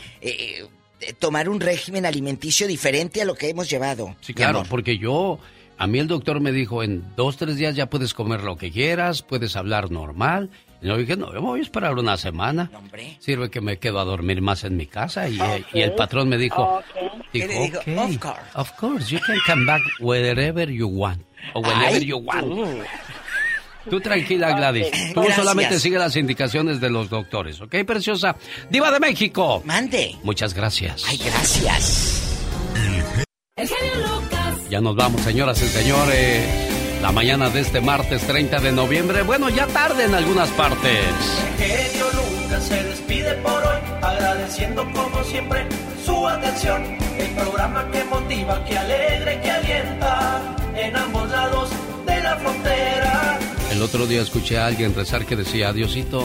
[1.20, 4.16] tomar un régimen alimenticio diferente a lo que hemos llevado.
[4.22, 5.40] Sí, claro, porque yo
[5.80, 8.69] a mí el doctor me dijo, en dos, tres días ya puedes comer lo que
[8.69, 10.49] quieras, puedes hablar normal
[10.82, 12.69] y yo dije, no, yo voy a esperar una semana.
[13.19, 15.27] Sirve que me quedo a dormir más en mi casa.
[15.27, 15.40] Y,
[15.74, 16.82] y el patrón me dijo,
[17.33, 18.41] dijo, of course.
[18.56, 21.22] Of course, you can come back wherever you want.
[21.53, 22.48] O whenever you want.
[23.90, 24.88] Tú tranquila, Gladys.
[25.14, 28.35] Tú solamente sigue las indicaciones de los doctores, ¿ok, preciosa?
[28.69, 29.61] Diva de México.
[29.66, 30.16] Mande.
[30.24, 31.06] Muchas gracias.
[31.08, 32.25] Ay, gracias.
[34.70, 36.70] Ya nos vamos, señoras y señores
[37.02, 39.24] la mañana de este martes 30 de noviembre.
[39.24, 41.00] Bueno, ya tarde en algunas partes.
[41.58, 45.66] Genio Lucas se despide por hoy, agradeciendo como siempre
[46.06, 46.84] su atención.
[47.18, 50.42] El programa que motiva, que alegra que alienta
[50.76, 51.70] en ambos lados
[52.06, 53.40] de la frontera.
[53.72, 56.24] El otro día escuché a alguien rezar que decía, Diosito,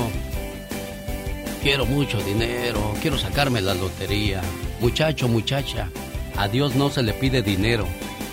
[1.62, 4.42] quiero mucho dinero, quiero sacarme la lotería.
[4.80, 5.88] Muchacho, muchacha,
[6.36, 7.86] a Dios no se le pide dinero.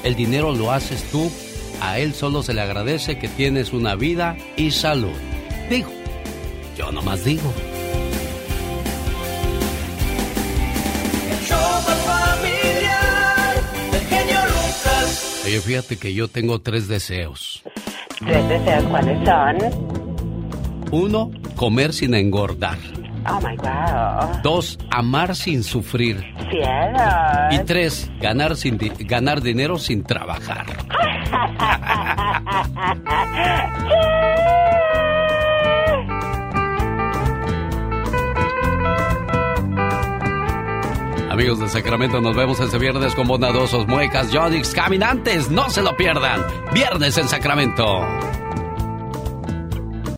[0.04, 1.32] El dinero lo haces tú
[1.82, 5.16] a él solo se le agradece que tienes una vida y salud.
[5.68, 5.90] Digo,
[6.78, 7.52] yo nomás digo.
[15.44, 17.64] Oye, fíjate que yo tengo tres deseos.
[18.20, 19.58] ¿Tres deseos cuáles son?
[20.92, 22.78] Uno, comer sin engordar.
[23.28, 24.42] Oh my God.
[24.44, 26.24] Dos, amar sin sufrir.
[27.52, 30.66] Y tres, ganar, sin ganar dinero sin trabajar.
[41.32, 45.50] Amigos de Sacramento, nos vemos este viernes con Bondadosos, Muecas, Yonix, Caminantes.
[45.50, 46.46] No se lo pierdan.
[46.74, 48.06] Viernes en Sacramento.